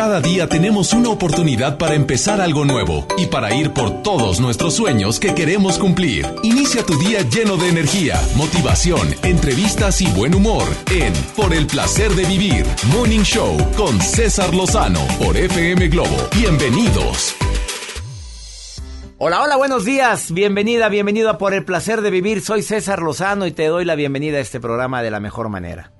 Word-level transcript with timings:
Cada 0.00 0.22
día 0.22 0.48
tenemos 0.48 0.94
una 0.94 1.10
oportunidad 1.10 1.76
para 1.76 1.94
empezar 1.94 2.40
algo 2.40 2.64
nuevo 2.64 3.06
y 3.18 3.26
para 3.26 3.54
ir 3.54 3.74
por 3.74 4.02
todos 4.02 4.40
nuestros 4.40 4.72
sueños 4.72 5.20
que 5.20 5.34
queremos 5.34 5.78
cumplir. 5.78 6.26
Inicia 6.42 6.82
tu 6.86 6.98
día 6.98 7.20
lleno 7.20 7.58
de 7.58 7.68
energía, 7.68 8.18
motivación, 8.34 9.14
entrevistas 9.24 10.00
y 10.00 10.10
buen 10.10 10.34
humor 10.34 10.64
en 10.90 11.12
Por 11.36 11.52
el 11.52 11.66
placer 11.66 12.12
de 12.12 12.24
vivir, 12.24 12.64
Morning 12.94 13.20
Show 13.20 13.58
con 13.76 14.00
César 14.00 14.54
Lozano 14.54 15.06
por 15.22 15.36
FM 15.36 15.88
Globo. 15.88 16.16
Bienvenidos. 16.34 17.36
Hola, 19.18 19.42
hola, 19.42 19.56
buenos 19.58 19.84
días. 19.84 20.32
Bienvenida, 20.32 20.88
bienvenido 20.88 21.28
a 21.28 21.36
Por 21.36 21.52
el 21.52 21.66
placer 21.66 22.00
de 22.00 22.10
vivir. 22.10 22.40
Soy 22.40 22.62
César 22.62 23.02
Lozano 23.02 23.46
y 23.46 23.52
te 23.52 23.66
doy 23.66 23.84
la 23.84 23.96
bienvenida 23.96 24.38
a 24.38 24.40
este 24.40 24.60
programa 24.60 25.02
de 25.02 25.10
la 25.10 25.20
mejor 25.20 25.50
manera. 25.50 25.92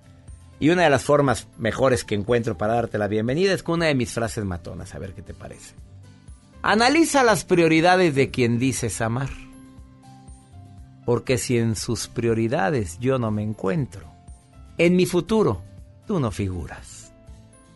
Y 0.61 0.69
una 0.69 0.83
de 0.83 0.91
las 0.91 1.05
formas 1.05 1.49
mejores 1.57 2.05
que 2.05 2.15
encuentro 2.15 2.59
para 2.59 2.75
darte 2.75 2.99
la 2.99 3.09
bienvenida 3.09 3.55
es 3.55 3.63
con 3.63 3.77
una 3.77 3.87
de 3.87 3.95
mis 3.95 4.13
frases 4.13 4.45
matonas, 4.45 4.95
a 4.95 4.99
ver 4.99 5.15
qué 5.15 5.23
te 5.23 5.33
parece. 5.33 5.75
Analiza 6.61 7.25
las 7.25 7.45
prioridades 7.45 8.15
de 8.15 8.31
quien 8.31 8.59
dices 8.59 9.01
amar. 9.01 9.31
Porque 11.07 11.39
si 11.39 11.57
en 11.57 11.77
sus 11.77 12.09
prioridades 12.09 12.99
yo 13.01 13.19
no 13.19 13.31
me 13.31 13.43
encuentro, 13.43 14.07
en 14.77 14.97
mi 14.97 15.07
futuro 15.07 15.63
tú 16.07 16.21
no 16.21 16.31
figuras. 16.31 17.11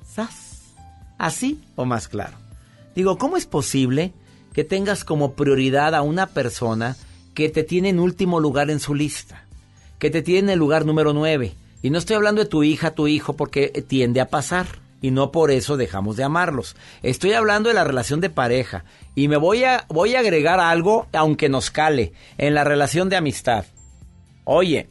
¿Sas? 0.06 0.74
¿Así 1.16 1.62
o 1.76 1.86
más 1.86 2.06
claro? 2.06 2.36
Digo, 2.94 3.16
¿cómo 3.16 3.38
es 3.38 3.46
posible 3.46 4.12
que 4.52 4.62
tengas 4.62 5.04
como 5.04 5.32
prioridad 5.32 5.94
a 5.94 6.02
una 6.02 6.26
persona 6.26 6.96
que 7.32 7.48
te 7.48 7.64
tiene 7.64 7.88
en 7.88 7.98
último 7.98 8.40
lugar 8.40 8.70
en 8.70 8.78
su 8.78 8.94
lista? 8.94 9.46
Que 9.98 10.10
te 10.10 10.20
tiene 10.20 10.40
en 10.40 10.50
el 10.50 10.58
lugar 10.58 10.84
número 10.84 11.14
9 11.14 11.63
y 11.84 11.90
no 11.90 11.98
estoy 11.98 12.16
hablando 12.16 12.42
de 12.42 12.48
tu 12.48 12.62
hija, 12.62 12.94
tu 12.94 13.08
hijo, 13.08 13.34
porque 13.36 13.68
tiende 13.86 14.22
a 14.22 14.30
pasar. 14.30 14.66
Y 15.02 15.10
no 15.10 15.30
por 15.30 15.50
eso 15.50 15.76
dejamos 15.76 16.16
de 16.16 16.24
amarlos. 16.24 16.76
Estoy 17.02 17.34
hablando 17.34 17.68
de 17.68 17.74
la 17.74 17.84
relación 17.84 18.22
de 18.22 18.30
pareja. 18.30 18.86
Y 19.14 19.28
me 19.28 19.36
voy 19.36 19.64
a, 19.64 19.84
voy 19.90 20.14
a 20.14 20.20
agregar 20.20 20.60
algo, 20.60 21.08
aunque 21.12 21.50
nos 21.50 21.70
cale, 21.70 22.14
en 22.38 22.54
la 22.54 22.64
relación 22.64 23.10
de 23.10 23.16
amistad. 23.16 23.66
Oye, 24.44 24.88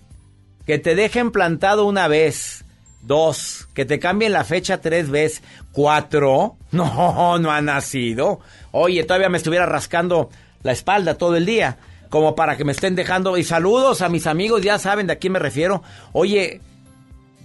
que 0.67 0.77
te 0.77 0.93
dejen 0.93 1.31
plantado 1.31 1.87
una 1.87 2.07
vez, 2.07 2.63
dos, 3.01 3.67
que 3.73 3.85
te 3.85 3.97
cambien 3.97 4.31
la 4.31 4.43
fecha 4.43 4.79
tres 4.79 5.09
veces, 5.09 5.41
cuatro, 5.71 6.57
no, 6.71 7.39
no 7.39 7.51
ha 7.51 7.61
nacido. 7.61 8.39
Oye, 8.69 9.03
todavía 9.03 9.29
me 9.29 9.37
estuviera 9.39 9.65
rascando 9.65 10.29
la 10.61 10.73
espalda 10.73 11.17
todo 11.17 11.37
el 11.37 11.47
día, 11.47 11.79
como 12.09 12.35
para 12.35 12.55
que 12.55 12.65
me 12.65 12.73
estén 12.73 12.93
dejando. 12.93 13.35
Y 13.35 13.43
saludos 13.43 14.03
a 14.03 14.09
mis 14.09 14.27
amigos, 14.27 14.61
ya 14.61 14.77
saben 14.77 15.07
de 15.07 15.13
a 15.13 15.15
quién 15.15 15.33
me 15.33 15.39
refiero. 15.39 15.81
Oye, 16.11 16.61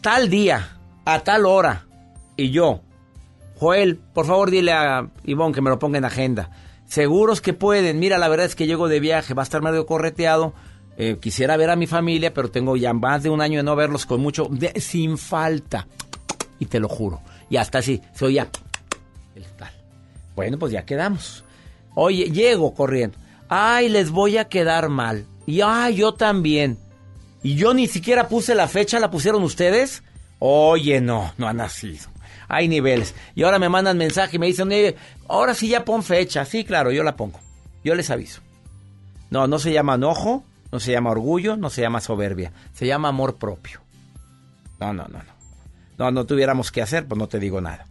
tal 0.00 0.30
día, 0.30 0.76
a 1.04 1.20
tal 1.20 1.46
hora. 1.46 1.86
Y 2.36 2.50
yo, 2.50 2.80
Joel, 3.58 3.96
por 3.96 4.26
favor 4.26 4.50
dile 4.50 4.72
a 4.72 5.08
Ivonne 5.24 5.54
que 5.54 5.60
me 5.60 5.70
lo 5.70 5.78
ponga 5.78 5.98
en 5.98 6.04
agenda. 6.04 6.50
Seguros 6.86 7.40
que 7.40 7.52
pueden. 7.52 7.98
Mira, 7.98 8.18
la 8.18 8.28
verdad 8.28 8.46
es 8.46 8.54
que 8.54 8.66
llego 8.66 8.88
de 8.88 9.00
viaje, 9.00 9.34
va 9.34 9.42
a 9.42 9.44
estar 9.44 9.62
medio 9.62 9.84
correteado. 9.86 10.54
Eh, 10.96 11.18
quisiera 11.20 11.56
ver 11.56 11.70
a 11.70 11.76
mi 11.76 11.86
familia, 11.86 12.32
pero 12.32 12.50
tengo 12.50 12.76
ya 12.76 12.92
más 12.92 13.22
de 13.22 13.30
un 13.30 13.40
año 13.40 13.58
de 13.58 13.62
no 13.62 13.76
verlos 13.76 14.06
con 14.06 14.20
mucho, 14.20 14.48
sin 14.76 15.18
falta. 15.18 15.86
Y 16.58 16.66
te 16.66 16.80
lo 16.80 16.88
juro. 16.88 17.20
Y 17.50 17.56
hasta 17.56 17.78
así, 17.78 18.00
se 18.14 18.24
oía 18.24 18.48
el 19.34 19.44
tal. 19.56 19.70
Bueno, 20.34 20.58
pues 20.58 20.72
ya 20.72 20.84
quedamos. 20.84 21.44
Oye, 21.94 22.30
llego 22.30 22.74
corriendo. 22.74 23.18
Ay, 23.48 23.88
les 23.88 24.10
voy 24.10 24.38
a 24.38 24.48
quedar 24.48 24.88
mal. 24.88 25.26
Y 25.46 25.60
ay, 25.62 25.96
yo 25.96 26.14
también. 26.14 26.78
Y 27.48 27.54
yo 27.54 27.72
ni 27.72 27.86
siquiera 27.86 28.28
puse 28.28 28.54
la 28.54 28.68
fecha, 28.68 29.00
¿la 29.00 29.10
pusieron 29.10 29.42
ustedes? 29.42 30.02
Oye, 30.38 31.00
no, 31.00 31.32
no 31.38 31.48
ha 31.48 31.54
nacido. 31.54 32.10
Hay 32.46 32.68
niveles. 32.68 33.14
Y 33.34 33.42
ahora 33.42 33.58
me 33.58 33.70
mandan 33.70 33.96
mensaje 33.96 34.36
y 34.36 34.38
me 34.38 34.48
dicen, 34.48 34.70
ahora 35.28 35.54
sí 35.54 35.68
ya 35.68 35.82
pon 35.86 36.02
fecha. 36.02 36.44
Sí, 36.44 36.66
claro, 36.66 36.92
yo 36.92 37.02
la 37.02 37.16
pongo. 37.16 37.40
Yo 37.82 37.94
les 37.94 38.10
aviso. 38.10 38.42
No, 39.30 39.46
no 39.46 39.58
se 39.58 39.72
llama 39.72 39.94
enojo, 39.94 40.44
no 40.70 40.78
se 40.78 40.92
llama 40.92 41.10
orgullo, 41.10 41.56
no 41.56 41.70
se 41.70 41.80
llama 41.80 42.02
soberbia. 42.02 42.52
Se 42.74 42.86
llama 42.86 43.08
amor 43.08 43.36
propio. 43.36 43.80
No, 44.78 44.92
no, 44.92 45.08
no, 45.08 45.20
no. 45.20 45.32
No, 45.96 46.10
no 46.10 46.26
tuviéramos 46.26 46.70
que 46.70 46.82
hacer, 46.82 47.06
pues 47.06 47.18
no 47.18 47.28
te 47.28 47.38
digo 47.38 47.62
nada. 47.62 47.86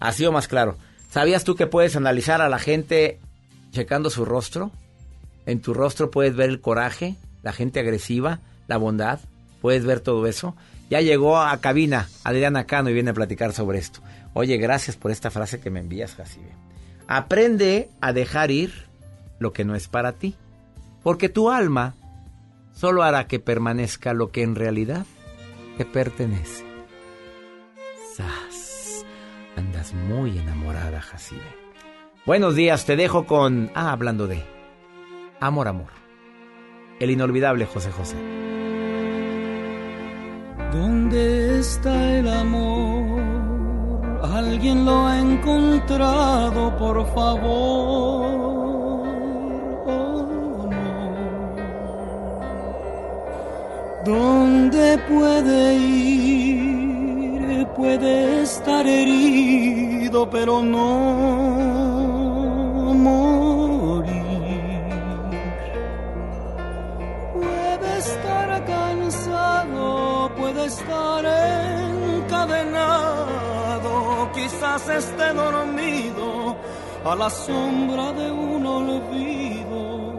Así 0.00 0.26
o 0.26 0.32
más 0.32 0.48
claro. 0.48 0.78
¿Sabías 1.12 1.44
tú 1.44 1.54
que 1.54 1.68
puedes 1.68 1.94
analizar 1.94 2.42
a 2.42 2.48
la 2.48 2.58
gente 2.58 3.20
checando 3.70 4.10
su 4.10 4.24
rostro? 4.24 4.72
En 5.46 5.60
tu 5.60 5.74
rostro 5.74 6.10
puedes 6.10 6.34
ver 6.34 6.50
el 6.50 6.60
coraje, 6.60 7.14
la 7.44 7.52
gente 7.52 7.78
agresiva, 7.78 8.40
la 8.66 8.76
bondad. 8.76 9.20
Puedes 9.60 9.84
ver 9.84 10.00
todo 10.00 10.26
eso. 10.26 10.56
Ya 10.90 11.00
llegó 11.00 11.38
a 11.38 11.56
cabina 11.60 12.08
Adriana 12.24 12.64
Cano 12.64 12.90
y 12.90 12.94
viene 12.94 13.10
a 13.10 13.14
platicar 13.14 13.52
sobre 13.52 13.78
esto. 13.78 14.00
Oye, 14.34 14.56
gracias 14.58 14.96
por 14.96 15.10
esta 15.10 15.30
frase 15.30 15.60
que 15.60 15.70
me 15.70 15.80
envías, 15.80 16.14
Jacibe. 16.14 16.52
Aprende 17.08 17.88
a 18.00 18.12
dejar 18.12 18.50
ir 18.50 18.86
lo 19.38 19.52
que 19.52 19.64
no 19.64 19.74
es 19.74 19.88
para 19.88 20.12
ti. 20.12 20.34
Porque 21.02 21.28
tu 21.28 21.50
alma 21.50 21.94
solo 22.72 23.02
hará 23.02 23.26
que 23.26 23.38
permanezca 23.38 24.12
lo 24.12 24.30
que 24.30 24.42
en 24.42 24.54
realidad 24.54 25.06
te 25.78 25.84
pertenece. 25.84 26.64
Sas. 28.14 29.04
Andas 29.56 29.94
muy 29.94 30.38
enamorada, 30.38 31.00
Jacibe. 31.00 31.66
Buenos 32.26 32.54
días, 32.54 32.84
te 32.86 32.96
dejo 32.96 33.26
con... 33.26 33.70
Ah, 33.74 33.92
hablando 33.92 34.26
de... 34.26 34.42
Amor, 35.40 35.68
amor. 35.68 35.90
El 36.98 37.10
inolvidable 37.10 37.66
José 37.66 37.92
José. 37.92 38.16
¿Dónde 40.72 41.60
está 41.60 42.18
el 42.18 42.28
amor? 42.28 43.20
Alguien 44.22 44.84
lo 44.84 45.06
ha 45.06 45.18
encontrado, 45.18 46.76
por 46.76 47.06
favor. 47.14 48.26
Oh, 49.86 50.68
no. 50.70 50.86
¿Dónde 54.04 54.98
puede 55.08 55.74
ir? 55.74 57.66
Puede 57.76 58.42
estar 58.42 58.86
herido, 58.86 60.28
pero 60.30 60.62
no. 60.62 61.76
Cansado, 69.06 70.30
puede 70.36 70.66
estar 70.66 71.24
encadenado, 72.24 73.12
quizás 74.34 74.88
esté 74.88 75.32
dormido 75.32 76.56
a 77.04 77.14
la 77.14 77.30
sombra 77.30 78.12
de 78.12 78.32
un 78.32 78.66
olvido. 78.66 80.16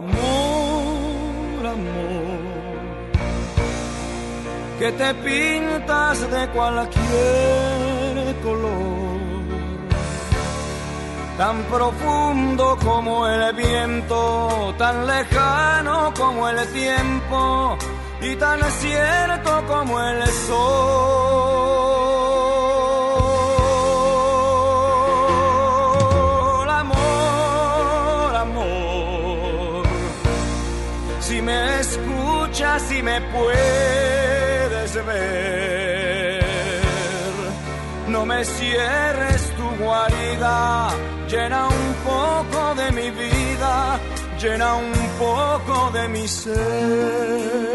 Amor, 0.00 1.66
amor, 1.76 2.38
que 4.78 4.92
te 4.92 5.14
pintas 5.14 6.30
de 6.30 6.48
cualquier 6.48 7.85
tan 11.36 11.62
profundo 11.64 12.78
como 12.82 13.28
el 13.28 13.52
viento, 13.54 14.74
tan 14.78 15.06
lejano 15.06 16.12
como 16.16 16.48
el 16.48 16.66
tiempo 16.72 17.76
y 18.22 18.34
tan 18.36 18.62
cierto 18.72 19.62
como 19.66 20.00
el 20.00 20.26
sol. 20.26 21.26
Amor, 26.70 28.36
amor, 28.36 29.86
si 31.20 31.42
me 31.42 31.80
escuchas, 31.80 32.80
si 32.82 33.02
me 33.02 33.20
puedes 33.20 34.94
ver, 35.04 36.44
no 38.08 38.24
me 38.24 38.42
cierres 38.42 39.52
tu 39.56 39.68
guarida 39.84 40.88
llena 41.28 41.68
un 41.68 41.94
poco 42.04 42.74
de 42.74 42.92
mi 42.92 43.10
vida, 43.10 43.98
llena 44.40 44.74
un 44.76 44.92
poco 45.18 45.90
de 45.92 46.08
mi 46.08 46.28
ser. 46.28 47.66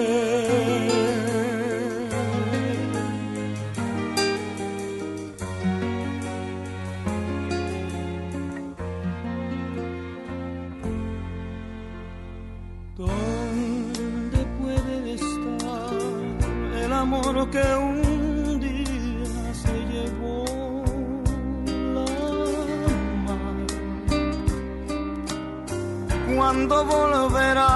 ¿Dónde 12.96 14.40
puede 14.62 15.14
estar 15.14 16.84
el 16.84 16.94
amor 16.94 17.50
que 17.50 17.91
cuándo 26.52 26.86
volverá. 26.86 27.70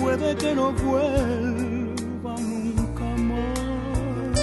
Puede 0.00 0.34
que 0.36 0.54
no 0.54 0.72
vuelva 0.72 2.34
nunca 2.38 3.04
más, 3.28 4.40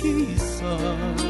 quizás. 0.00 1.22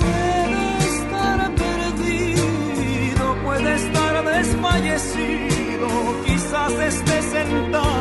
Puede 0.00 0.62
estar 0.92 1.38
perdido, 1.64 3.24
puede 3.44 3.70
estar 3.74 4.14
desfallecido, 4.24 5.88
quizás 6.26 6.72
esté 6.72 7.22
sentado 7.22 7.97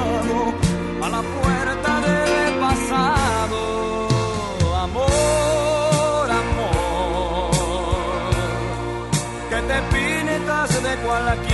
pintas 11.17 11.41
de 11.41 11.46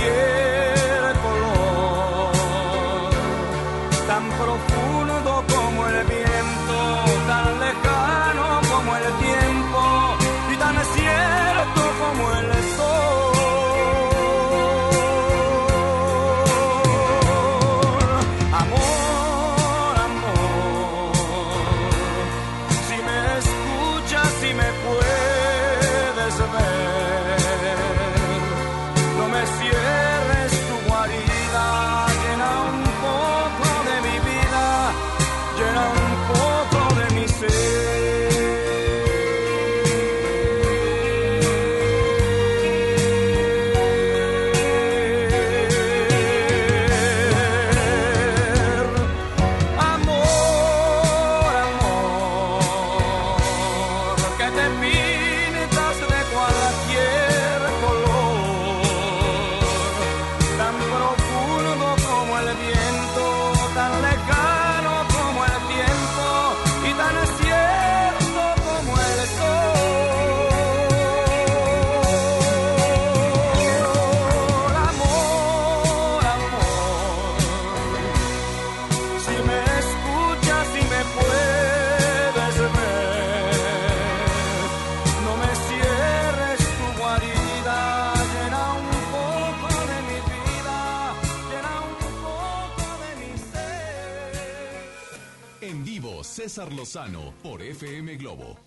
Por 97.42 97.62
FM 97.62 98.16
Globo. 98.16 98.58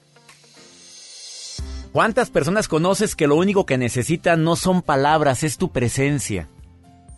¿Cuántas 1.91 2.31
personas 2.31 2.67
conoces 2.67 3.15
que 3.15 3.27
lo 3.27 3.35
único 3.35 3.67
que 3.67 3.77
necesitan 3.77 4.43
no 4.43 4.55
son 4.55 4.81
palabras, 4.81 5.43
es 5.43 5.59
tu 5.59 5.71
presencia? 5.71 6.47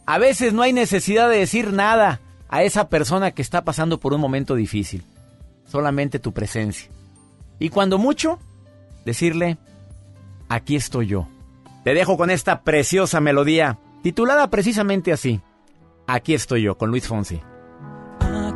A 0.05 0.17
veces 0.17 0.51
no 0.51 0.61
hay 0.61 0.73
necesidad 0.73 1.29
de 1.29 1.37
decir 1.37 1.71
nada 1.71 2.19
a 2.49 2.63
esa 2.63 2.89
persona 2.89 3.31
que 3.31 3.41
está 3.41 3.63
pasando 3.63 4.01
por 4.01 4.13
un 4.13 4.19
momento 4.19 4.55
difícil. 4.55 5.05
Solamente 5.65 6.19
tu 6.19 6.33
presencia. 6.33 6.89
Y 7.59 7.69
cuando 7.69 7.97
mucho, 7.97 8.37
decirle, 9.05 9.57
aquí 10.49 10.75
estoy 10.75 11.07
yo. 11.07 11.29
Te 11.85 11.93
dejo 11.93 12.17
con 12.17 12.29
esta 12.29 12.63
preciosa 12.63 13.21
melodía, 13.21 13.79
titulada 14.03 14.49
precisamente 14.49 15.13
así. 15.13 15.39
Aquí 16.07 16.33
estoy 16.33 16.63
yo, 16.63 16.77
con 16.77 16.89
Luis 16.89 17.07
Fonsi. 17.07 17.41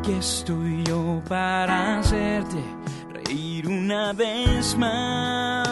Aquí 0.04 0.12
estoy 0.12 0.84
yo 0.84 1.22
para 1.26 1.98
hacerte 1.98 2.62
reír 3.10 3.66
una 3.66 4.12
vez 4.12 4.76
más. 4.76 5.66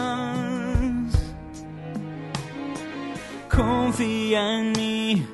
Confía 3.47 4.57
en 4.57 4.71
mí, 4.71 5.27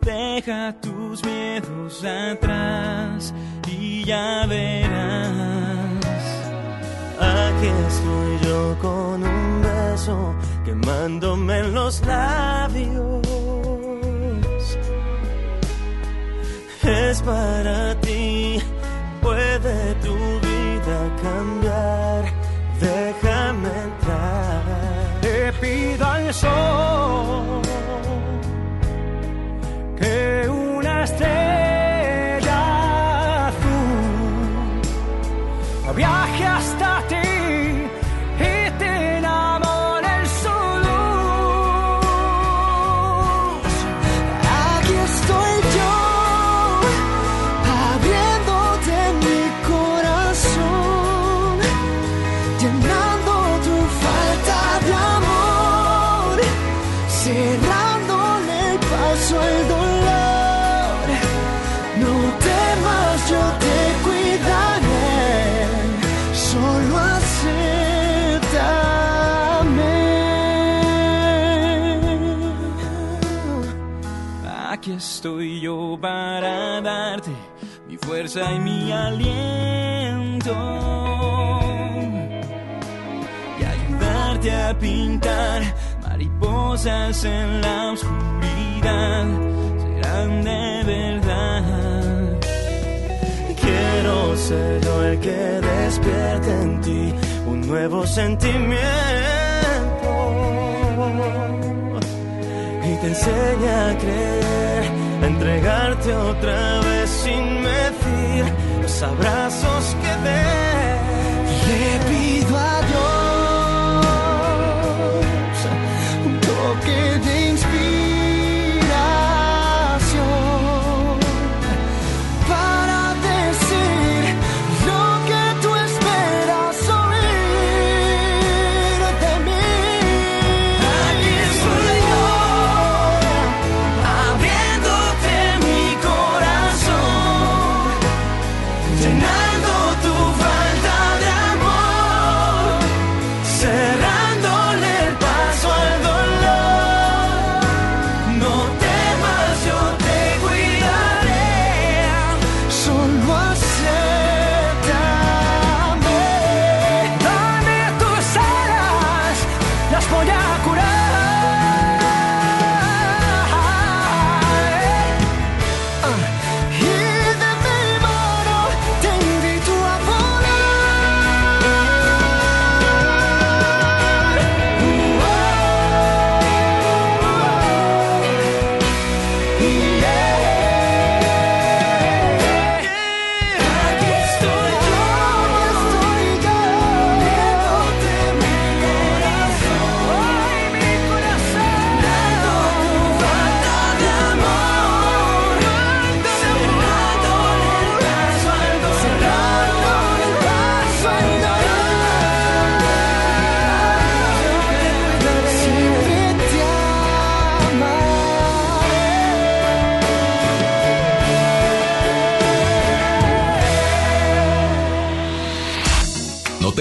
deja 0.00 0.74
tus 0.80 1.24
miedos 1.24 2.04
atrás 2.04 3.32
y 3.68 4.02
ya 4.06 4.44
verás. 4.48 6.04
Aquí 7.20 7.68
estoy 7.86 8.38
yo 8.48 8.76
con 8.80 9.22
un 9.22 9.62
beso 9.62 10.34
quemándome 10.64 11.60
en 11.60 11.74
los 11.74 12.04
labios. 12.04 13.51
Es 16.84 17.22
para 17.22 17.94
ti, 18.00 18.58
puede 19.20 19.94
tu 20.02 20.14
vida 20.14 20.98
cambiar. 21.22 22.24
Déjame 22.80 23.68
entrar. 23.68 24.62
Te 25.20 25.52
pido 25.60 26.04
al 26.04 26.34
sol 26.34 27.62
que 29.96 30.48
una 30.48 31.04
estrella 31.04 31.51
fuerza 78.32 78.52
y 78.52 78.60
mi 78.60 78.92
aliento 78.92 80.54
y 83.60 83.64
ayudarte 83.64 84.52
a 84.52 84.78
pintar 84.78 85.62
mariposas 86.02 87.24
en 87.24 87.60
la 87.60 87.92
oscuridad. 87.92 89.26
Serán 89.78 90.44
de 90.44 90.82
verdad. 90.84 92.38
Quiero 93.60 94.36
ser 94.36 94.80
yo 94.82 95.04
el 95.04 95.20
que 95.20 95.30
despierte 95.30 96.62
en 96.62 96.80
ti 96.80 97.14
un 97.46 97.60
nuevo 97.66 98.06
sentimiento 98.06 98.78
y 102.84 102.96
te 103.00 103.06
enseñe 103.06 103.68
a 103.68 103.98
creer, 103.98 104.84
a 105.22 105.26
entregarte 105.26 106.14
otra 106.14 106.80
vez 106.80 107.10
sin 107.10 107.61
los 108.80 109.02
abrazos 109.02 109.96
que 110.02 110.12
dé. 110.26 110.44
Le 111.66 111.86
pido 112.08 112.52
a 112.56 112.82
Dios 112.90 114.06
un 116.26 116.34
toque 116.40 117.00
de 117.26 117.41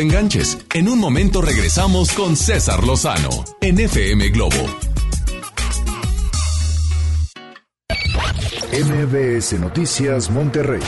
te 0.02 0.08
enganches. 0.08 0.58
En 0.74 0.88
un 0.88 1.00
momento 1.00 1.42
regresamos 1.42 2.12
con 2.14 2.36
César 2.36 2.84
Lozano 2.84 3.30
en 3.62 3.80
FM 3.80 4.30
Globo. 4.30 4.56
MBS 8.72 9.60
Noticias 9.60 10.30
Monterrey 10.30 10.82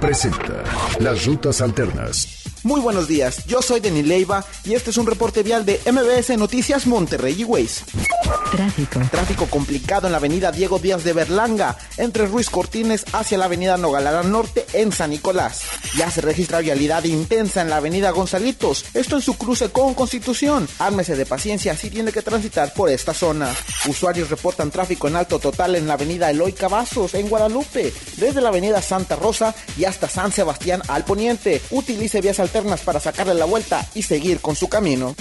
presenta 0.00 0.62
Las 1.00 1.26
Rutas 1.26 1.60
Alternas. 1.60 2.44
Muy 2.62 2.80
buenos 2.80 3.08
días, 3.08 3.44
yo 3.46 3.60
soy 3.60 3.80
Denis 3.80 4.06
Leiva 4.06 4.44
y 4.64 4.74
este 4.74 4.90
es 4.90 4.96
un 4.96 5.06
reporte 5.06 5.42
vial 5.42 5.66
de 5.66 5.80
MBS 5.90 6.38
Noticias 6.38 6.86
Monterrey 6.86 7.34
y 7.38 7.44
Ways. 7.44 7.84
Tráfico. 8.50 9.00
Tráfico 9.10 9.46
complicado 9.46 10.06
en 10.06 10.12
la 10.12 10.18
avenida 10.18 10.52
Diego 10.52 10.78
Díaz 10.78 11.04
de 11.04 11.12
Berlanga, 11.12 11.76
entre 11.96 12.26
Ruiz 12.26 12.50
Cortines 12.50 13.04
hacia 13.12 13.38
la 13.38 13.46
avenida 13.46 13.76
Nogalara 13.76 14.22
Norte 14.22 14.64
en 14.72 14.92
San 14.92 15.10
Nicolás. 15.10 15.62
Ya 15.96 16.10
se 16.10 16.20
registra 16.20 16.60
vialidad 16.60 17.04
intensa 17.04 17.62
en 17.62 17.70
la 17.70 17.76
avenida 17.76 18.10
Gonzalitos, 18.10 18.84
esto 18.94 19.16
en 19.16 19.22
su 19.22 19.34
cruce 19.34 19.70
con 19.70 19.94
Constitución. 19.94 20.68
Ármese 20.78 21.16
de 21.16 21.26
paciencia 21.26 21.76
si 21.76 21.90
tiene 21.90 22.12
que 22.12 22.22
transitar 22.22 22.72
por 22.74 22.88
esta 22.88 23.14
zona. 23.14 23.48
Usuarios 23.88 24.30
reportan 24.30 24.70
tráfico 24.70 25.08
en 25.08 25.16
alto 25.16 25.38
total 25.38 25.76
en 25.76 25.86
la 25.86 25.94
avenida 25.94 26.30
Eloy 26.30 26.52
Cavazos 26.52 27.14
en 27.14 27.28
Guadalupe, 27.28 27.92
desde 28.16 28.40
la 28.40 28.48
avenida 28.50 28.82
Santa 28.82 29.16
Rosa 29.16 29.54
y 29.76 29.84
hasta 29.84 30.08
San 30.08 30.32
Sebastián 30.32 30.82
al 30.88 31.04
poniente. 31.04 31.60
Utilice 31.70 32.20
vías 32.20 32.40
alternas 32.40 32.80
para 32.80 33.00
sacarle 33.00 33.34
la 33.34 33.44
vuelta 33.44 33.86
y 33.94 34.02
seguir 34.02 34.40
con 34.40 34.56
su 34.56 34.68
camino. 34.68 35.14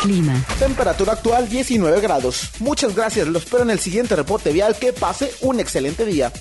Clima. 0.00 0.44
Temperatura 0.58 1.12
actual 1.12 1.48
19 1.48 2.00
grados. 2.00 2.47
Muchas 2.60 2.94
gracias, 2.94 3.28
lo 3.28 3.38
espero 3.38 3.62
en 3.62 3.70
el 3.70 3.78
siguiente 3.78 4.16
reporte 4.16 4.52
vial. 4.52 4.76
Que 4.78 4.92
pase 4.92 5.32
un 5.42 5.60
excelente 5.60 6.04
día. 6.04 6.32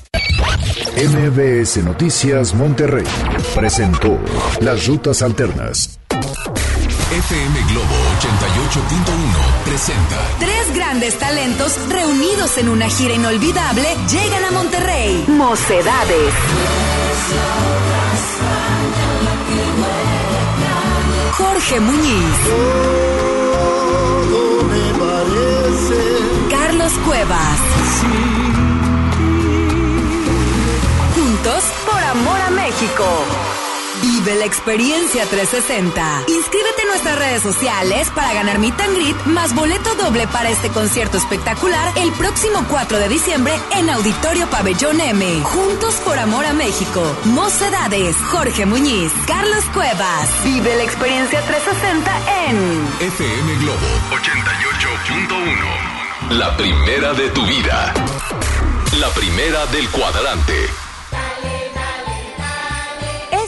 MBS 0.97 1.77
Noticias 1.83 2.53
Monterrey 2.53 3.05
presentó 3.55 4.17
Las 4.61 4.87
Rutas 4.87 5.21
Alternas. 5.21 5.99
FM 7.09 7.59
Globo 7.69 7.95
88.1 8.19 9.63
presenta 9.63 10.17
Tres 10.39 10.75
grandes 10.75 11.17
talentos 11.17 11.73
reunidos 11.87 12.57
en 12.57 12.67
una 12.67 12.89
gira 12.89 13.13
inolvidable 13.13 13.87
llegan 14.11 14.43
a 14.43 14.51
Monterrey. 14.51 15.23
Mocedades. 15.27 16.33
Jorge 21.37 21.79
Muñiz. 21.79 23.36
Carlos 26.49 26.93
Cuevas. 27.05 27.59
Juntos 31.15 31.63
por 31.85 32.03
amor 32.03 32.39
a 32.39 32.51
México. 32.51 33.03
Vive 34.01 34.35
la 34.35 34.45
experiencia 34.45 35.25
360. 35.25 36.23
Inscríbete 36.27 36.81
en 36.81 36.87
nuestras 36.87 37.17
redes 37.17 37.41
sociales 37.41 38.09
para 38.13 38.33
ganar 38.33 38.59
Meet 38.59 38.79
and 38.81 39.25
más 39.25 39.55
boleto 39.55 39.95
doble 39.95 40.27
para 40.27 40.49
este 40.49 40.69
concierto 40.69 41.17
espectacular 41.17 41.91
el 41.97 42.11
próximo 42.13 42.65
4 42.69 42.99
de 42.99 43.09
diciembre 43.09 43.53
en 43.75 43.89
Auditorio 43.89 44.47
Pabellón 44.49 45.01
M. 45.01 45.41
Juntos 45.43 45.95
por 46.05 46.19
amor 46.19 46.45
a 46.45 46.53
México. 46.53 47.03
Mocedades. 47.25 48.15
Jorge 48.31 48.65
Muñiz. 48.65 49.11
Carlos 49.25 49.63
Cuevas. 49.73 50.29
Vive 50.43 50.75
la 50.75 50.83
experiencia 50.83 51.41
360 51.41 52.11
en 52.47 52.87
FM 52.99 53.55
Globo 53.55 53.87
88.1. 54.11 56.37
La 56.37 56.55
primera 56.57 57.13
de 57.13 57.29
tu 57.29 57.45
vida. 57.45 57.93
La 58.99 59.09
primera 59.09 59.65
del 59.67 59.87
cuadrante. 59.89 60.86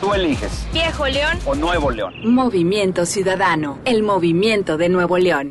Tú 0.00 0.12
eliges. 0.12 0.66
Viejo 0.72 1.06
León 1.06 1.38
o 1.46 1.54
Nuevo 1.54 1.90
León. 1.90 2.14
Movimiento 2.24 3.06
Ciudadano, 3.06 3.78
el 3.84 4.02
movimiento 4.02 4.76
de 4.76 4.88
Nuevo 4.88 5.16
León. 5.18 5.50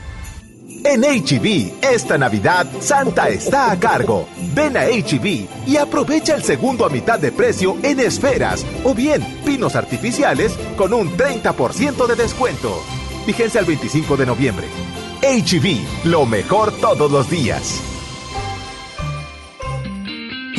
En 0.83 1.01
HB, 1.01 1.73
esta 1.81 2.17
Navidad, 2.17 2.65
Santa 2.79 3.29
está 3.29 3.71
a 3.71 3.79
cargo. 3.79 4.27
Ven 4.55 4.75
a 4.75 4.85
HB 4.85 5.47
y 5.67 5.77
aprovecha 5.77 6.33
el 6.33 6.43
segundo 6.43 6.85
a 6.85 6.89
mitad 6.89 7.19
de 7.19 7.31
precio 7.31 7.77
en 7.83 7.99
esferas 7.99 8.65
o 8.83 8.95
bien 8.95 9.21
pinos 9.45 9.75
artificiales 9.75 10.57
con 10.77 10.93
un 10.93 11.15
30% 11.15 12.07
de 12.07 12.15
descuento. 12.15 12.81
Vigencia 13.27 13.59
el 13.59 13.67
25 13.67 14.17
de 14.17 14.25
noviembre. 14.25 14.67
HB, 15.21 16.07
lo 16.09 16.25
mejor 16.25 16.71
todos 16.71 17.11
los 17.11 17.29
días. 17.29 17.90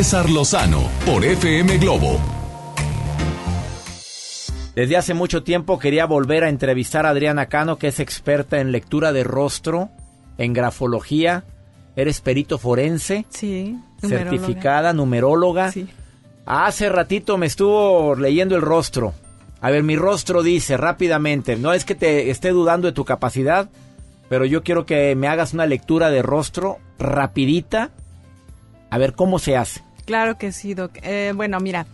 César 0.00 0.30
Lozano 0.30 0.88
por 1.04 1.22
FM 1.22 1.76
Globo. 1.76 2.18
Desde 4.74 4.96
hace 4.96 5.12
mucho 5.12 5.42
tiempo 5.42 5.78
quería 5.78 6.06
volver 6.06 6.42
a 6.42 6.48
entrevistar 6.48 7.04
a 7.04 7.10
Adriana 7.10 7.50
Cano, 7.50 7.76
que 7.76 7.88
es 7.88 8.00
experta 8.00 8.60
en 8.60 8.72
lectura 8.72 9.12
de 9.12 9.24
rostro, 9.24 9.90
en 10.38 10.54
grafología. 10.54 11.44
Eres 11.96 12.22
perito 12.22 12.56
forense. 12.56 13.26
Sí. 13.28 13.78
Certificada, 14.00 14.94
numeróloga. 14.94 15.70
Sí. 15.70 15.86
Hace 16.46 16.88
ratito 16.88 17.36
me 17.36 17.44
estuvo 17.44 18.14
leyendo 18.14 18.56
el 18.56 18.62
rostro. 18.62 19.12
A 19.60 19.70
ver, 19.70 19.82
mi 19.82 19.96
rostro 19.96 20.42
dice 20.42 20.78
rápidamente, 20.78 21.56
no 21.56 21.74
es 21.74 21.84
que 21.84 21.94
te 21.94 22.30
esté 22.30 22.52
dudando 22.52 22.86
de 22.86 22.94
tu 22.94 23.04
capacidad, 23.04 23.68
pero 24.30 24.46
yo 24.46 24.62
quiero 24.62 24.86
que 24.86 25.14
me 25.14 25.28
hagas 25.28 25.52
una 25.52 25.66
lectura 25.66 26.08
de 26.08 26.22
rostro 26.22 26.78
rapidita 26.98 27.90
a 28.90 28.98
ver, 28.98 29.14
¿cómo 29.14 29.38
se 29.38 29.56
hace? 29.56 29.82
Claro 30.10 30.36
que 30.38 30.50
sí, 30.50 30.74
Doc. 30.74 30.98
Eh, 31.04 31.32
bueno, 31.36 31.60
mira, 31.60 31.86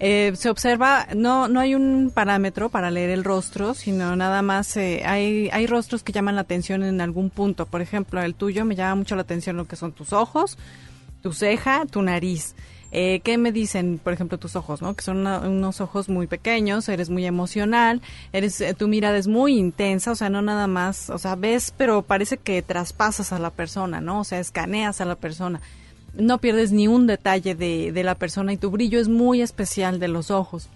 eh, 0.00 0.32
se 0.34 0.50
observa, 0.50 1.06
no, 1.14 1.46
no 1.46 1.60
hay 1.60 1.76
un 1.76 2.10
parámetro 2.12 2.68
para 2.68 2.90
leer 2.90 3.10
el 3.10 3.22
rostro, 3.22 3.74
sino 3.74 4.16
nada 4.16 4.42
más 4.42 4.76
eh, 4.76 5.02
hay, 5.04 5.48
hay 5.52 5.68
rostros 5.68 6.02
que 6.02 6.10
llaman 6.10 6.34
la 6.34 6.40
atención 6.40 6.82
en 6.82 7.00
algún 7.00 7.30
punto. 7.30 7.66
Por 7.66 7.80
ejemplo, 7.80 8.20
el 8.20 8.34
tuyo 8.34 8.64
me 8.64 8.74
llama 8.74 8.96
mucho 8.96 9.14
la 9.14 9.22
atención 9.22 9.56
lo 9.56 9.66
que 9.66 9.76
son 9.76 9.92
tus 9.92 10.12
ojos, 10.12 10.58
tu 11.22 11.32
ceja, 11.32 11.86
tu 11.88 12.02
nariz. 12.02 12.56
Eh, 12.90 13.20
¿Qué 13.22 13.38
me 13.38 13.52
dicen, 13.52 14.00
por 14.02 14.12
ejemplo, 14.12 14.36
tus 14.36 14.56
ojos, 14.56 14.82
no? 14.82 14.94
Que 14.94 15.04
son 15.04 15.24
unos 15.24 15.80
ojos 15.80 16.08
muy 16.08 16.26
pequeños, 16.26 16.88
eres 16.88 17.08
muy 17.08 17.24
emocional, 17.24 18.02
eres, 18.32 18.60
eh, 18.60 18.74
tu 18.74 18.88
mirada 18.88 19.16
es 19.16 19.28
muy 19.28 19.56
intensa, 19.56 20.10
o 20.10 20.16
sea, 20.16 20.28
no 20.28 20.42
nada 20.42 20.66
más, 20.66 21.08
o 21.08 21.18
sea, 21.18 21.36
ves, 21.36 21.72
pero 21.76 22.02
parece 22.02 22.36
que 22.36 22.62
traspasas 22.62 23.32
a 23.32 23.38
la 23.38 23.50
persona, 23.50 24.00
¿no? 24.00 24.18
O 24.18 24.24
sea, 24.24 24.40
escaneas 24.40 25.00
a 25.00 25.04
la 25.04 25.14
persona. 25.14 25.60
No 26.14 26.38
pierdes 26.38 26.72
ni 26.72 26.88
un 26.88 27.06
detalle 27.06 27.54
de, 27.54 27.92
de 27.92 28.02
la 28.04 28.14
persona 28.14 28.52
y 28.52 28.56
tu 28.56 28.70
brillo 28.70 28.98
es 29.00 29.08
muy 29.08 29.42
especial 29.42 29.98
de 30.00 30.08
los 30.08 30.30
ojos. 30.30 30.68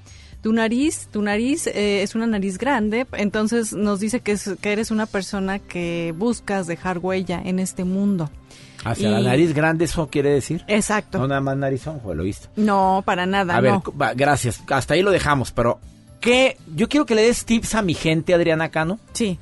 Tu 0.42 0.52
nariz, 0.52 1.08
tu 1.10 1.22
nariz 1.22 1.66
eh, 1.68 2.02
es 2.02 2.14
una 2.14 2.26
nariz 2.26 2.58
grande, 2.58 3.06
entonces 3.12 3.72
nos 3.72 3.98
dice 4.00 4.20
que, 4.20 4.32
es- 4.32 4.50
que 4.60 4.72
eres 4.72 4.90
una 4.90 5.06
persona 5.06 5.58
que 5.58 6.14
buscas 6.16 6.66
dejar 6.66 6.98
huella 6.98 7.40
en 7.42 7.58
este 7.58 7.84
mundo. 7.84 8.30
Hacia 8.84 9.08
Y- 9.08 9.12
la 9.12 9.20
nariz 9.20 9.54
grande, 9.54 9.86
¿eso 9.86 10.06
quiere 10.08 10.28
decir? 10.30 10.62
Exacto. 10.68 11.18
No 11.18 11.26
nada 11.28 11.40
más 11.40 11.56
narizón, 11.56 12.00
lo 12.04 12.22
visto. 12.22 12.48
No, 12.56 13.02
para 13.06 13.24
nada, 13.24 13.56
A 13.56 13.60
ver, 13.62 13.72
no. 13.72 13.82
va, 13.98 14.12
gracias. 14.12 14.62
Hasta 14.68 14.92
ahí 14.94 15.00
lo 15.02 15.10
dejamos, 15.10 15.50
pero 15.50 15.80
¿qué? 16.20 16.58
Yo 16.76 16.90
quiero 16.90 17.06
que 17.06 17.14
le 17.14 17.22
des 17.22 17.46
tips 17.46 17.74
a 17.74 17.80
mi 17.82 17.94
gente, 17.94 18.34
Adriana 18.34 18.68
Cano. 18.68 18.98
Sí. 19.14 19.38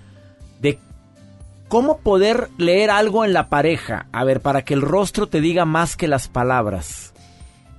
Cómo 1.72 1.96
poder 1.96 2.50
leer 2.58 2.90
algo 2.90 3.24
en 3.24 3.32
la 3.32 3.48
pareja. 3.48 4.04
A 4.12 4.24
ver, 4.24 4.42
para 4.42 4.60
que 4.62 4.74
el 4.74 4.82
rostro 4.82 5.26
te 5.26 5.40
diga 5.40 5.64
más 5.64 5.96
que 5.96 6.06
las 6.06 6.28
palabras. 6.28 7.14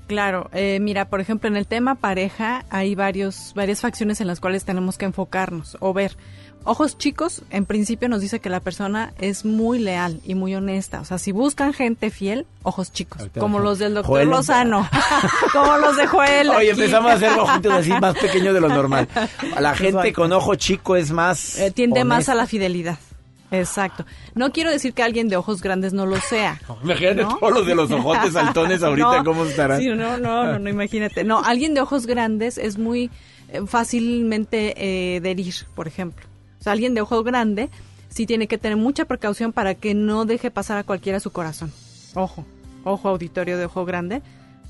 Claro, 0.07 0.49
eh, 0.51 0.79
mira, 0.81 1.09
por 1.09 1.21
ejemplo, 1.21 1.47
en 1.47 1.55
el 1.55 1.67
tema 1.67 1.93
pareja 1.93 2.65
hay 2.71 2.95
varios, 2.95 3.53
varias 3.55 3.81
facciones 3.81 4.19
en 4.19 4.25
las 4.25 4.39
cuales 4.39 4.65
tenemos 4.65 4.97
que 4.97 5.05
enfocarnos 5.05 5.77
o 5.79 5.93
ver. 5.93 6.17
Ojos 6.63 6.97
chicos, 6.97 7.43
en 7.51 7.65
principio 7.65 8.09
nos 8.09 8.21
dice 8.21 8.39
que 8.39 8.49
la 8.49 8.61
persona 8.61 9.13
es 9.19 9.45
muy 9.45 9.77
leal 9.77 10.21
y 10.25 10.33
muy 10.33 10.55
honesta. 10.55 10.99
O 10.99 11.05
sea, 11.05 11.19
si 11.19 11.31
buscan 11.31 11.71
gente 11.71 12.09
fiel, 12.09 12.47
ojos 12.63 12.91
chicos, 12.91 13.19
Ahorita 13.19 13.39
como 13.41 13.59
los 13.59 13.77
del 13.77 13.93
doctor 13.93 14.09
Joel- 14.21 14.29
Lozano, 14.29 14.89
como 15.53 15.77
los 15.77 15.97
de 15.97 16.07
Joel. 16.07 16.49
Oye, 16.49 16.71
aquí. 16.71 16.81
empezamos 16.81 17.11
a 17.11 17.13
hacer 17.13 17.31
ojitos 17.37 17.71
así 17.73 17.91
más 17.91 18.17
pequeños 18.19 18.55
de 18.55 18.59
lo 18.61 18.69
normal. 18.69 19.07
La 19.59 19.75
gente 19.75 19.99
Exacto. 19.99 20.13
con 20.23 20.33
ojo 20.33 20.55
chico 20.55 20.95
es 20.95 21.11
más... 21.11 21.59
Eh, 21.59 21.69
tiende 21.69 22.03
más 22.05 22.27
a 22.27 22.33
la 22.33 22.47
fidelidad. 22.47 22.97
Exacto. 23.53 24.05
No 24.35 24.51
quiero 24.51 24.69
decir 24.71 24.93
que 24.93 25.03
alguien 25.03 25.29
de 25.29 25.37
ojos 25.37 25.61
grandes 25.61 25.93
no 25.93 26.05
lo 26.05 26.17
sea. 26.19 26.59
Imagínate 26.83 27.23
¿no? 27.23 27.37
todos 27.37 27.53
los 27.53 27.65
de 27.67 27.75
los 27.75 27.91
ojotes 27.91 28.33
saltones 28.33 28.83
ahorita, 28.83 29.17
No, 29.19 29.23
¿cómo 29.23 29.45
estarán? 29.45 29.79
Sí, 29.79 29.87
no, 29.89 29.95
no, 29.95 30.17
no, 30.17 30.59
no, 30.59 30.69
imagínate. 30.69 31.23
No, 31.23 31.41
alguien 31.43 31.73
de 31.73 31.81
ojos 31.81 32.05
grandes 32.07 32.57
es 32.57 32.77
muy 32.77 33.09
eh, 33.49 33.61
fácilmente 33.67 35.15
eh, 35.15 35.19
de 35.21 35.31
herir, 35.31 35.53
por 35.75 35.87
ejemplo. 35.87 36.25
O 36.59 36.63
sea, 36.63 36.73
alguien 36.73 36.93
de 36.93 37.01
ojo 37.01 37.23
grande 37.23 37.69
sí 38.09 38.25
tiene 38.25 38.47
que 38.47 38.57
tener 38.57 38.77
mucha 38.77 39.05
precaución 39.05 39.53
para 39.53 39.75
que 39.75 39.93
no 39.93 40.25
deje 40.25 40.51
pasar 40.51 40.77
a 40.77 40.83
cualquiera 40.83 41.19
su 41.19 41.31
corazón. 41.31 41.71
Ojo, 42.15 42.45
ojo 42.83 43.09
auditorio 43.09 43.57
de 43.57 43.65
ojo 43.65 43.85
grande. 43.85 44.21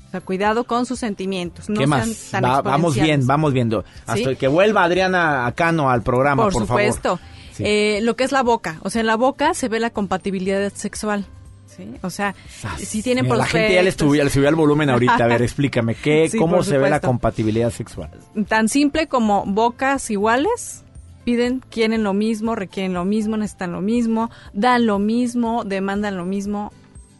O 0.08 0.10
sea, 0.10 0.20
cuidado 0.20 0.64
con 0.64 0.86
sus 0.86 0.98
sentimientos. 1.00 1.68
No 1.68 1.80
¿Qué 1.80 1.86
sean 1.86 1.90
más? 1.90 2.28
tan 2.30 2.44
Va- 2.44 2.62
vamos 2.62 2.94
bien, 2.94 3.26
vamos 3.26 3.52
viendo. 3.52 3.84
Hasta 4.06 4.30
¿Sí? 4.30 4.36
que 4.36 4.46
vuelva 4.48 4.84
Adriana 4.84 5.52
Cano 5.56 5.90
al 5.90 6.02
programa, 6.02 6.44
por, 6.44 6.52
Por, 6.52 6.62
supuesto. 6.66 7.16
favor. 7.16 7.33
Sí. 7.54 7.62
Eh, 7.66 8.00
lo 8.02 8.16
que 8.16 8.24
es 8.24 8.32
la 8.32 8.42
boca. 8.42 8.80
O 8.82 8.90
sea, 8.90 9.00
en 9.00 9.06
la 9.06 9.16
boca 9.16 9.54
se 9.54 9.68
ve 9.68 9.80
la 9.80 9.90
compatibilidad 9.90 10.72
sexual. 10.74 11.24
¿sí? 11.66 11.94
O 12.02 12.10
sea, 12.10 12.34
si 12.78 13.02
tienen 13.02 13.24
Mira, 13.24 13.36
la 13.36 13.46
gente 13.46 13.74
ya 13.74 13.82
le 13.82 13.92
subió, 13.92 14.28
subió 14.28 14.48
el 14.48 14.54
volumen 14.54 14.90
ahorita. 14.90 15.24
A 15.24 15.26
ver, 15.26 15.42
explícame, 15.42 15.94
¿qué, 15.94 16.28
Sí, 16.28 16.38
¿cómo 16.38 16.62
se 16.62 16.78
ve 16.78 16.90
la 16.90 17.00
compatibilidad 17.00 17.70
sexual? 17.70 18.10
tan 18.48 18.68
simple 18.68 19.06
como 19.06 19.44
bocas 19.46 20.10
iguales, 20.10 20.82
piden, 21.24 21.62
quieren 21.70 22.02
lo 22.02 22.12
mismo, 22.12 22.54
requieren 22.54 22.92
lo 22.92 23.04
mismo, 23.04 23.36
necesitan 23.36 23.72
lo 23.72 23.80
mismo, 23.80 24.30
dan 24.52 24.86
lo 24.86 24.98
mismo, 24.98 25.64
demandan 25.64 26.16
lo 26.16 26.24
mismo. 26.24 26.72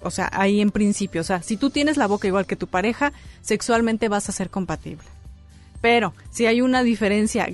O 0.03 0.11
sea, 0.11 0.29
ahí 0.33 0.61
en 0.61 0.71
principio, 0.71 1.23
o 1.23 1.25
sea, 1.25 1.43
si 1.43 1.57
tú 1.57 1.71
tienes 1.71 1.97
la 1.97 2.07
boca 2.07 2.29
igual 2.29 2.47
que 2.47 2.57
tu 2.57 2.67
pareja, 2.67 3.13
sexualmente 3.41 4.09
vas 4.09 4.29
a 4.29 4.33
ser 4.33 4.51
compatible. 4.51 5.05
Pero 5.81 6.13
si 6.31 6.47
hay 6.47 6.61
una 6.61 6.83
diferencia 6.83 7.49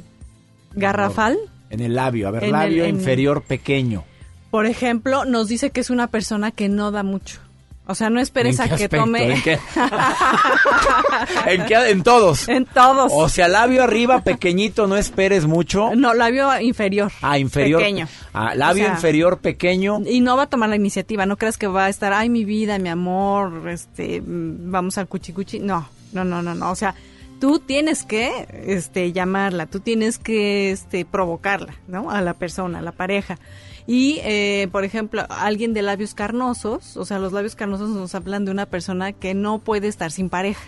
garrafal, 0.74 1.38
En 1.70 1.80
el 1.80 1.94
labio, 1.94 2.28
a 2.28 2.30
ver, 2.32 2.44
En 2.44 2.52
labio 2.52 2.86
inferior 2.86 3.42
pequeño. 3.42 4.04
por 4.50 4.66
ejemplo, 4.66 5.24
nos 5.24 5.48
dice 5.48 5.70
que 5.70 5.80
es 5.80 5.90
una 5.90 6.08
persona 6.08 6.50
que 6.50 6.68
no 6.68 6.90
da 6.90 7.02
mucho. 7.02 7.38
O 7.86 7.94
sea, 7.96 8.08
no 8.08 8.20
esperes 8.20 8.60
¿En 8.60 8.66
a 8.66 8.68
que 8.68 8.84
aspecto? 8.84 8.98
tome 8.98 9.32
¿En 9.32 9.42
qué? 9.42 9.58
¿En, 11.46 11.66
qué? 11.66 11.74
en 11.90 12.02
todos. 12.04 12.48
en 12.48 12.64
todos. 12.64 13.10
O 13.12 13.28
sea, 13.28 13.48
labio 13.48 13.82
arriba 13.82 14.22
pequeñito, 14.22 14.86
no 14.86 14.96
esperes 14.96 15.46
mucho. 15.46 15.94
No, 15.96 16.14
labio 16.14 16.60
inferior. 16.60 17.10
Ah, 17.20 17.38
inferior. 17.38 17.80
Pequeño. 17.80 18.06
Ah, 18.32 18.54
labio 18.54 18.84
O 18.84 18.86
sea, 18.86 18.94
inferior 18.94 19.38
pequeño. 19.38 20.02
Y 20.06 20.20
no 20.20 20.36
va 20.36 20.44
a 20.44 20.46
tomar 20.46 20.68
la 20.68 20.76
iniciativa, 20.76 21.26
no 21.26 21.36
creas 21.36 21.58
que 21.58 21.66
va 21.66 21.86
a 21.86 21.88
estar, 21.88 22.12
ay, 22.12 22.28
mi 22.28 22.44
vida, 22.44 22.78
mi 22.78 22.88
amor, 22.90 23.68
este, 23.68 24.20
mm, 24.20 24.70
vamos 24.70 24.96
al 24.98 25.08
cuchicuchi. 25.08 25.58
No, 25.58 25.88
no, 26.12 26.24
no, 26.24 26.42
no, 26.42 26.54
no. 26.54 26.70
O 26.70 26.76
sea, 26.76 26.94
tú 27.40 27.58
tienes 27.58 28.04
que, 28.04 28.46
este, 28.66 29.12
llamarla, 29.12 29.66
tú 29.66 29.80
tienes 29.80 30.18
que, 30.18 30.70
este, 30.70 31.04
provocarla, 31.04 31.74
¿no? 31.88 32.10
A 32.10 32.20
la 32.20 32.34
persona, 32.34 32.78
a 32.78 32.82
la 32.82 32.92
pareja. 32.92 33.38
Y, 33.86 34.20
eh, 34.22 34.68
por 34.70 34.84
ejemplo, 34.84 35.26
alguien 35.28 35.74
de 35.74 35.82
labios 35.82 36.14
carnosos, 36.14 36.96
o 36.96 37.04
sea, 37.04 37.18
los 37.18 37.32
labios 37.32 37.56
carnosos 37.56 37.90
nos 37.90 38.14
hablan 38.14 38.44
de 38.44 38.52
una 38.52 38.66
persona 38.66 39.12
que 39.12 39.34
no 39.34 39.58
puede 39.58 39.88
estar 39.88 40.12
sin 40.12 40.28
pareja. 40.28 40.62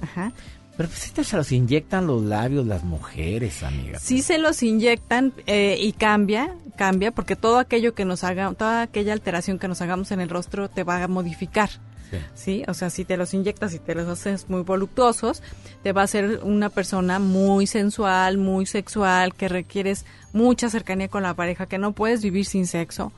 Ajá. 0.00 0.32
Pero 0.76 0.90
pues 0.90 1.06
este 1.06 1.24
se 1.24 1.36
los 1.36 1.52
inyectan 1.52 2.06
los 2.06 2.22
labios 2.22 2.66
las 2.66 2.84
mujeres, 2.84 3.62
amiga. 3.62 3.98
Sí 3.98 4.20
se 4.20 4.36
los 4.38 4.62
inyectan 4.62 5.32
eh, 5.46 5.78
y 5.80 5.92
cambia, 5.92 6.54
cambia, 6.76 7.12
porque 7.12 7.34
todo 7.34 7.58
aquello 7.58 7.94
que 7.94 8.04
nos 8.04 8.24
haga, 8.24 8.52
toda 8.52 8.82
aquella 8.82 9.14
alteración 9.14 9.58
que 9.58 9.68
nos 9.68 9.80
hagamos 9.80 10.10
en 10.10 10.20
el 10.20 10.28
rostro 10.28 10.68
te 10.68 10.84
va 10.84 11.02
a 11.02 11.08
modificar. 11.08 11.70
Sí. 12.10 12.16
Sí, 12.34 12.64
o 12.68 12.74
sea, 12.74 12.90
si 12.90 13.04
te 13.04 13.16
los 13.16 13.34
inyectas 13.34 13.74
y 13.74 13.78
te 13.78 13.94
los 13.94 14.06
haces 14.08 14.48
muy 14.48 14.62
voluptuosos, 14.62 15.42
te 15.82 15.92
va 15.92 16.02
a 16.02 16.04
hacer 16.04 16.40
una 16.42 16.68
persona 16.70 17.18
muy 17.18 17.66
sensual, 17.66 18.38
muy 18.38 18.66
sexual, 18.66 19.34
que 19.34 19.48
requieres 19.48 20.04
mucha 20.32 20.70
cercanía 20.70 21.08
con 21.08 21.22
la 21.22 21.34
pareja, 21.34 21.66
que 21.66 21.78
no 21.78 21.92
puedes 21.92 22.22
vivir 22.22 22.44
sin 22.46 22.66
sexo. 22.66 23.12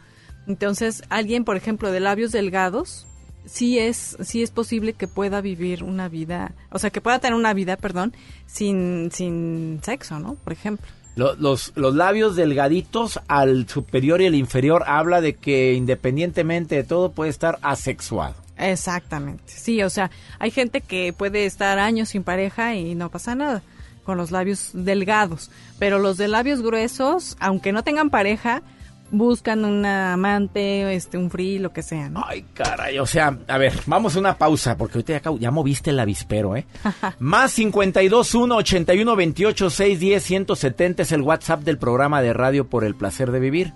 Entonces, 0.47 1.03
alguien, 1.11 1.45
por 1.45 1.57
ejemplo, 1.57 1.91
de 1.93 2.01
labios 2.01 2.33
delgados, 2.33 3.07
sí 3.45 3.79
es, 3.79 4.17
sí 4.23 4.43
es 4.43 4.51
posible 4.51 4.95
que 4.95 5.07
pueda 5.09 5.41
vivir 5.43 5.85
una 5.85 6.09
vida, 6.09 6.53
o 6.71 6.79
sea, 6.79 6.91
que 6.91 7.01
pueda 7.03 7.19
tener 7.19 7.35
una 7.39 7.53
vida, 7.55 7.77
perdón, 7.77 8.15
sin, 8.47 9.11
sin 9.13 9.81
sexo, 9.83 10.19
¿no? 10.19 10.35
Por 10.37 10.53
ejemplo. 10.55 10.87
Lo- 11.17 11.35
Los, 11.35 11.73
los 11.75 11.95
labios 11.95 12.37
delgaditos 12.37 13.21
al 13.29 13.69
superior 13.69 14.21
y 14.23 14.27
el 14.27 14.35
inferior 14.37 14.85
habla 14.87 15.21
de 15.21 15.35
que 15.35 15.75
independientemente 15.75 16.77
de 16.77 16.85
todo 16.85 17.11
puede 17.13 17.31
estar 17.31 17.59
asexuado. 17.63 18.37
Exactamente. 18.59 19.45
Sí, 19.47 19.83
o 19.83 19.91
sea, 19.91 20.11
hay 20.39 20.51
gente 20.51 20.81
que 20.81 21.13
puede 21.13 21.47
estar 21.47 21.79
años 21.79 22.11
sin 22.11 22.23
pareja 22.25 22.75
y 22.75 22.95
no 22.95 23.11
pasa 23.11 23.35
nada 23.35 23.63
con 24.05 24.17
los 24.17 24.31
labios 24.31 24.71
delgados, 24.73 25.51
pero 25.79 25.99
los 25.99 26.17
de 26.17 26.29
labios 26.29 26.63
gruesos, 26.63 27.37
aunque 27.41 27.73
no 27.73 27.85
tengan 27.85 28.09
pareja, 28.09 28.63
buscan 29.11 29.65
un 29.65 29.85
amante, 29.85 30.95
este, 30.95 31.17
un 31.19 31.31
free, 31.31 31.59
lo 31.59 31.73
que 31.73 31.83
sea, 31.83 32.09
¿no? 32.11 32.23
Ay, 32.27 32.45
caray, 32.55 32.99
o 32.99 33.07
sea, 33.07 33.39
a 33.49 33.59
ver, 33.59 33.73
vamos 33.87 34.17
a 34.17 34.19
una 34.19 34.37
pausa, 34.37 34.77
porque 34.77 34.99
ahorita 34.99 35.13
ya, 35.15 35.19
acabo- 35.23 35.39
ya 35.39 35.51
moviste 35.51 35.91
el 35.91 36.01
avispero, 36.01 36.57
¿eh? 36.57 36.67
Más 37.19 37.53
52 37.53 38.35
1 38.35 38.57
81 38.57 39.17
28 39.17 39.71
610 39.71 40.23
170 40.23 41.03
es 41.03 41.13
el 41.13 41.23
WhatsApp 41.23 41.63
del 41.63 41.79
programa 41.79 42.21
de 42.23 42.33
radio 42.33 42.67
por 42.69 42.85
el 42.85 42.95
placer 42.95 43.31
de 43.31 43.41
vivir. 43.41 43.73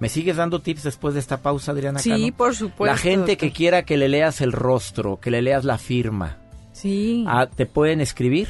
¿Me 0.00 0.08
sigues 0.08 0.36
dando 0.36 0.60
tips 0.60 0.82
después 0.82 1.14
de 1.14 1.20
esta 1.20 1.36
pausa, 1.42 1.70
Adriana? 1.72 2.00
Sí, 2.00 2.10
Cano? 2.10 2.26
por 2.36 2.56
supuesto. 2.56 2.86
La 2.86 2.96
gente 2.96 3.32
doctor. 3.32 3.36
que 3.36 3.52
quiera 3.52 3.82
que 3.84 3.96
le 3.96 4.08
leas 4.08 4.40
el 4.40 4.50
rostro, 4.52 5.20
que 5.20 5.30
le 5.30 5.42
leas 5.42 5.64
la 5.64 5.78
firma, 5.78 6.38
Sí. 6.72 7.24
ah, 7.28 7.46
¿te 7.46 7.66
pueden 7.66 8.00
escribir? 8.00 8.48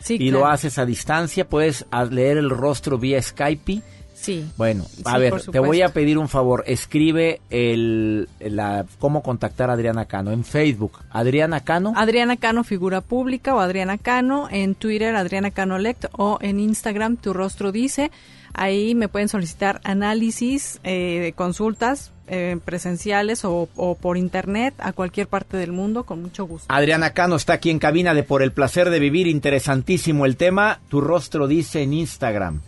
Sí, 0.00 0.14
y 0.14 0.30
claro. 0.30 0.38
lo 0.40 0.46
haces 0.46 0.78
a 0.78 0.84
distancia, 0.84 1.48
puedes 1.48 1.86
ah, 1.90 2.04
leer 2.04 2.36
el 2.36 2.50
rostro 2.50 2.98
vía 2.98 3.22
Skype. 3.22 3.80
Sí. 4.14 4.44
Bueno, 4.56 4.84
a 5.04 5.12
Sí, 5.14 5.18
ver, 5.20 5.40
te 5.42 5.60
voy 5.60 5.80
a 5.82 5.90
pedir 5.90 6.18
un 6.18 6.28
favor. 6.28 6.64
Escribe 6.66 7.40
el, 7.50 8.28
la, 8.40 8.84
cómo 8.98 9.22
contactar 9.22 9.70
a 9.70 9.74
Adriana 9.74 10.06
Cano 10.06 10.32
en 10.32 10.42
Facebook. 10.44 10.98
Adriana 11.10 11.60
Cano. 11.60 11.92
Adriana 11.94 12.36
Cano, 12.36 12.64
figura 12.64 13.00
pública, 13.00 13.54
o 13.54 13.60
Adriana 13.60 13.96
Cano, 13.96 14.48
en 14.50 14.74
Twitter, 14.74 15.14
Adriana 15.14 15.52
Cano 15.52 15.78
Lect, 15.78 16.06
o 16.12 16.38
en 16.40 16.58
Instagram, 16.58 17.16
Tu 17.16 17.32
Rostro 17.32 17.70
Dice. 17.70 18.10
Ahí 18.58 18.94
me 18.94 19.08
pueden 19.08 19.28
solicitar 19.28 19.80
análisis, 19.84 20.80
eh, 20.84 21.32
consultas 21.36 22.12
eh, 22.26 22.58
presenciales 22.64 23.44
o, 23.44 23.68
o 23.76 23.94
por 23.94 24.16
internet 24.18 24.74
a 24.78 24.92
cualquier 24.92 25.28
parte 25.28 25.56
del 25.56 25.72
mundo, 25.72 26.04
con 26.04 26.20
mucho 26.20 26.44
gusto. 26.46 26.66
Adriana 26.68 27.10
Cano 27.10 27.36
está 27.36 27.54
aquí 27.54 27.70
en 27.70 27.78
cabina 27.78 28.14
de 28.14 28.22
Por 28.22 28.42
el 28.42 28.52
placer 28.52 28.90
de 28.90 28.98
vivir. 28.98 29.26
Interesantísimo 29.26 30.26
el 30.26 30.36
tema. 30.36 30.80
Tu 30.88 31.00
rostro 31.00 31.46
dice 31.46 31.82
en 31.82 31.92
Instagram. 31.92 32.60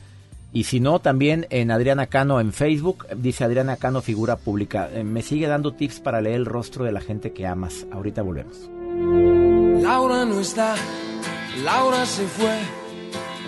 Y 0.53 0.65
si 0.65 0.81
no, 0.81 0.99
también 0.99 1.47
en 1.51 1.71
Adriana 1.71 2.07
Cano 2.07 2.41
en 2.41 2.53
Facebook. 2.53 3.07
Dice 3.17 3.45
Adriana 3.45 3.77
Cano, 3.77 4.01
figura 4.01 4.37
pública. 4.37 4.89
Eh, 4.93 5.05
me 5.05 5.23
sigue 5.23 5.47
dando 5.47 5.73
tips 5.73 6.01
para 6.01 6.21
leer 6.21 6.37
el 6.37 6.47
rostro 6.47 6.85
de 6.85 6.93
la 6.93 7.01
gente 7.01 7.33
que 7.33 7.47
amas. 7.47 7.87
Ahorita 7.93 8.23
volvemos. 8.23 8.71
Laura 9.83 10.25
no 10.25 10.41
está, 10.41 10.75
Laura 11.65 12.05
se 12.05 12.27
fue, 12.27 12.59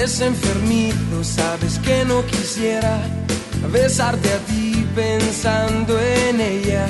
Es 0.00 0.20
enfermito, 0.20 1.24
sabes 1.24 1.76
que 1.80 2.04
no 2.04 2.24
quisiera 2.24 3.00
besarte 3.72 4.32
a 4.32 4.38
ti 4.46 4.86
pensando 4.94 5.98
en 6.00 6.40
ella. 6.40 6.86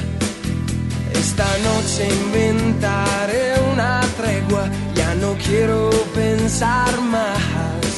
Esta 1.14 1.46
noche 1.68 2.06
inventaré 2.06 3.54
una 3.72 4.02
tregua, 4.18 4.68
ya 4.94 5.14
no 5.14 5.34
quiero 5.46 5.88
pensar 6.14 7.00
más. 7.00 7.94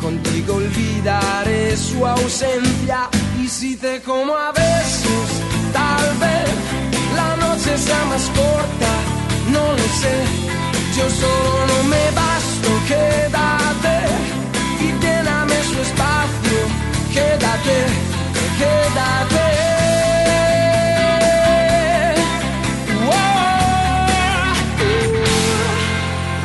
Contigo 0.00 0.54
olvidaré 0.54 1.76
su 1.76 2.06
ausencia 2.06 3.10
y 3.38 3.48
si 3.48 3.76
te 3.76 4.00
como 4.00 4.34
a 4.34 4.52
besos, 4.52 5.28
tal 5.74 6.06
vez 6.16 6.48
la 7.14 7.36
noche 7.36 7.76
sea 7.76 8.04
más 8.06 8.24
corta, 8.30 8.92
no 9.52 9.72
lo 9.72 9.86
sé. 10.00 10.16
Yo 10.96 11.10
solo 11.10 11.66
no 11.66 11.82
me 11.90 12.10
basto, 12.12 12.68
quédate 12.88 14.35
espacio, 15.80 16.58
quédate, 17.12 17.78
quédate. 18.58 19.46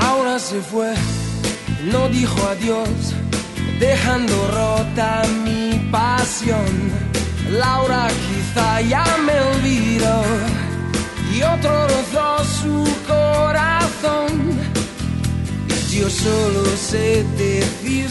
Ahora 0.07 0.39
se 0.39 0.59
fue, 0.61 0.93
no 1.91 2.09
dijo 2.09 2.39
adiós, 2.47 2.89
dejando 3.79 4.35
rota 4.47 5.23
mi 5.43 5.89
pasión. 5.91 6.91
Laura 7.49 8.07
quizá 8.27 8.81
ya 8.81 9.05
me 9.25 9.37
olvidó 9.53 10.23
y 11.33 11.43
otro 11.43 11.87
rozó 11.87 12.43
su 12.43 12.87
corazón. 13.07 14.31
Yo 15.91 16.09
solo 16.09 16.65
sé 16.77 17.25
decir 17.37 18.10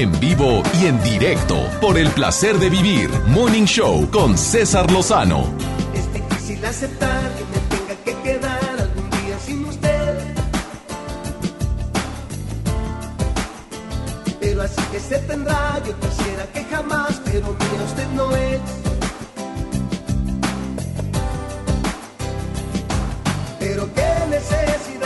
En 0.00 0.18
vivo 0.18 0.62
y 0.80 0.86
en 0.86 0.98
directo 1.02 1.68
por 1.78 1.98
el 1.98 2.08
placer 2.12 2.58
de 2.58 2.70
vivir 2.70 3.10
Morning 3.26 3.66
Show 3.66 4.08
con 4.10 4.38
César 4.38 4.90
Lozano. 4.90 5.44
Es 5.92 6.10
difícil 6.14 6.64
aceptar 6.64 7.30
que 7.34 7.44
me 7.44 7.58
tenga 7.68 7.94
que 8.02 8.22
quedar 8.22 8.80
algún 8.80 9.10
día 9.10 9.38
sin 9.44 9.62
usted. 9.66 10.18
Pero 14.40 14.62
así 14.62 14.80
que 14.90 15.00
se 15.00 15.18
tendrá, 15.18 15.82
yo 15.86 15.94
quisiera 16.00 16.46
que 16.54 16.64
jamás, 16.64 17.20
pero 17.26 17.54
mira 17.60 17.84
usted 17.84 18.08
no 18.16 18.34
es. 18.34 18.60
Pero 23.58 23.94
qué 23.94 24.12
necesidad, 24.30 24.99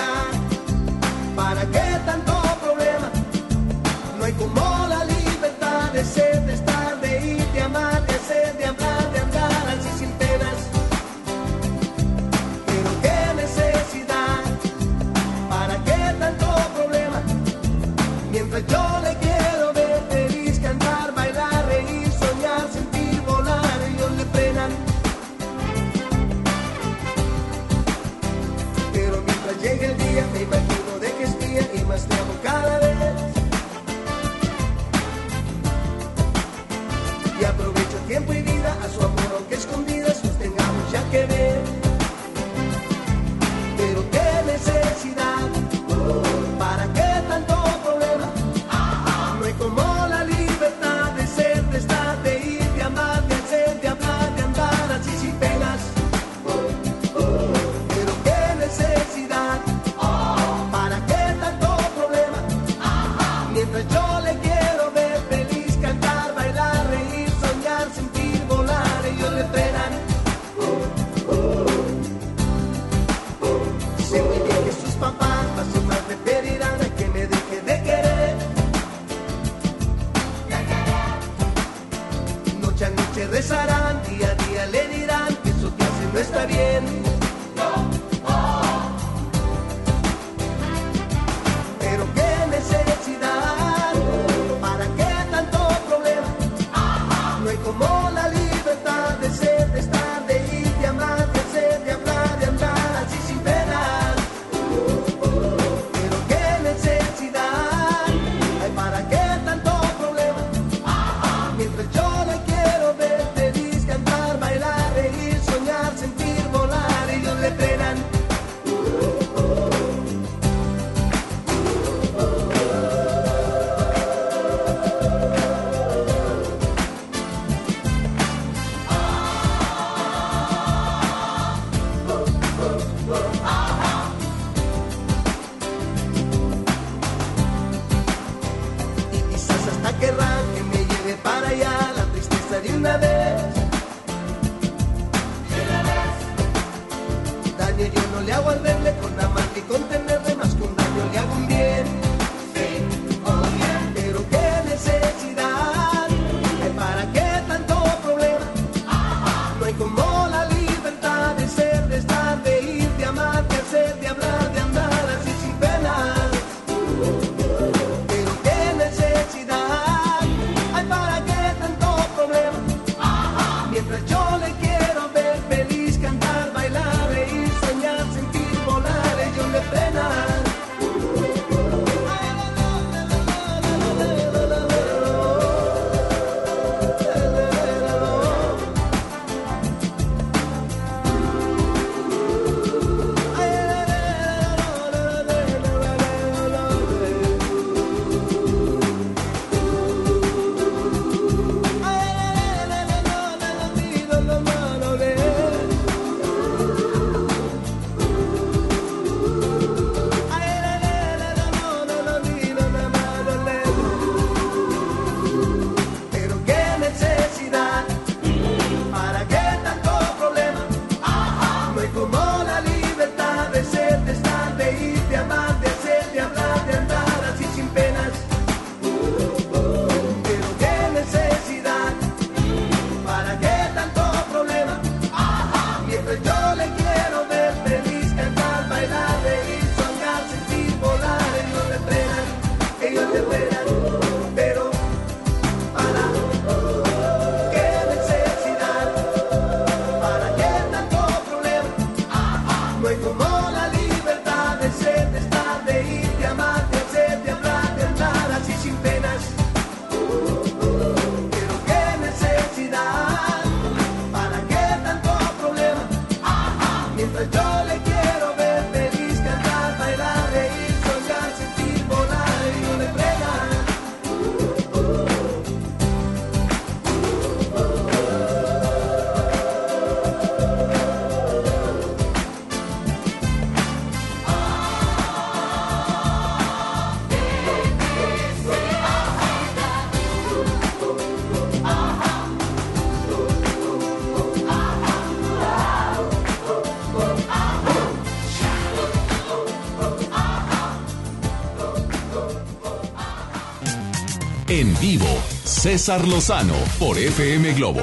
César 305.65 306.07
Lozano 306.07 306.53
por 306.79 306.99
FM 306.99 307.55
Globo. 307.55 307.81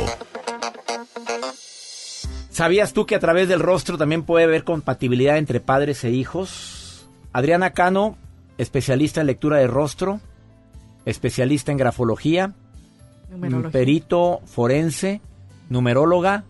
¿Sabías 2.51 2.93
tú 2.93 3.07
que 3.07 3.15
a 3.15 3.19
través 3.19 3.47
del 3.49 3.59
rostro 3.59 3.97
también 3.97 4.21
puede 4.21 4.45
haber 4.45 4.63
compatibilidad 4.63 5.39
entre 5.39 5.61
padres 5.61 6.03
e 6.03 6.11
hijos? 6.11 7.07
Adriana 7.33 7.71
Cano, 7.71 8.19
especialista 8.59 9.21
en 9.21 9.25
lectura 9.25 9.57
de 9.57 9.65
rostro, 9.65 10.19
especialista 11.05 11.71
en 11.71 11.79
grafología, 11.79 12.53
Numerología. 13.31 13.71
perito 13.71 14.41
forense, 14.45 15.19
numeróloga. 15.67 16.43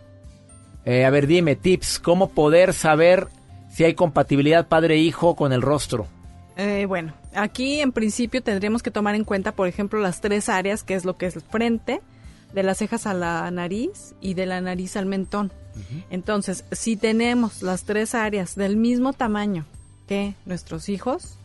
Eh, 0.83 1.05
a 1.05 1.09
ver, 1.11 1.27
dime, 1.27 1.55
tips, 1.55 1.99
¿cómo 1.99 2.31
poder 2.31 2.73
saber 2.73 3.29
si 3.71 3.85
hay 3.85 3.93
compatibilidad 3.93 4.67
padre-hijo 4.67 5.37
con 5.37 5.53
el 5.53 5.61
rostro? 5.61 6.07
Eh, 6.57 6.85
bueno, 6.85 7.13
aquí 7.33 7.79
en 7.79 7.91
principio 7.91 8.43
tendríamos 8.43 8.83
que 8.83 8.91
tomar 8.91 9.15
en 9.15 9.23
cuenta, 9.23 9.53
por 9.53 9.67
ejemplo, 9.67 9.99
las 9.99 10.21
tres 10.21 10.49
áreas, 10.49 10.83
que 10.83 10.95
es 10.95 11.05
lo 11.05 11.17
que 11.17 11.25
es 11.27 11.35
el 11.35 11.41
frente, 11.41 12.01
de 12.53 12.63
las 12.63 12.77
cejas 12.79 13.07
a 13.07 13.13
la 13.13 13.49
nariz 13.51 14.13
y 14.21 14.33
de 14.33 14.45
la 14.45 14.59
nariz 14.61 14.97
al 14.97 15.05
mentón. 15.05 15.51
Entonces, 16.09 16.65
si 16.73 16.97
tenemos 16.97 17.61
las 17.61 17.83
tres 17.85 18.13
áreas 18.13 18.55
del 18.55 18.75
mismo 18.75 19.13
tamaño 19.13 19.65
que 20.07 20.33
nuestros 20.45 20.89
hijos, 20.89 21.37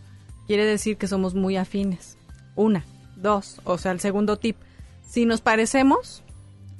quiere 0.49 0.65
decir 0.65 0.97
que 0.97 1.07
somos 1.07 1.35
muy 1.35 1.57
afines. 1.57 2.17
Una, 2.57 2.85
dos, 3.15 3.61
o 3.65 3.79
sea, 3.79 3.93
el 3.93 4.01
segundo 4.01 4.37
tip. 4.39 4.57
Si 5.09 5.25
nos 5.27 5.41
parecemos, 5.41 6.25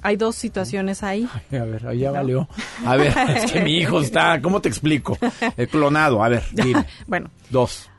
hay 0.01 0.17
dos 0.17 0.35
situaciones 0.35 1.03
ahí. 1.03 1.29
A 1.51 1.63
ver, 1.63 1.87
ahí 1.87 1.99
ya 1.99 2.09
¿No? 2.09 2.13
valió. 2.15 2.49
A 2.85 2.97
ver, 2.97 3.13
es 3.29 3.49
que 3.51 3.61
mi 3.61 3.77
hijo 3.77 4.01
está, 4.01 4.41
¿cómo 4.41 4.61
te 4.61 4.67
explico? 4.67 5.17
El 5.55 5.69
clonado, 5.69 6.21
a 6.21 6.27
ver, 6.27 6.43
dime. 6.51 6.85
bueno, 7.07 7.29
Dos. 7.49 7.89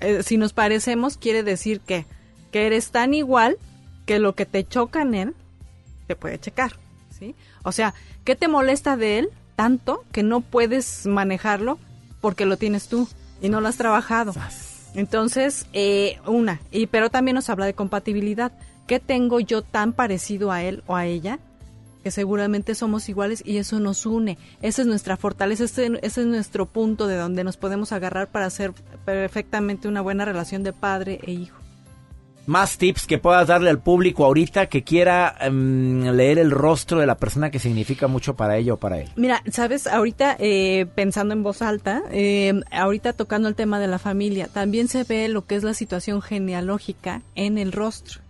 Eh, 0.00 0.22
si 0.22 0.36
nos 0.36 0.52
parecemos, 0.52 1.16
quiere 1.16 1.42
decir 1.42 1.80
que, 1.80 2.06
que 2.50 2.66
eres 2.66 2.90
tan 2.90 3.14
igual 3.14 3.58
que 4.06 4.18
lo 4.18 4.34
que 4.34 4.46
te 4.46 4.66
choca 4.66 5.02
en 5.02 5.14
él 5.14 5.34
te 6.06 6.16
puede 6.16 6.38
checar, 6.38 6.72
¿sí? 7.18 7.34
O 7.62 7.72
sea, 7.72 7.94
¿qué 8.24 8.34
te 8.36 8.48
molesta 8.48 8.96
de 8.96 9.18
él 9.18 9.28
tanto 9.56 10.04
que 10.12 10.22
no 10.22 10.40
puedes 10.40 11.06
manejarlo 11.06 11.78
porque 12.20 12.46
lo 12.46 12.56
tienes 12.56 12.88
tú 12.88 13.08
y 13.42 13.48
no 13.48 13.60
lo 13.60 13.68
has 13.68 13.76
trabajado? 13.76 14.32
Entonces, 14.94 15.66
eh, 15.72 16.18
una, 16.26 16.60
y 16.70 16.86
pero 16.86 17.10
también 17.10 17.34
nos 17.34 17.50
habla 17.50 17.66
de 17.66 17.74
compatibilidad. 17.74 18.52
¿Qué 18.86 19.00
tengo 19.00 19.38
yo 19.40 19.60
tan 19.62 19.92
parecido 19.92 20.50
a 20.50 20.62
él 20.62 20.82
o 20.86 20.96
a 20.96 21.04
ella? 21.04 21.38
Que 22.02 22.10
seguramente 22.10 22.74
somos 22.74 23.08
iguales 23.08 23.42
y 23.44 23.58
eso 23.58 23.80
nos 23.80 24.06
une. 24.06 24.38
Esa 24.62 24.82
es 24.82 24.88
nuestra 24.88 25.16
fortaleza, 25.16 25.64
ese, 25.64 25.98
ese 26.02 26.20
es 26.20 26.26
nuestro 26.26 26.66
punto 26.66 27.06
de 27.06 27.16
donde 27.16 27.44
nos 27.44 27.56
podemos 27.56 27.92
agarrar 27.92 28.28
para 28.28 28.46
hacer 28.46 28.72
perfectamente 29.04 29.88
una 29.88 30.00
buena 30.00 30.24
relación 30.24 30.62
de 30.62 30.72
padre 30.72 31.20
e 31.24 31.32
hijo. 31.32 31.58
Más 32.48 32.78
tips 32.78 33.06
que 33.06 33.18
puedas 33.18 33.46
darle 33.46 33.68
al 33.68 33.78
público 33.78 34.24
ahorita 34.24 34.70
que 34.70 34.82
quiera 34.82 35.36
em, 35.38 36.02
leer 36.04 36.38
el 36.38 36.50
rostro 36.50 36.98
de 36.98 37.04
la 37.04 37.18
persona 37.18 37.50
que 37.50 37.58
significa 37.58 38.06
mucho 38.06 38.36
para 38.36 38.56
ella 38.56 38.72
o 38.72 38.78
para 38.78 39.00
él. 39.00 39.10
Mira, 39.16 39.42
sabes, 39.50 39.86
ahorita 39.86 40.34
eh, 40.38 40.86
pensando 40.94 41.34
en 41.34 41.42
voz 41.42 41.60
alta, 41.60 42.04
eh, 42.10 42.58
ahorita 42.72 43.12
tocando 43.12 43.48
el 43.48 43.54
tema 43.54 43.78
de 43.78 43.86
la 43.86 43.98
familia, 43.98 44.48
también 44.48 44.88
se 44.88 45.04
ve 45.04 45.28
lo 45.28 45.44
que 45.44 45.56
es 45.56 45.62
la 45.62 45.74
situación 45.74 46.22
genealógica 46.22 47.20
en 47.34 47.58
el 47.58 47.70
rostro. 47.70 48.22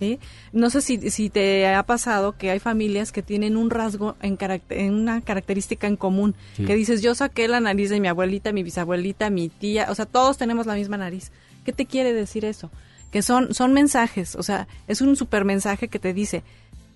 ¿Sí? 0.00 0.18
No 0.52 0.70
sé 0.70 0.80
si, 0.80 1.10
si 1.10 1.28
te 1.30 1.68
ha 1.68 1.82
pasado 1.84 2.32
que 2.36 2.50
hay 2.50 2.58
familias 2.58 3.12
que 3.12 3.22
tienen 3.22 3.56
un 3.56 3.68
rasgo 3.70 4.16
en, 4.22 4.36
caract- 4.38 4.62
en 4.70 4.94
una 4.94 5.20
característica 5.20 5.86
en 5.86 5.96
común, 5.96 6.34
Sí. 6.56 6.64
que 6.64 6.74
dices, 6.74 7.02
yo 7.02 7.14
saqué 7.14 7.46
la 7.48 7.60
nariz 7.60 7.90
de 7.90 8.00
mi 8.00 8.08
abuelita, 8.08 8.50
mi 8.50 8.62
bisabuelita, 8.62 9.28
mi 9.30 9.50
tía, 9.50 9.86
o 9.90 9.94
sea, 9.94 10.06
todos 10.06 10.38
tenemos 10.38 10.64
la 10.66 10.74
misma 10.74 10.96
nariz. 10.96 11.30
¿Qué 11.66 11.72
te 11.74 11.84
quiere 11.84 12.14
decir 12.14 12.46
eso? 12.46 12.70
Que 13.12 13.20
son, 13.20 13.52
son 13.54 13.74
mensajes, 13.74 14.36
o 14.36 14.42
sea, 14.42 14.66
es 14.88 15.02
un 15.02 15.16
super 15.16 15.44
mensaje 15.44 15.88
que 15.88 15.98
te 15.98 16.14
dice, 16.14 16.42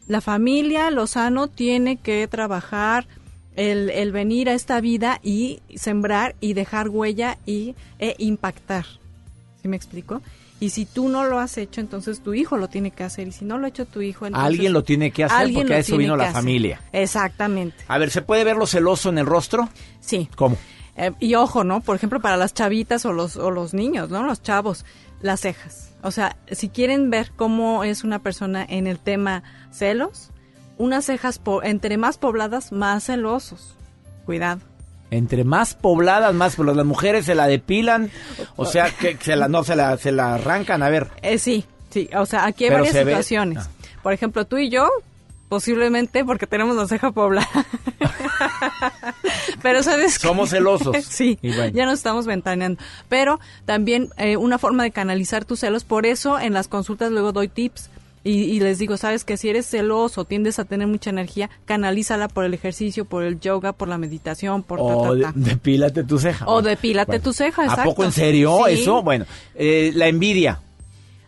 la 0.09 0.23
familia 0.23 0.91
Lozano 0.91 1.49
tiene 1.49 1.97
que 1.99 2.27
trabajar 2.27 3.07
el, 3.55 3.91
el 3.91 4.13
venir 4.13 4.49
a 4.49 4.55
esta 4.55 4.81
vida 4.81 5.21
y 5.23 5.61
sembrar 5.77 6.37
y 6.41 6.55
dejar 6.55 6.89
huella 6.89 7.37
y 7.45 7.75
e 7.99 8.15
impactar. 8.19 8.87
¿Sí 9.61 9.69
me 9.69 9.77
explico? 9.77 10.23
Y 10.61 10.71
si 10.71 10.87
tú 10.87 11.09
no 11.09 11.25
lo 11.25 11.41
has 11.41 11.59
hecho, 11.59 11.81
entonces 11.81 12.21
tu 12.23 12.33
hijo 12.33 12.57
lo 12.57 12.69
tiene 12.69 12.91
que 12.91 13.05
hacer. 13.05 13.29
Y 13.29 13.33
si 13.33 13.45
no 13.45 13.59
lo 13.59 13.67
ha 13.67 13.69
hecho 13.69 13.87
tu 13.87 14.01
hijo, 14.01 14.27
entonces... 14.27 14.47
Alguien 14.47 14.73
lo 14.73 14.83
tiene 14.85 15.11
que 15.11 15.25
hacer 15.25 15.37
alguien 15.39 15.61
porque 15.63 15.75
a 15.75 15.79
eso 15.79 15.97
vino 15.97 16.17
la 16.17 16.25
hacer. 16.25 16.35
familia. 16.35 16.81
Exactamente. 16.93 17.77
A 17.89 17.99
ver, 17.99 18.11
¿se 18.11 18.23
puede 18.23 18.45
ver 18.45 18.57
lo 18.57 18.67
celoso 18.67 19.09
en 19.11 19.19
el 19.19 19.27
rostro? 19.27 19.69
Sí. 20.01 20.29
¿Cómo? 20.37 20.57
Eh, 20.97 21.11
y 21.19 21.35
ojo, 21.35 21.65
¿no? 21.65 21.81
Por 21.81 21.97
ejemplo, 21.97 22.21
para 22.21 22.37
las 22.37 22.55
chavitas 22.55 23.05
o 23.05 23.13
los, 23.13 23.37
o 23.37 23.51
los 23.51 23.75
niños, 23.75 24.11
¿no? 24.11 24.23
Los 24.23 24.43
chavos, 24.43 24.85
las 25.21 25.41
cejas. 25.41 25.91
O 26.03 26.11
sea, 26.13 26.37
si 26.51 26.69
quieren 26.69 27.11
ver 27.11 27.33
cómo 27.35 27.83
es 27.85 28.05
una 28.05 28.21
persona 28.21 28.65
en 28.69 28.87
el 28.87 28.99
tema 29.01 29.43
celos, 29.73 30.31
unas 30.79 31.05
cejas 31.05 31.39
po- 31.41 31.63
entre 31.63 31.97
más 31.99 32.17
pobladas, 32.17 32.71
más 32.73 33.05
celosos. 33.07 33.77
Cuidado. 34.25 34.61
Entre 35.11 35.45
más 35.45 35.75
pobladas, 35.75 36.35
más 36.35 36.57
pero 36.57 36.75
las 36.75 36.87
mujeres 36.87 37.27
se 37.27 37.35
la 37.35 37.47
depilan, 37.47 38.11
o 38.57 38.65
sea, 38.65 38.91
que 38.91 39.17
se 39.21 39.37
la 39.37 39.49
no 39.49 39.63
se 39.63 39.77
la 39.77 39.97
se 39.97 40.13
la 40.13 40.35
arrancan, 40.35 40.83
a 40.83 40.89
ver. 40.89 41.09
Eh, 41.23 41.39
sí, 41.39 41.65
sí. 41.91 42.09
O 42.17 42.27
sea, 42.27 42.47
aquí 42.47 42.65
hay 42.65 42.71
Pero 42.71 42.85
varias 42.85 43.05
situaciones. 43.05 43.59
Ah. 43.61 43.69
Por 44.03 44.13
ejemplo, 44.13 44.45
tú 44.45 44.59
y 44.59 44.71
yo, 44.71 44.89
posiblemente 45.49 46.25
porque 46.25 46.47
tenemos 46.47 46.77
la 46.77 46.89
ceja 46.89 47.13
poblada. 47.13 47.49
Pero 49.63 49.83
sabes 49.83 50.19
qué? 50.19 50.27
Somos 50.27 50.51
celosos. 50.51 50.97
sí, 51.09 51.39
bueno. 51.43 51.69
ya 51.69 51.85
nos 51.85 51.95
estamos 51.95 52.27
ventaneando. 52.27 52.83
Pero 53.09 53.41
también 53.65 54.11
eh, 54.17 54.37
una 54.37 54.59
forma 54.59 54.83
de 54.83 54.91
canalizar 54.91 55.45
tus 55.45 55.61
celos, 55.61 55.85
por 55.85 56.07
eso 56.07 56.39
en 56.39 56.53
las 56.53 56.69
consultas 56.69 57.13
luego 57.13 57.33
doy 57.33 57.49
tips. 57.49 57.91
Y, 58.27 58.45
y 58.45 58.59
les 58.61 58.79
digo, 58.79 58.97
sabes 58.97 59.22
que 59.22 59.37
si 59.37 59.51
eres 59.51 59.66
celoso, 59.66 60.25
tiendes 60.25 60.59
a 60.59 60.64
tener 60.64 60.87
mucha 60.89 61.11
energía, 61.11 61.51
canalízala 61.66 62.29
por 62.29 62.47
el 62.47 62.55
ejercicio, 62.55 63.05
por 63.05 63.22
el 63.22 63.39
yoga, 63.39 63.75
por 63.75 63.87
la 63.89 63.99
meditación, 63.99 64.62
por 64.62 64.79
ta, 64.79 64.85
O 64.85 65.03
ta, 65.11 65.14
de- 65.14 65.22
ta. 65.25 65.33
depílate 65.35 66.05
tu 66.05 66.18
ceja. 66.18 66.47
O 66.49 66.62
depílate 66.62 67.20
tu 67.20 67.35
ceja, 67.35 67.62
¿A 67.62 67.66
exacto. 67.66 67.91
poco 67.91 68.05
en 68.05 68.12
serio 68.12 68.61
Sí. 68.66 68.72
eso? 68.81 69.03
Bueno, 69.03 69.27
eh, 69.55 69.93
la 69.95 70.09
envidia. 70.09 70.61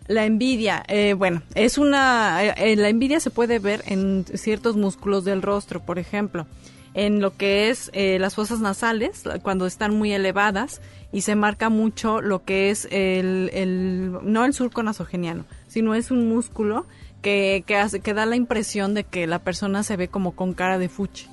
La 0.09 0.25
envidia, 0.25 0.85
eh, 0.89 1.15
bueno, 1.15 1.43
es 1.55 1.79
una, 1.79 2.43
eh, 2.45 2.55
eh, 2.57 2.77
la 2.77 2.89
envidia 2.89 3.21
se 3.21 3.31
puede 3.31 3.59
ver 3.59 3.83
en 3.87 4.25
ciertos 4.35 4.77
músculos 4.77 5.25
del 5.25 5.43
rostro, 5.43 5.81
por 5.81 5.99
ejemplo, 5.99 6.47
en 6.95 7.21
lo 7.21 7.37
que 7.37 7.69
es 7.69 7.91
eh, 7.93 8.19
las 8.19 8.35
fosas 8.37 8.61
nasales, 8.61 9.25
cuando 9.43 9.67
están 9.67 9.95
muy 9.99 10.13
elevadas 10.13 10.81
y 11.13 11.23
se 11.23 11.35
marca 11.35 11.69
mucho 11.69 12.21
lo 12.23 12.45
que 12.45 12.71
es 12.71 12.87
el, 12.91 13.51
el 13.53 14.13
no 14.23 14.45
el 14.47 14.55
surco 14.55 14.83
nasogeniano, 14.83 15.45
sino 15.77 15.95
es 15.95 16.11
un 16.11 16.27
músculo 16.27 16.87
que, 17.21 17.63
que, 17.67 17.77
hace, 17.77 18.01
que 18.01 18.15
da 18.15 18.25
la 18.25 18.35
impresión 18.35 18.95
de 18.95 19.05
que 19.05 19.27
la 19.27 19.41
persona 19.41 19.83
se 19.83 19.99
ve 19.99 20.09
como 20.09 20.35
con 20.35 20.55
cara 20.55 20.79
de 20.79 20.89
fuchi. 20.89 21.29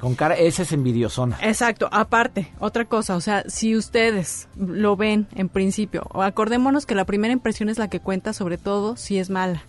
Con 0.00 0.16
cara, 0.16 0.34
esa 0.34 0.62
es 0.62 0.72
envidiosona. 0.72 1.38
Exacto, 1.40 1.88
aparte, 1.92 2.52
otra 2.58 2.86
cosa, 2.86 3.14
o 3.14 3.20
sea, 3.20 3.44
si 3.46 3.76
ustedes 3.76 4.48
lo 4.56 4.96
ven 4.96 5.28
en 5.36 5.48
principio, 5.48 6.08
o 6.10 6.22
acordémonos 6.22 6.86
que 6.86 6.96
la 6.96 7.04
primera 7.04 7.32
impresión 7.32 7.68
es 7.68 7.78
la 7.78 7.86
que 7.86 8.00
cuenta, 8.00 8.32
sobre 8.32 8.58
todo 8.58 8.96
si 8.96 9.18
es 9.18 9.30
mala. 9.30 9.62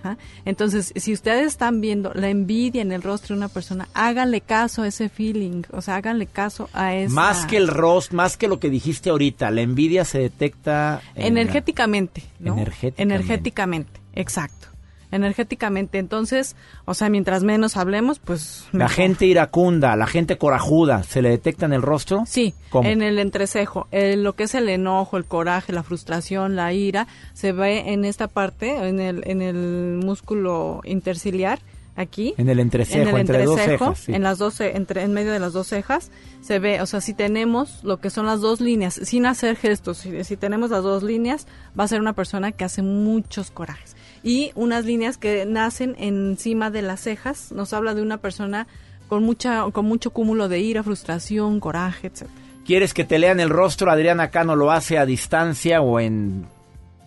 Ajá. 0.00 0.16
Entonces, 0.44 0.92
si 0.94 1.12
ustedes 1.12 1.46
están 1.48 1.80
viendo 1.80 2.12
la 2.14 2.28
envidia 2.30 2.82
en 2.82 2.92
el 2.92 3.02
rostro 3.02 3.34
de 3.34 3.38
una 3.38 3.48
persona, 3.48 3.88
háganle 3.94 4.40
caso 4.40 4.82
a 4.82 4.86
ese 4.86 5.08
feeling, 5.08 5.62
o 5.72 5.82
sea, 5.82 5.96
háganle 5.96 6.26
caso 6.26 6.70
a 6.72 6.94
esa... 6.94 7.12
Más 7.12 7.46
que 7.46 7.56
el 7.56 7.66
rostro, 7.68 8.16
más 8.16 8.36
que 8.36 8.46
lo 8.46 8.60
que 8.60 8.70
dijiste 8.70 9.10
ahorita, 9.10 9.50
la 9.50 9.60
envidia 9.62 10.04
se 10.04 10.20
detecta 10.20 11.02
en 11.16 11.34
la- 11.34 11.40
Energéticamente, 11.40 12.22
¿no? 12.38 12.52
Energéticamente. 12.54 13.02
Energéticamente, 13.02 14.00
exacto. 14.14 14.67
Energéticamente, 15.10 15.98
entonces, 15.98 16.54
o 16.84 16.94
sea, 16.94 17.08
mientras 17.08 17.42
menos 17.42 17.76
hablemos, 17.76 18.18
pues... 18.18 18.66
La 18.72 18.88
gente 18.88 19.24
iracunda, 19.26 19.96
la 19.96 20.06
gente 20.06 20.36
corajuda, 20.36 21.02
¿se 21.02 21.22
le 21.22 21.30
detecta 21.30 21.66
en 21.66 21.72
el 21.72 21.82
rostro? 21.82 22.24
Sí, 22.26 22.54
¿Cómo? 22.70 22.88
en 22.88 23.02
el 23.02 23.18
entrecejo. 23.18 23.88
Eh, 23.90 24.16
lo 24.16 24.34
que 24.34 24.44
es 24.44 24.54
el 24.54 24.68
enojo, 24.68 25.16
el 25.16 25.24
coraje, 25.24 25.72
la 25.72 25.82
frustración, 25.82 26.56
la 26.56 26.72
ira, 26.72 27.06
se 27.32 27.52
ve 27.52 27.92
en 27.92 28.04
esta 28.04 28.28
parte, 28.28 28.88
en 28.88 29.00
el, 29.00 29.22
en 29.26 29.40
el 29.40 30.00
músculo 30.04 30.82
interciliar, 30.84 31.60
aquí. 31.98 32.34
En 32.38 32.48
el 32.48 32.60
entrecejo, 32.60 33.02
en 33.02 33.08
el 33.08 33.20
entre 33.20 33.44
dos 33.44 33.58
entrecejo, 33.58 33.84
cejas, 33.86 33.98
sí. 34.04 34.14
en 34.14 34.22
las 34.22 34.38
dos, 34.38 34.60
entre, 34.60 35.02
en 35.02 35.12
medio 35.12 35.32
de 35.32 35.40
las 35.40 35.52
dos 35.52 35.66
cejas, 35.66 36.10
se 36.40 36.58
ve, 36.58 36.80
o 36.80 36.86
sea, 36.86 37.00
si 37.00 37.12
tenemos 37.12 37.82
lo 37.82 37.98
que 37.98 38.10
son 38.10 38.26
las 38.26 38.40
dos 38.40 38.60
líneas, 38.60 38.94
sin 38.94 39.26
hacer 39.26 39.56
gestos, 39.56 39.98
si, 39.98 40.24
si 40.24 40.36
tenemos 40.36 40.70
las 40.70 40.82
dos 40.82 41.02
líneas, 41.02 41.46
va 41.78 41.84
a 41.84 41.88
ser 41.88 42.00
una 42.00 42.12
persona 42.12 42.52
que 42.52 42.64
hace 42.64 42.82
muchos 42.82 43.50
corajes. 43.50 43.96
Y 44.28 44.52
unas 44.56 44.84
líneas 44.84 45.16
que 45.16 45.46
nacen 45.46 45.96
encima 45.98 46.70
de 46.70 46.82
las 46.82 47.00
cejas, 47.00 47.50
nos 47.50 47.72
habla 47.72 47.94
de 47.94 48.02
una 48.02 48.18
persona 48.18 48.66
con 49.08 49.22
mucha, 49.22 49.64
con 49.72 49.86
mucho 49.86 50.10
cúmulo 50.10 50.50
de 50.50 50.58
ira, 50.58 50.82
frustración, 50.82 51.60
coraje, 51.60 52.08
etc. 52.08 52.26
¿Quieres 52.66 52.92
que 52.92 53.04
te 53.04 53.18
lean 53.18 53.40
el 53.40 53.48
rostro? 53.48 53.90
Adriana 53.90 54.28
Cano 54.28 54.54
lo 54.54 54.70
hace 54.70 54.98
a 54.98 55.06
distancia 55.06 55.80
o 55.80 55.98
en 55.98 56.44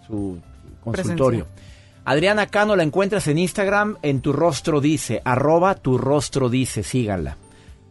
su 0.07 0.39
consultorio. 0.83 1.45
Adriana 2.05 2.47
Cano 2.47 2.75
la 2.75 2.81
encuentras 2.81 3.27
en 3.27 3.37
Instagram, 3.37 3.97
en 4.01 4.21
tu 4.21 4.33
rostro 4.33 4.81
dice, 4.81 5.21
arroba 5.23 5.75
tu 5.75 5.99
rostro 5.99 6.49
dice, 6.49 6.81
síganla. 6.81 7.37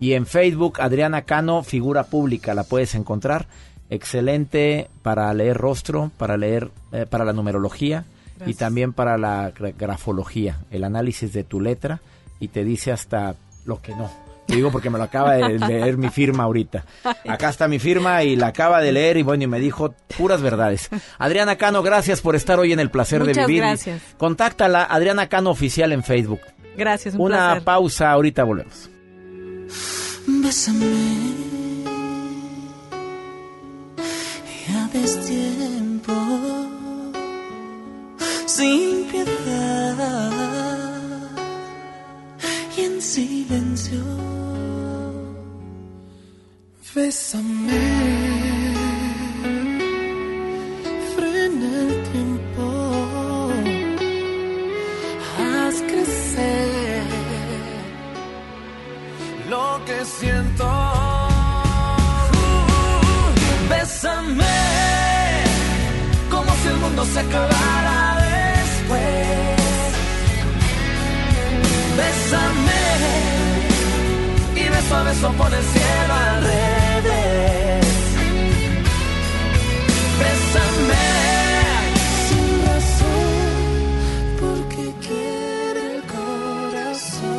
Y 0.00 0.14
en 0.14 0.26
Facebook, 0.26 0.80
Adriana 0.80 1.22
Cano, 1.22 1.62
figura 1.62 2.02
pública, 2.02 2.52
la 2.52 2.64
puedes 2.64 2.96
encontrar. 2.96 3.46
Excelente 3.90 4.90
para 5.02 5.32
leer 5.34 5.56
rostro, 5.56 6.10
para 6.18 6.36
leer, 6.36 6.72
eh, 6.90 7.06
para 7.08 7.24
la 7.24 7.32
numerología 7.32 8.04
y 8.46 8.54
también 8.54 8.92
para 8.92 9.18
la 9.18 9.52
gra- 9.54 9.74
grafología, 9.76 10.58
el 10.70 10.84
análisis 10.84 11.32
de 11.32 11.44
tu 11.44 11.60
letra 11.60 12.00
y 12.38 12.48
te 12.48 12.64
dice 12.64 12.92
hasta 12.92 13.34
lo 13.64 13.80
que 13.82 13.94
no. 13.94 14.10
Te 14.46 14.56
digo 14.56 14.72
porque 14.72 14.90
me 14.90 14.98
lo 14.98 15.04
acaba 15.04 15.34
de 15.34 15.58
leer 15.68 15.96
mi 15.96 16.08
firma 16.08 16.42
ahorita. 16.44 16.84
Acá 17.28 17.50
está 17.50 17.68
mi 17.68 17.78
firma 17.78 18.24
y 18.24 18.34
la 18.34 18.48
acaba 18.48 18.80
de 18.80 18.90
leer 18.90 19.16
y 19.18 19.22
bueno, 19.22 19.44
y 19.44 19.46
me 19.46 19.60
dijo 19.60 19.94
puras 20.18 20.42
verdades. 20.42 20.88
Adriana 21.18 21.56
Cano, 21.56 21.82
gracias 21.82 22.20
por 22.20 22.34
estar 22.34 22.58
hoy 22.58 22.72
en 22.72 22.80
El 22.80 22.90
Placer 22.90 23.20
Muchas 23.20 23.36
de 23.36 23.46
Vivir. 23.46 23.62
gracias. 23.62 24.02
Contáctala, 24.18 24.82
Adriana 24.84 25.28
Cano 25.28 25.50
Oficial 25.50 25.92
en 25.92 26.02
Facebook. 26.02 26.40
Gracias, 26.76 27.14
un 27.14 27.20
Una 27.20 27.36
placer. 27.50 27.64
pausa, 27.64 28.10
ahorita 28.10 28.42
volvemos. 28.44 28.90
Bésame. 30.26 30.86
Ya 34.68 34.88
destiempo. 34.92 36.12
Sin 38.46 39.04
piedad. 39.10 39.98
Y 42.76 42.80
en 42.80 43.00
silencio. 43.00 44.02
Bésame. 46.94 47.80
Frena 51.14 51.68
el 51.82 52.02
tiempo. 52.12 52.66
Haz 55.38 55.76
crecer 55.82 57.04
lo 59.48 59.80
que 59.86 60.04
siento. 60.04 60.68
Bésame 63.70 64.58
como 66.30 66.50
si 66.60 66.68
el 66.68 66.76
mundo 66.76 67.04
se 67.04 67.20
acabara 67.20 68.09
Bésame 71.96 72.82
y 74.56 74.68
beso 74.68 74.96
a 74.96 75.02
beso 75.04 75.32
por 75.32 75.52
el 75.54 75.62
cielo 75.62 76.14
al 76.14 76.44
revés. 76.44 77.86
Bésame 80.20 81.06
sin 82.28 82.46
razón, 82.66 83.54
porque 84.40 84.84
quiere 85.06 85.82
el 85.96 86.02
corazón. 86.16 87.36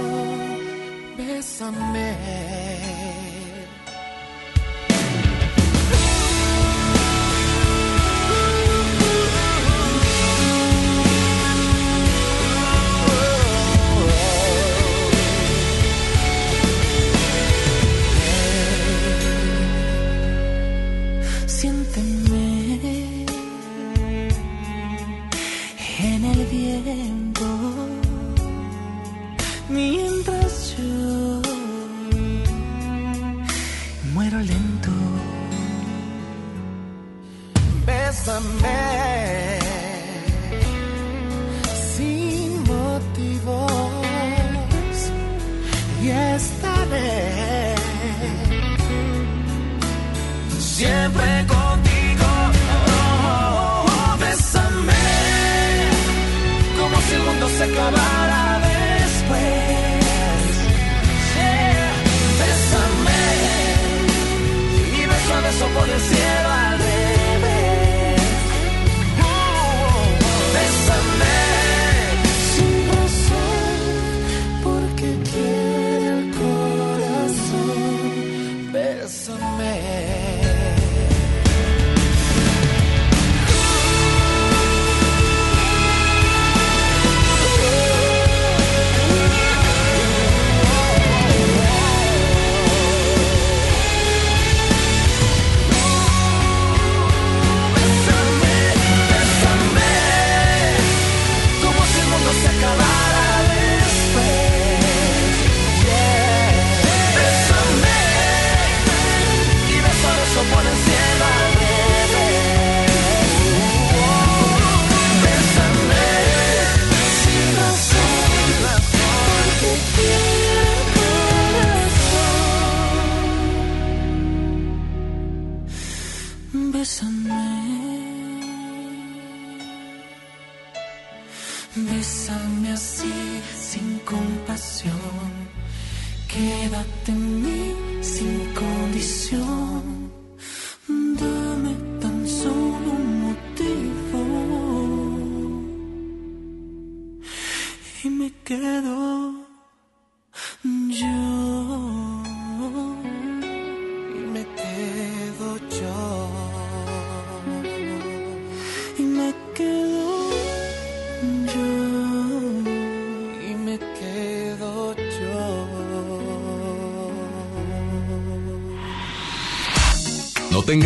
Bésame. 1.18 2.71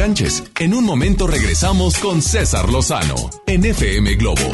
Enganches. 0.05 0.43
En 0.59 0.73
un 0.73 0.85
momento 0.85 1.25
regresamos 1.25 1.97
con 1.97 2.21
César 2.21 2.69
Lozano 2.69 3.15
en 3.47 3.65
FM 3.65 4.15
Globo. 4.15 4.51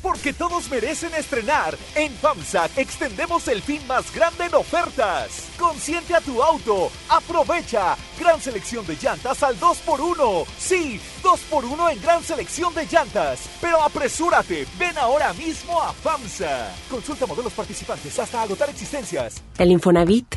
Porque 0.00 0.32
todos 0.32 0.70
merecen 0.70 1.12
estrenar. 1.14 1.76
En 1.94 2.12
FAMSA 2.12 2.70
extendemos 2.76 3.48
el 3.48 3.62
fin 3.62 3.80
más 3.86 4.14
grande 4.14 4.46
en 4.46 4.54
ofertas. 4.54 5.48
Consiente 5.58 6.14
a 6.14 6.20
tu 6.20 6.42
auto. 6.42 6.90
Aprovecha. 7.08 7.96
Gran 8.18 8.40
selección 8.40 8.86
de 8.86 8.96
llantas 8.96 9.42
al 9.42 9.58
2x1. 9.58 10.46
Sí, 10.58 11.00
2x1 11.22 11.92
en 11.92 12.02
gran 12.02 12.22
selección 12.22 12.74
de 12.74 12.86
llantas. 12.86 13.48
Pero 13.60 13.82
apresúrate. 13.82 14.66
Ven 14.78 14.96
ahora 14.98 15.32
mismo 15.34 15.80
a 15.80 15.92
FAMSA. 15.92 16.74
Consulta 16.90 17.26
modelos 17.26 17.52
participantes 17.52 18.18
hasta 18.18 18.42
agotar 18.42 18.70
existencias. 18.70 19.42
El 19.58 19.72
Infonavit 19.72 20.36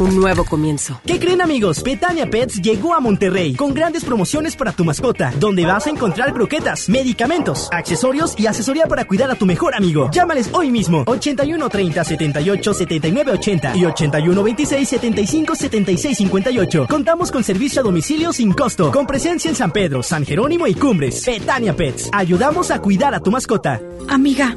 un 0.00 0.16
nuevo 0.16 0.44
comienzo. 0.44 1.00
¿Qué 1.06 1.18
creen 1.18 1.40
amigos? 1.40 1.82
Petania 1.82 2.28
Pets 2.28 2.60
llegó 2.60 2.94
a 2.94 3.00
Monterrey 3.00 3.54
con 3.54 3.74
grandes 3.74 4.04
promociones 4.04 4.56
para 4.56 4.72
tu 4.72 4.84
mascota, 4.84 5.32
donde 5.38 5.64
vas 5.64 5.86
a 5.86 5.90
encontrar 5.90 6.32
croquetas, 6.32 6.88
medicamentos, 6.88 7.68
accesorios 7.72 8.34
y 8.38 8.46
asesoría 8.46 8.86
para 8.86 9.06
cuidar 9.06 9.30
a 9.30 9.34
tu 9.34 9.46
mejor 9.46 9.74
amigo. 9.74 10.10
Llámales 10.12 10.50
hoy 10.52 10.70
mismo 10.70 11.04
81 11.06 11.68
30 11.68 12.04
78 12.04 12.74
79 12.74 13.32
80 13.32 13.76
y 13.76 13.84
81 13.84 14.42
26 14.42 14.88
75 14.88 15.54
76 15.54 16.18
58. 16.18 16.86
Contamos 16.88 17.30
con 17.30 17.44
servicio 17.44 17.80
a 17.80 17.84
domicilio 17.84 18.32
sin 18.32 18.52
costo, 18.52 18.90
con 18.92 19.06
presencia 19.06 19.48
en 19.48 19.56
San 19.56 19.72
Pedro, 19.72 20.02
San 20.02 20.24
Jerónimo 20.24 20.66
y 20.66 20.74
Cumbres. 20.74 21.24
Petania 21.24 21.74
Pets, 21.74 22.10
ayudamos 22.12 22.70
a 22.70 22.80
cuidar 22.80 23.14
a 23.14 23.20
tu 23.20 23.30
mascota. 23.30 23.80
Amiga, 24.08 24.56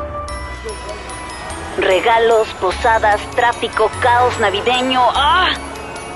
Regalos, 1.77 2.47
posadas, 2.59 3.21
tráfico, 3.31 3.89
caos 4.01 4.39
navideño. 4.39 5.01
¡Ah! 5.15 5.49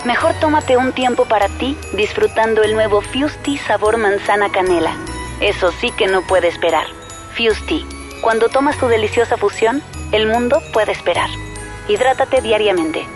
Mejor 0.06 0.34
tómate 0.40 0.78
un 0.78 0.92
tiempo 0.92 1.26
para 1.26 1.48
ti 1.48 1.78
disfrutando 1.94 2.62
el 2.62 2.74
nuevo 2.74 3.02
Fusti 3.02 3.58
sabor 3.58 3.98
manzana 3.98 4.52
canela. 4.52 4.96
Eso 5.40 5.72
sí 5.72 5.92
que 5.92 6.08
no 6.08 6.22
puede 6.22 6.50
esperar. 6.50 6.86
Fusti, 7.36 7.86
cuando 8.22 8.50
tomas 8.50 8.78
tu 8.78 8.88
deliciosa 8.88 9.38
fusión, 9.38 9.82
el 10.12 10.28
mundo 10.28 10.62
puede 10.74 10.92
esperar. 10.92 11.30
Hidrátate 11.88 12.42
diariamente. 12.42 13.08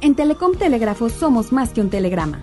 En 0.00 0.14
Telecom 0.14 0.56
Telégrafo 0.56 1.08
somos 1.08 1.52
más 1.52 1.70
que 1.72 1.80
un 1.80 1.90
telegrama. 1.90 2.40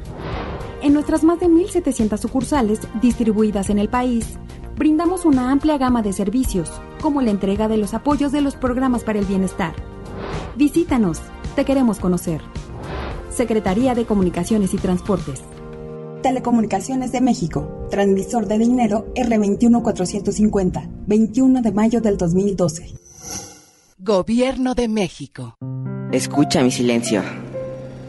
En 0.82 0.94
nuestras 0.94 1.24
más 1.24 1.40
de 1.40 1.48
1.700 1.48 2.18
sucursales 2.18 2.82
distribuidas 3.02 3.70
en 3.70 3.80
el 3.80 3.90
país, 3.90 4.38
brindamos 4.76 5.26
una 5.26 5.52
amplia 5.52 5.78
gama 5.78 6.02
de 6.02 6.14
servicios, 6.14 6.70
como 7.02 7.22
la 7.22 7.32
entrega 7.32 7.68
de 7.68 7.78
los 7.78 7.94
apoyos 7.94 8.32
de 8.32 8.42
los 8.42 8.56
programas 8.56 9.04
para 9.04 9.20
el 9.20 9.26
bienestar. 9.26 9.74
Visítanos, 10.56 11.20
te 11.56 11.66
queremos 11.66 12.00
conocer. 12.00 12.42
Secretaría 13.30 13.96
de 13.96 14.06
Comunicaciones 14.06 14.74
y 14.74 14.78
Transportes. 14.78 15.42
Telecomunicaciones 16.22 17.12
de 17.12 17.22
México, 17.22 17.88
transmisor 17.90 18.48
de 18.48 18.58
dinero 18.58 19.08
R21450, 19.16 20.90
21 21.08 21.62
de 21.62 21.72
mayo 21.72 22.02
del 22.02 22.18
2012. 22.18 22.94
Gobierno 23.98 24.76
de 24.76 24.88
México. 24.88 25.58
Escucha 26.12 26.62
mi 26.62 26.72
silencio. 26.72 27.22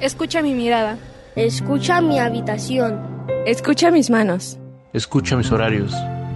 Escucha 0.00 0.42
mi 0.42 0.54
mirada. 0.54 0.98
Escucha 1.34 2.00
mi 2.00 2.18
habitación. 2.18 3.00
Escucha 3.46 3.90
mis 3.90 4.10
manos. 4.10 4.58
Escucha 4.92 5.36
mis 5.36 5.50
horarios. 5.50 5.94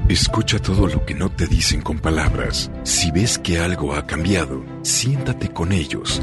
Escucha 0.08 0.58
todo 0.58 0.86
lo 0.86 1.04
que 1.04 1.12
no 1.12 1.28
te 1.28 1.46
dicen 1.46 1.82
con 1.82 1.98
palabras. 1.98 2.70
Si 2.82 3.10
ves 3.10 3.38
que 3.38 3.58
algo 3.58 3.94
ha 3.94 4.06
cambiado, 4.06 4.64
siéntate 4.80 5.50
con 5.50 5.70
ellos. 5.70 6.22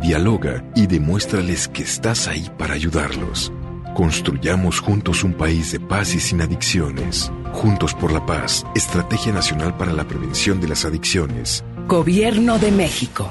Dialoga 0.00 0.64
y 0.74 0.86
demuéstrales 0.86 1.68
que 1.68 1.82
estás 1.82 2.26
ahí 2.26 2.50
para 2.56 2.72
ayudarlos. 2.72 3.52
Construyamos 3.94 4.80
juntos 4.80 5.24
un 5.24 5.34
país 5.34 5.72
de 5.72 5.78
paz 5.78 6.14
y 6.14 6.20
sin 6.20 6.40
adicciones. 6.40 7.30
Juntos 7.52 7.92
por 7.92 8.12
la 8.12 8.24
paz, 8.24 8.64
Estrategia 8.74 9.30
Nacional 9.30 9.76
para 9.76 9.92
la 9.92 10.08
Prevención 10.08 10.58
de 10.58 10.68
las 10.68 10.86
Adicciones. 10.86 11.62
Gobierno 11.86 12.58
de 12.58 12.72
México. 12.72 13.30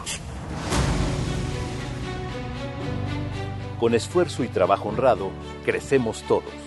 Con 3.79 3.95
esfuerzo 3.95 4.43
y 4.43 4.47
trabajo 4.47 4.89
honrado, 4.89 5.31
crecemos 5.65 6.21
todos. 6.27 6.66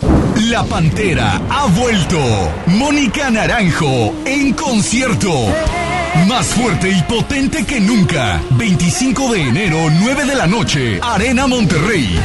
La 0.00 0.64
Pantera 0.64 1.40
ha 1.48 1.66
vuelto. 1.66 2.18
Mónica 2.66 3.30
Naranjo 3.30 4.14
en 4.24 4.52
concierto. 4.54 5.30
Más 6.28 6.46
fuerte 6.46 6.90
y 6.90 7.02
potente 7.02 7.64
que 7.64 7.80
nunca. 7.80 8.40
25 8.50 9.32
de 9.32 9.48
enero, 9.48 9.78
9 9.90 10.24
de 10.24 10.34
la 10.34 10.46
noche. 10.46 11.00
Arena 11.02 11.46
Monterrey. 11.46 12.18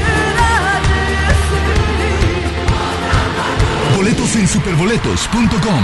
Boletos 3.96 4.36
en 4.36 4.48
superboletos.com. 4.48 5.84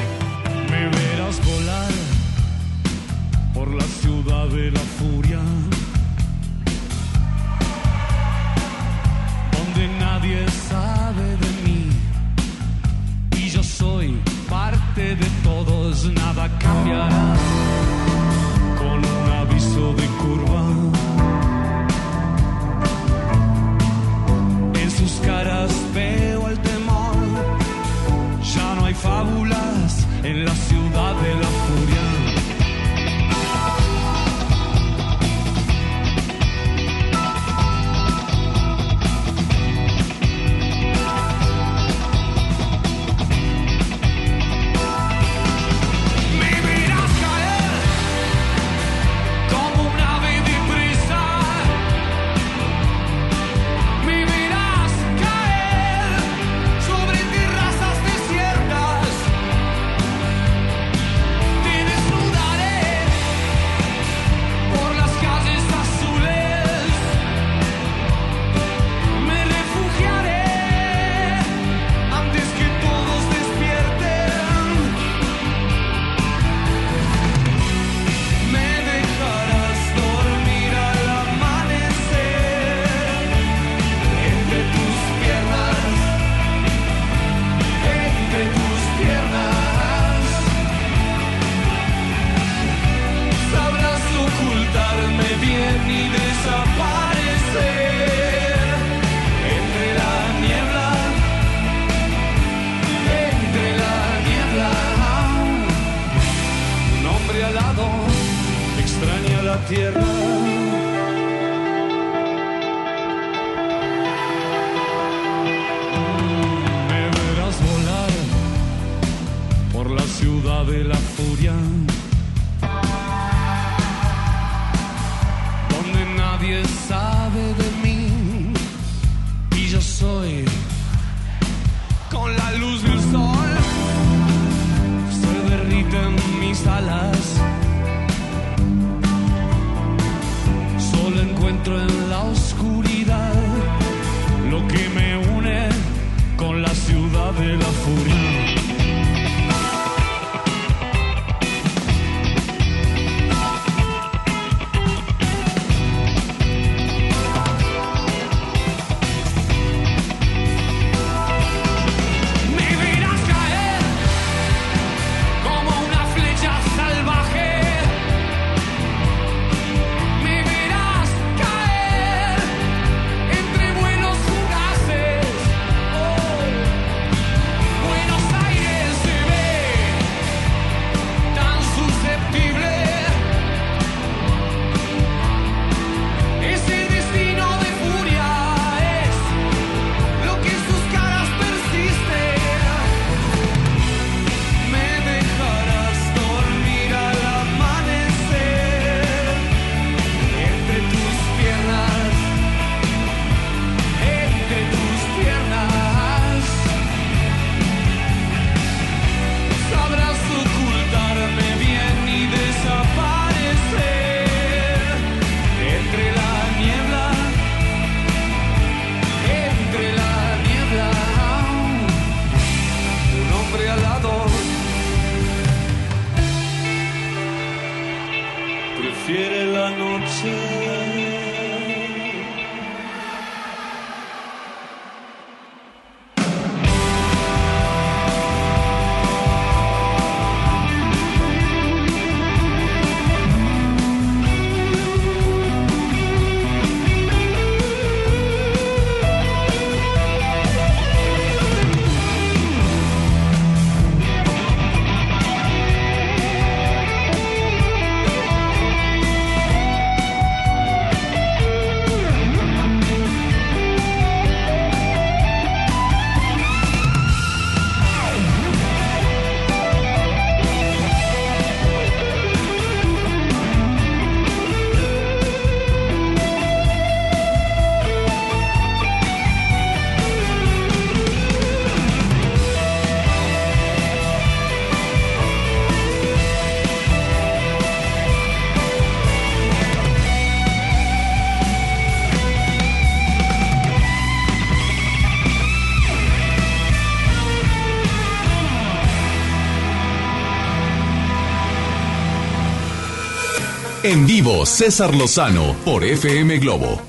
En 303.83 304.05
vivo, 304.05 304.45
César 304.45 304.93
Lozano 304.93 305.55
por 305.65 305.83
FM 305.83 306.37
Globo. 306.37 306.79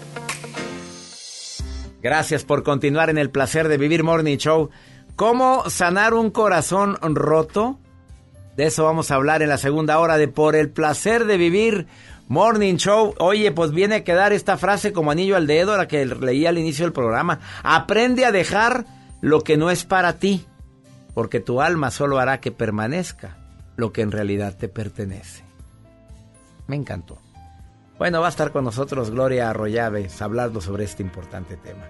Gracias 2.02 2.44
por 2.44 2.62
continuar 2.62 3.08
en 3.08 3.16
el 3.16 3.30
placer 3.30 3.68
de 3.68 3.78
vivir 3.78 4.04
Morning 4.04 4.36
Show. 4.36 4.68
¿Cómo 5.16 5.70
sanar 5.70 6.12
un 6.12 6.30
corazón 6.30 6.98
roto? 7.00 7.78
De 8.58 8.66
eso 8.66 8.84
vamos 8.84 9.10
a 9.10 9.14
hablar 9.14 9.40
en 9.40 9.48
la 9.48 9.56
segunda 9.56 9.98
hora 10.00 10.18
de 10.18 10.28
Por 10.28 10.54
el 10.54 10.68
placer 10.68 11.24
de 11.24 11.38
vivir 11.38 11.86
Morning 12.28 12.76
Show. 12.76 13.14
Oye, 13.18 13.52
pues 13.52 13.70
viene 13.70 13.94
a 13.94 14.04
quedar 14.04 14.34
esta 14.34 14.58
frase 14.58 14.92
como 14.92 15.12
anillo 15.12 15.36
al 15.36 15.46
dedo, 15.46 15.74
la 15.78 15.88
que 15.88 16.04
leí 16.04 16.44
al 16.44 16.58
inicio 16.58 16.84
del 16.84 16.92
programa. 16.92 17.40
Aprende 17.62 18.26
a 18.26 18.32
dejar 18.32 18.84
lo 19.22 19.40
que 19.40 19.56
no 19.56 19.70
es 19.70 19.84
para 19.84 20.18
ti, 20.18 20.44
porque 21.14 21.40
tu 21.40 21.62
alma 21.62 21.90
solo 21.90 22.18
hará 22.18 22.40
que 22.40 22.52
permanezca 22.52 23.38
lo 23.76 23.94
que 23.94 24.02
en 24.02 24.12
realidad 24.12 24.58
te 24.58 24.68
pertenece. 24.68 25.51
Me 26.72 26.76
encantó. 26.76 27.18
Bueno, 27.98 28.22
va 28.22 28.28
a 28.28 28.30
estar 28.30 28.50
con 28.50 28.64
nosotros 28.64 29.10
Gloria 29.10 29.50
Arroyaves 29.50 30.22
hablando 30.22 30.62
sobre 30.62 30.84
este 30.84 31.02
importante 31.02 31.58
tema. 31.58 31.84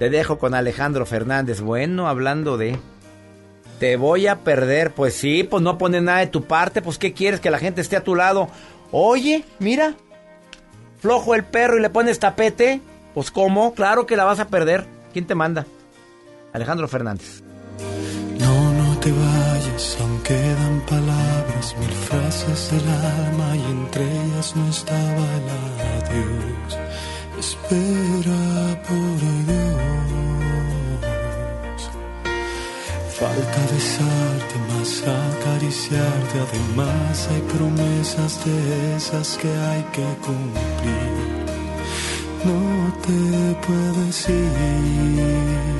Te 0.00 0.10
dejo 0.10 0.36
con 0.36 0.52
Alejandro 0.52 1.06
Fernández. 1.06 1.60
Bueno, 1.60 2.08
hablando 2.08 2.58
de... 2.58 2.76
Te 3.78 3.94
voy 3.94 4.26
a 4.26 4.40
perder. 4.40 4.90
Pues 4.94 5.14
sí, 5.14 5.44
pues 5.44 5.62
no 5.62 5.78
pone 5.78 6.00
nada 6.00 6.18
de 6.18 6.26
tu 6.26 6.42
parte. 6.42 6.82
Pues 6.82 6.98
¿qué 6.98 7.12
quieres? 7.12 7.38
Que 7.38 7.50
la 7.50 7.60
gente 7.60 7.82
esté 7.82 7.94
a 7.94 8.02
tu 8.02 8.16
lado. 8.16 8.48
Oye, 8.90 9.44
mira. 9.60 9.94
Flojo 10.98 11.36
el 11.36 11.44
perro 11.44 11.78
y 11.78 11.80
le 11.80 11.90
pones 11.90 12.18
tapete. 12.18 12.80
Pues 13.14 13.30
¿cómo? 13.30 13.74
Claro 13.74 14.06
que 14.06 14.16
la 14.16 14.24
vas 14.24 14.40
a 14.40 14.48
perder. 14.48 14.86
¿Quién 15.12 15.28
te 15.28 15.36
manda? 15.36 15.66
Alejandro 16.52 16.88
Fernández. 16.88 17.44
No, 18.40 18.72
no 18.72 18.98
te 18.98 19.12
vayas, 19.12 19.98
aunque 20.00 20.34
quedan 20.34 20.80
palabras, 20.80 21.09
del 22.46 22.88
alma 22.88 23.54
y 23.54 23.62
entre 23.70 24.02
ellas 24.02 24.56
no 24.56 24.66
estaba 24.68 25.24
el 25.38 25.48
adiós. 25.98 26.78
Espera 27.38 28.82
por 28.88 29.18
Dios. 29.46 30.20
Falta 33.18 33.60
besarte, 33.72 34.56
más 34.70 34.92
acariciarte, 35.02 36.36
además 36.46 37.28
hay 37.30 37.42
promesas 37.42 38.32
de 38.44 38.96
esas 38.96 39.36
que 39.36 39.48
hay 39.48 39.82
que 39.92 40.08
cumplir. 40.24 41.44
No 42.46 42.60
te 43.02 43.20
puedes 43.66 44.28
ir 44.30 45.79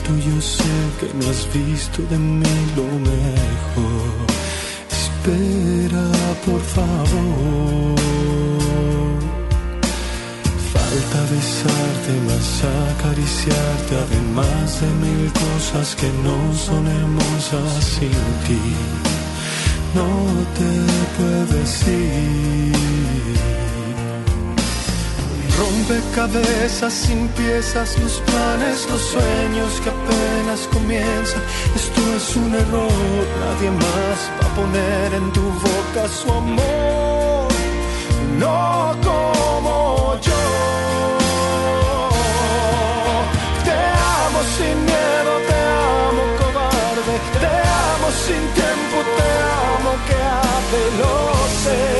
listo, 0.00 0.16
yo 0.16 0.40
sé 0.40 0.64
que 0.98 1.12
no 1.14 1.30
has 1.30 1.52
visto 1.52 2.02
de 2.10 2.18
mí 2.18 2.42
lo 2.76 2.84
mejor. 2.84 4.26
Espera, 4.90 6.06
por 6.44 6.60
favor. 6.60 7.98
Falta 10.72 11.20
besarte, 11.32 12.12
más 12.26 12.64
acariciarte, 12.92 13.96
además 14.06 14.80
de 14.80 14.86
mil 15.06 15.32
cosas 15.32 15.94
que 15.94 16.08
no 16.24 16.54
son 16.54 16.86
hermosas 16.86 17.84
sin 17.84 18.10
ti. 18.46 18.74
No 19.94 20.08
te 20.56 20.70
puedes 21.16 21.88
ir. 21.88 23.59
Rompecabezas 25.60 26.94
sin 26.94 27.28
piezas, 27.28 27.98
los 27.98 28.14
planes, 28.20 28.88
los 28.88 29.02
sueños 29.02 29.80
que 29.82 29.90
apenas 29.90 30.66
comienzan. 30.72 31.42
Esto 31.76 32.00
es 32.16 32.36
un 32.36 32.54
error, 32.54 33.26
nadie 33.44 33.70
más 33.70 34.18
va 34.38 34.46
a 34.46 34.54
poner 34.54 35.12
en 35.12 35.30
tu 35.32 35.42
boca 35.42 36.08
su 36.08 36.32
amor. 36.32 37.48
No 38.38 38.96
como 39.04 40.18
yo. 40.22 40.40
sin 44.56 44.76
miedo, 44.84 45.32
te 45.48 45.58
amo 46.08 46.22
cobarde, 46.40 47.14
te 47.42 47.52
amo 47.92 48.08
sin 48.26 48.42
tiempo, 48.58 48.96
te 49.16 49.30
amo 49.76 49.92
que 50.06 50.16
hace 50.40 50.80
lo 50.98 51.99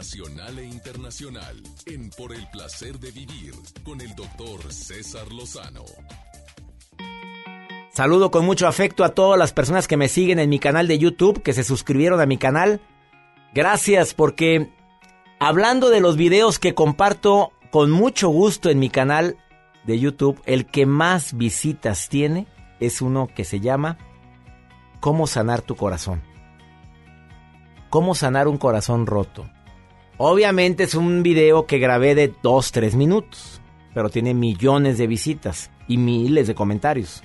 nacional 0.00 0.58
e 0.58 0.64
internacional 0.64 1.56
en 1.84 2.08
Por 2.16 2.32
el 2.32 2.48
placer 2.48 2.98
de 2.98 3.10
vivir 3.10 3.52
con 3.84 4.00
el 4.00 4.14
doctor 4.14 4.72
César 4.72 5.30
Lozano. 5.30 5.84
Saludo 7.92 8.30
con 8.30 8.46
mucho 8.46 8.66
afecto 8.66 9.04
a 9.04 9.10
todas 9.10 9.38
las 9.38 9.52
personas 9.52 9.86
que 9.86 9.98
me 9.98 10.08
siguen 10.08 10.38
en 10.38 10.48
mi 10.48 10.58
canal 10.58 10.88
de 10.88 10.98
YouTube, 10.98 11.42
que 11.42 11.52
se 11.52 11.64
suscribieron 11.64 12.18
a 12.18 12.24
mi 12.24 12.38
canal. 12.38 12.80
Gracias 13.52 14.14
porque 14.14 14.70
hablando 15.38 15.90
de 15.90 16.00
los 16.00 16.16
videos 16.16 16.58
que 16.58 16.74
comparto 16.74 17.52
con 17.70 17.90
mucho 17.90 18.30
gusto 18.30 18.70
en 18.70 18.78
mi 18.78 18.88
canal 18.88 19.36
de 19.84 19.98
YouTube, 19.98 20.40
el 20.46 20.64
que 20.64 20.86
más 20.86 21.36
visitas 21.36 22.08
tiene 22.08 22.46
es 22.80 23.02
uno 23.02 23.28
que 23.36 23.44
se 23.44 23.60
llama 23.60 23.98
¿Cómo 25.00 25.26
sanar 25.26 25.60
tu 25.60 25.76
corazón? 25.76 26.22
¿Cómo 27.90 28.14
sanar 28.14 28.48
un 28.48 28.56
corazón 28.56 29.04
roto? 29.04 29.50
Obviamente 30.22 30.82
es 30.82 30.94
un 30.94 31.22
video 31.22 31.64
que 31.64 31.78
grabé 31.78 32.14
de 32.14 32.30
2-3 32.30 32.92
minutos. 32.92 33.62
pero 33.94 34.10
tiene 34.10 34.34
millones 34.34 34.98
de 34.98 35.06
visitas 35.06 35.70
y 35.88 35.96
miles 35.96 36.46
de 36.46 36.54
comentarios. 36.54 37.22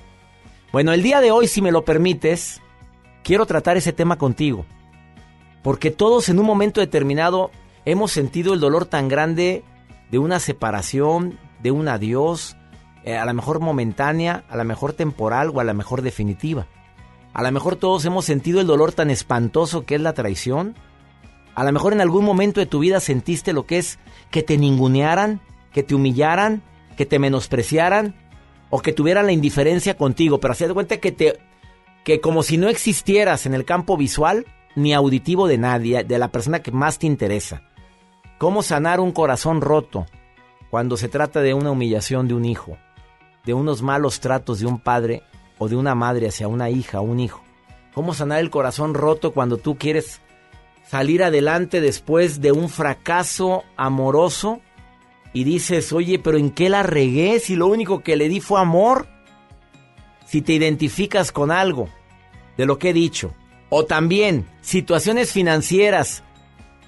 Bueno, 0.71 0.93
el 0.93 1.03
día 1.03 1.19
de 1.19 1.29
hoy, 1.29 1.47
si 1.47 1.61
me 1.61 1.73
lo 1.73 1.83
permites, 1.83 2.61
quiero 3.21 3.45
tratar 3.45 3.75
ese 3.75 3.91
tema 3.91 4.17
contigo. 4.17 4.65
Porque 5.61 5.91
todos 5.91 6.29
en 6.29 6.39
un 6.39 6.45
momento 6.45 6.79
determinado 6.79 7.51
hemos 7.83 8.13
sentido 8.13 8.53
el 8.53 8.61
dolor 8.61 8.85
tan 8.85 9.09
grande 9.09 9.65
de 10.09 10.17
una 10.17 10.39
separación, 10.39 11.37
de 11.61 11.71
un 11.71 11.89
adiós, 11.89 12.55
eh, 13.03 13.17
a 13.17 13.25
lo 13.25 13.33
mejor 13.33 13.59
momentánea, 13.59 14.45
a 14.47 14.55
lo 14.55 14.63
mejor 14.63 14.93
temporal 14.93 15.51
o 15.53 15.59
a 15.59 15.65
lo 15.65 15.73
mejor 15.73 16.01
definitiva. 16.01 16.65
A 17.33 17.43
lo 17.43 17.51
mejor 17.51 17.75
todos 17.75 18.05
hemos 18.05 18.23
sentido 18.23 18.61
el 18.61 18.67
dolor 18.67 18.93
tan 18.93 19.09
espantoso 19.09 19.85
que 19.85 19.95
es 19.95 20.01
la 20.01 20.13
traición. 20.13 20.75
A 21.55 21.63
lo 21.63 21.71
mejor 21.71 21.93
en 21.93 22.01
algún 22.01 22.25
momento 22.25 22.59
de 22.59 22.65
tu 22.65 22.79
vida 22.79 22.99
sentiste 22.99 23.53
lo 23.53 23.65
que 23.65 23.77
es 23.77 23.97
que 24.29 24.43
te 24.43 24.57
ningunearan, 24.57 25.39
que 25.71 25.83
te 25.83 25.95
humillaran, 25.95 26.61
que 26.97 27.05
te 27.05 27.17
menospreciaran 27.17 28.13
o 28.69 28.81
que 28.81 28.91
tuvieran 28.91 29.25
la 29.25 29.31
indiferencia 29.31 29.95
contigo, 29.95 30.39
pero 30.39 30.51
hacías 30.51 30.67
de 30.67 30.73
cuenta 30.73 30.97
que 30.97 31.11
te 31.11 31.39
que 32.03 32.21
como 32.21 32.43
si 32.43 32.57
no 32.57 32.69
existieras 32.69 33.47
en 33.47 33.55
el 33.55 33.65
campo 33.65 33.97
visual 33.97 34.45
ni 34.75 34.93
auditivo 34.93 35.47
de 35.47 35.57
nadie, 35.57 36.03
de 36.03 36.19
la 36.19 36.27
persona 36.27 36.61
que 36.61 36.71
más 36.71 36.99
te 36.99 37.07
interesa. 37.07 37.63
¿Cómo 38.37 38.61
sanar 38.61 38.99
un 38.99 39.11
corazón 39.11 39.61
roto 39.61 40.05
cuando 40.69 40.97
se 40.97 41.07
trata 41.07 41.41
de 41.41 41.53
una 41.53 41.71
humillación 41.71 42.27
de 42.27 42.35
un 42.35 42.45
hijo, 42.45 42.77
de 43.45 43.53
unos 43.53 43.81
malos 43.81 44.19
tratos 44.19 44.59
de 44.59 44.67
un 44.67 44.79
padre 44.79 45.23
o 45.57 45.67
de 45.67 45.77
una 45.77 45.95
madre 45.95 46.27
hacia 46.27 46.47
una 46.47 46.69
hija 46.69 46.99
o 46.99 47.03
un 47.03 47.19
hijo? 47.19 47.41
¿Cómo 47.93 48.13
sanar 48.13 48.39
el 48.39 48.49
corazón 48.49 48.93
roto 48.93 49.31
cuando 49.31 49.57
tú 49.57 49.77
quieres 49.77 50.21
salir 50.89 51.23
adelante 51.23 51.81
después 51.81 52.41
de 52.41 52.51
un 52.51 52.69
fracaso 52.69 53.63
amoroso 53.75 54.61
y 55.33 55.43
dices, 55.43 55.91
oye, 55.91 56.19
pero 56.19 56.37
¿en 56.37 56.51
qué 56.51 56.69
la 56.69 56.83
regué 56.83 57.39
si 57.39 57.55
lo 57.55 57.67
único 57.67 58.01
que 58.01 58.15
le 58.15 58.29
di 58.29 58.39
fue 58.39 58.59
amor? 58.59 59.07
Si 60.25 60.41
te 60.41 60.53
identificas 60.53 61.31
con 61.31 61.51
algo 61.51 61.89
de 62.57 62.65
lo 62.65 62.79
que 62.79 62.89
he 62.89 62.93
dicho, 62.93 63.33
o 63.69 63.85
también 63.85 64.45
situaciones 64.61 65.31
financieras 65.31 66.23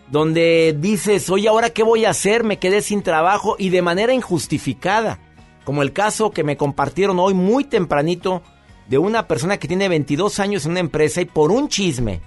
donde 0.09 0.75
dices, 0.79 1.29
oye, 1.29 1.49
¿ahora 1.49 1.71
qué 1.71 1.83
voy 1.83 2.05
a 2.05 2.11
hacer? 2.11 2.43
Me 2.43 2.59
quedé 2.59 2.81
sin 2.81 3.01
trabajo 3.01 3.55
y 3.59 3.69
de 3.69 3.81
manera 3.81 4.13
injustificada, 4.13 5.19
como 5.65 5.81
el 5.81 5.91
caso 5.91 6.31
que 6.31 6.45
me 6.45 6.55
compartieron 6.55 7.19
hoy 7.19 7.33
muy 7.33 7.65
tempranito 7.65 8.41
de 8.87 8.97
una 8.97 9.27
persona 9.27 9.57
que 9.57 9.67
tiene 9.67 9.89
22 9.89 10.39
años 10.39 10.65
en 10.65 10.71
una 10.71 10.79
empresa 10.79 11.19
y 11.19 11.25
por 11.25 11.51
un 11.51 11.67
chisme 11.67 12.21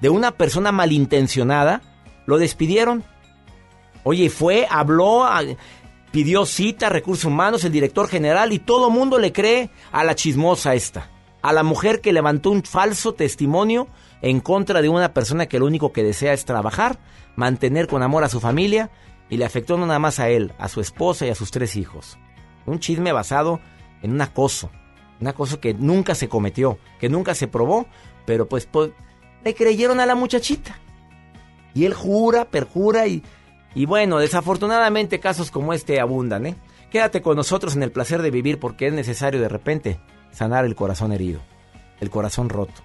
de 0.00 0.08
una 0.08 0.32
persona 0.32 0.72
malintencionada, 0.72 1.82
lo 2.26 2.38
despidieron. 2.38 3.04
Oye, 4.02 4.30
fue, 4.30 4.66
habló, 4.70 5.26
pidió 6.10 6.46
cita, 6.46 6.88
recursos 6.88 7.26
humanos, 7.26 7.64
el 7.64 7.72
director 7.72 8.08
general 8.08 8.52
y 8.52 8.58
todo 8.58 8.90
mundo 8.90 9.18
le 9.18 9.32
cree 9.32 9.70
a 9.92 10.04
la 10.04 10.14
chismosa 10.14 10.74
esta, 10.74 11.10
a 11.42 11.52
la 11.52 11.62
mujer 11.62 12.00
que 12.00 12.12
levantó 12.12 12.50
un 12.50 12.62
falso 12.62 13.14
testimonio 13.14 13.88
en 14.22 14.40
contra 14.40 14.82
de 14.82 14.88
una 14.88 15.12
persona 15.12 15.46
que 15.46 15.58
lo 15.58 15.66
único 15.66 15.92
que 15.92 16.02
desea 16.02 16.32
es 16.32 16.44
trabajar, 16.44 16.98
mantener 17.36 17.86
con 17.86 18.02
amor 18.02 18.24
a 18.24 18.28
su 18.28 18.40
familia 18.40 18.90
y 19.28 19.36
le 19.36 19.44
afectó 19.44 19.78
nada 19.78 19.98
más 19.98 20.18
a 20.18 20.28
él, 20.28 20.52
a 20.58 20.68
su 20.68 20.80
esposa 20.80 21.26
y 21.26 21.30
a 21.30 21.34
sus 21.34 21.50
tres 21.50 21.76
hijos. 21.76 22.18
Un 22.66 22.80
chisme 22.80 23.12
basado 23.12 23.60
en 24.02 24.12
un 24.12 24.20
acoso, 24.20 24.70
un 25.20 25.28
acoso 25.28 25.60
que 25.60 25.74
nunca 25.74 26.14
se 26.14 26.28
cometió, 26.28 26.78
que 26.98 27.08
nunca 27.08 27.34
se 27.34 27.48
probó, 27.48 27.86
pero 28.26 28.48
pues, 28.48 28.66
pues 28.66 28.90
le 29.44 29.54
creyeron 29.54 30.00
a 30.00 30.06
la 30.06 30.14
muchachita. 30.14 30.78
Y 31.74 31.84
él 31.84 31.94
jura, 31.94 32.46
perjura 32.46 33.06
y, 33.06 33.22
y 33.74 33.86
bueno, 33.86 34.18
desafortunadamente 34.18 35.20
casos 35.20 35.50
como 35.50 35.72
este 35.72 36.00
abundan, 36.00 36.46
¿eh? 36.46 36.56
Quédate 36.90 37.22
con 37.22 37.36
nosotros 37.36 37.76
en 37.76 37.84
el 37.84 37.92
placer 37.92 38.20
de 38.20 38.32
vivir 38.32 38.58
porque 38.58 38.88
es 38.88 38.92
necesario 38.92 39.40
de 39.40 39.48
repente 39.48 40.00
sanar 40.32 40.64
el 40.64 40.74
corazón 40.74 41.12
herido, 41.12 41.40
el 42.00 42.10
corazón 42.10 42.48
roto 42.48 42.82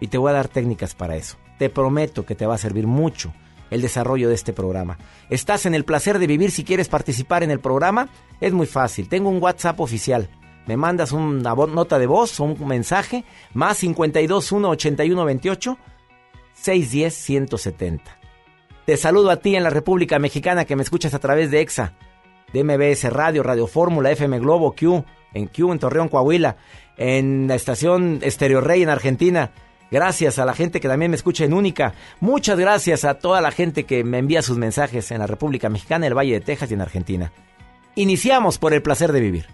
y 0.00 0.08
te 0.08 0.18
voy 0.18 0.30
a 0.30 0.34
dar 0.34 0.48
técnicas 0.48 0.94
para 0.94 1.16
eso. 1.16 1.36
Te 1.58 1.70
prometo 1.70 2.26
que 2.26 2.34
te 2.34 2.46
va 2.46 2.56
a 2.56 2.58
servir 2.58 2.86
mucho 2.86 3.32
el 3.70 3.80
desarrollo 3.80 4.28
de 4.28 4.34
este 4.34 4.52
programa. 4.52 4.98
Estás 5.30 5.66
en 5.66 5.74
el 5.74 5.84
placer 5.84 6.18
de 6.18 6.26
vivir 6.26 6.50
si 6.50 6.64
quieres 6.64 6.88
participar 6.88 7.42
en 7.42 7.50
el 7.50 7.60
programa. 7.60 8.08
Es 8.40 8.52
muy 8.52 8.66
fácil. 8.66 9.08
Tengo 9.08 9.30
un 9.30 9.42
WhatsApp 9.42 9.80
oficial. 9.80 10.28
Me 10.66 10.76
mandas 10.76 11.12
una 11.12 11.54
nota 11.54 11.98
de 11.98 12.06
voz 12.06 12.40
o 12.40 12.44
un 12.44 12.66
mensaje 12.66 13.24
más 13.52 13.78
52 13.78 14.52
1 14.52 14.76
81 16.64 16.72
28 16.72 17.10
610 17.10 17.14
170. 17.14 18.18
Te 18.86 18.96
saludo 18.96 19.30
a 19.30 19.36
ti 19.36 19.56
en 19.56 19.62
la 19.62 19.70
República 19.70 20.18
Mexicana 20.18 20.64
que 20.64 20.76
me 20.76 20.82
escuchas 20.82 21.14
a 21.14 21.18
través 21.18 21.50
de 21.50 21.60
EXA, 21.60 21.94
de 22.52 22.64
MBS 22.64 23.10
Radio, 23.12 23.42
Radio 23.42 23.66
Fórmula, 23.66 24.10
FM 24.10 24.38
Globo, 24.40 24.74
Q, 24.74 25.04
en 25.32 25.46
Q 25.46 25.72
en 25.72 25.78
Torreón, 25.78 26.08
Coahuila, 26.08 26.56
en 26.96 27.48
la 27.48 27.54
estación 27.54 28.20
Estereo 28.22 28.60
Rey 28.60 28.82
en 28.82 28.90
Argentina, 28.90 29.52
Gracias 29.90 30.40
a 30.40 30.44
la 30.44 30.54
gente 30.54 30.80
que 30.80 30.88
también 30.88 31.12
me 31.12 31.16
escucha 31.16 31.44
en 31.44 31.52
Única. 31.52 31.94
Muchas 32.18 32.58
gracias 32.58 33.04
a 33.04 33.14
toda 33.14 33.40
la 33.40 33.52
gente 33.52 33.84
que 33.84 34.02
me 34.02 34.18
envía 34.18 34.42
sus 34.42 34.58
mensajes 34.58 35.12
en 35.12 35.20
la 35.20 35.28
República 35.28 35.68
Mexicana, 35.68 36.06
el 36.08 36.18
Valle 36.18 36.32
de 36.32 36.40
Texas 36.40 36.70
y 36.70 36.74
en 36.74 36.80
Argentina. 36.80 37.30
Iniciamos 37.94 38.58
por 38.58 38.74
el 38.74 38.82
placer 38.82 39.12
de 39.12 39.20
vivir. 39.20 39.46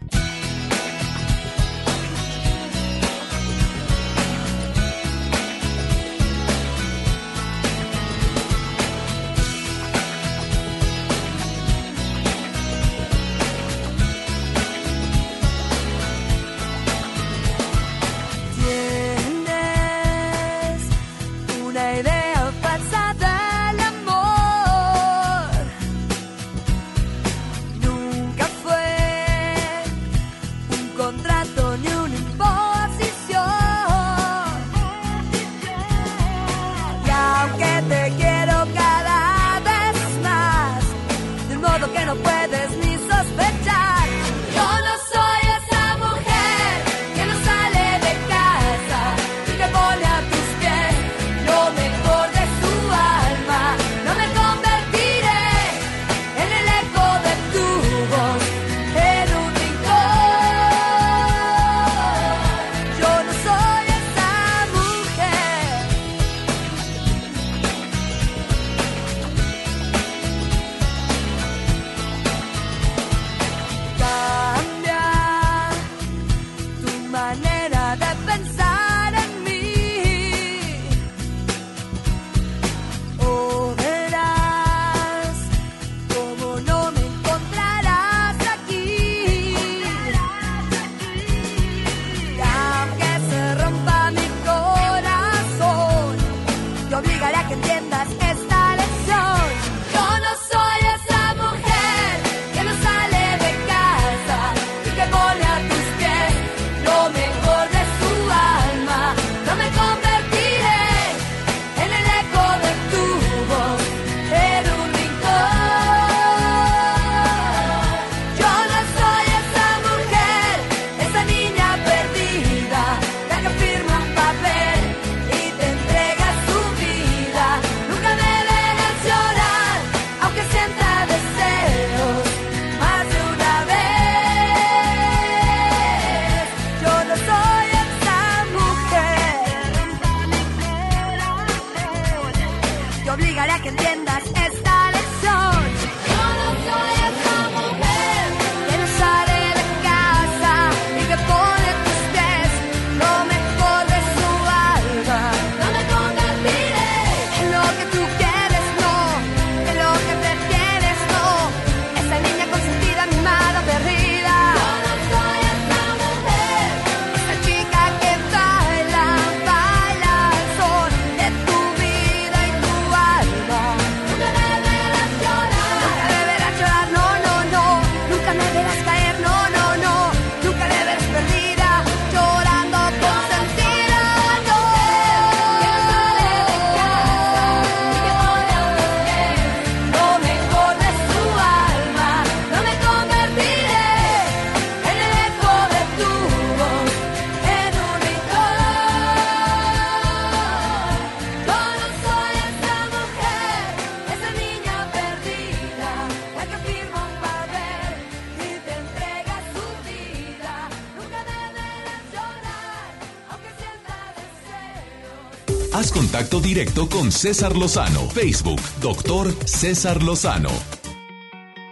Con 216.66 217.10
César 217.10 217.56
Lozano. 217.56 218.02
Facebook, 218.10 218.60
doctor 218.82 219.32
César 219.46 220.02
Lozano. 220.02 220.50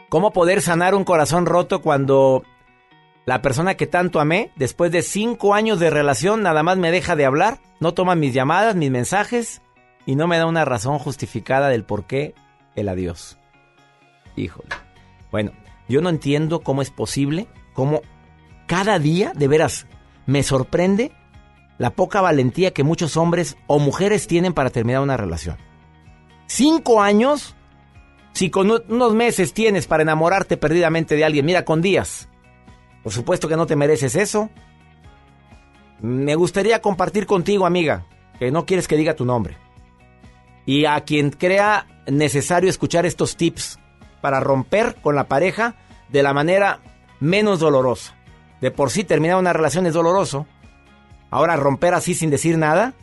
¿Cómo 0.08 0.32
poder 0.32 0.62
sanar 0.62 0.94
un 0.94 1.04
corazón 1.04 1.44
roto 1.44 1.82
cuando 1.82 2.42
la 3.26 3.42
persona 3.42 3.74
que 3.74 3.86
tanto 3.86 4.18
amé, 4.18 4.50
después 4.56 4.90
de 4.90 5.02
cinco 5.02 5.52
años 5.52 5.78
de 5.78 5.90
relación, 5.90 6.40
nada 6.40 6.62
más 6.62 6.78
me 6.78 6.90
deja 6.90 7.16
de 7.16 7.26
hablar, 7.26 7.58
no 7.80 7.92
toma 7.92 8.14
mis 8.14 8.32
llamadas, 8.32 8.76
mis 8.76 8.90
mensajes 8.90 9.60
y 10.06 10.16
no 10.16 10.26
me 10.26 10.38
da 10.38 10.46
una 10.46 10.64
razón 10.64 10.98
justificada 10.98 11.68
del 11.68 11.84
por 11.84 12.06
qué 12.06 12.34
el 12.74 12.88
adiós? 12.88 13.36
Híjole. 14.36 14.70
Bueno, 15.30 15.52
yo 15.86 16.00
no 16.00 16.08
entiendo 16.08 16.60
cómo 16.60 16.80
es 16.80 16.90
posible, 16.90 17.46
cómo 17.74 18.00
cada 18.66 18.98
día, 18.98 19.32
de 19.34 19.48
veras, 19.48 19.86
me 20.24 20.42
sorprende 20.42 21.12
la 21.78 21.90
poca 21.90 22.20
valentía 22.20 22.72
que 22.72 22.82
muchos 22.82 23.16
hombres 23.16 23.56
o 23.66 23.78
mujeres 23.78 24.26
tienen 24.26 24.52
para 24.52 24.70
terminar 24.70 25.00
una 25.00 25.16
relación. 25.16 25.56
Cinco 26.46 27.00
años, 27.00 27.54
si 28.32 28.50
con 28.50 28.70
unos 28.70 29.14
meses 29.14 29.54
tienes 29.54 29.86
para 29.86 30.02
enamorarte 30.02 30.56
perdidamente 30.56 31.16
de 31.16 31.24
alguien, 31.24 31.46
mira, 31.46 31.64
con 31.64 31.80
días. 31.80 32.28
Por 33.02 33.12
supuesto 33.12 33.48
que 33.48 33.56
no 33.56 33.66
te 33.66 33.76
mereces 33.76 34.16
eso. 34.16 34.50
Me 36.00 36.34
gustaría 36.34 36.80
compartir 36.80 37.26
contigo, 37.26 37.66
amiga, 37.66 38.06
que 38.38 38.50
no 38.50 38.66
quieres 38.66 38.88
que 38.88 38.96
diga 38.96 39.14
tu 39.14 39.24
nombre. 39.24 39.56
Y 40.66 40.84
a 40.84 41.00
quien 41.00 41.30
crea 41.30 41.86
necesario 42.06 42.70
escuchar 42.70 43.06
estos 43.06 43.36
tips 43.36 43.78
para 44.20 44.40
romper 44.40 44.96
con 45.00 45.14
la 45.14 45.28
pareja 45.28 45.76
de 46.08 46.22
la 46.22 46.32
manera 46.32 46.80
menos 47.20 47.60
dolorosa. 47.60 48.16
De 48.60 48.70
por 48.70 48.90
sí 48.90 49.04
terminar 49.04 49.38
una 49.38 49.52
relación 49.52 49.86
es 49.86 49.94
doloroso. 49.94 50.46
Ahora 51.30 51.56
romper 51.56 51.94
así 51.94 52.14
sin 52.14 52.30
decir 52.30 52.58
nada. 52.58 52.94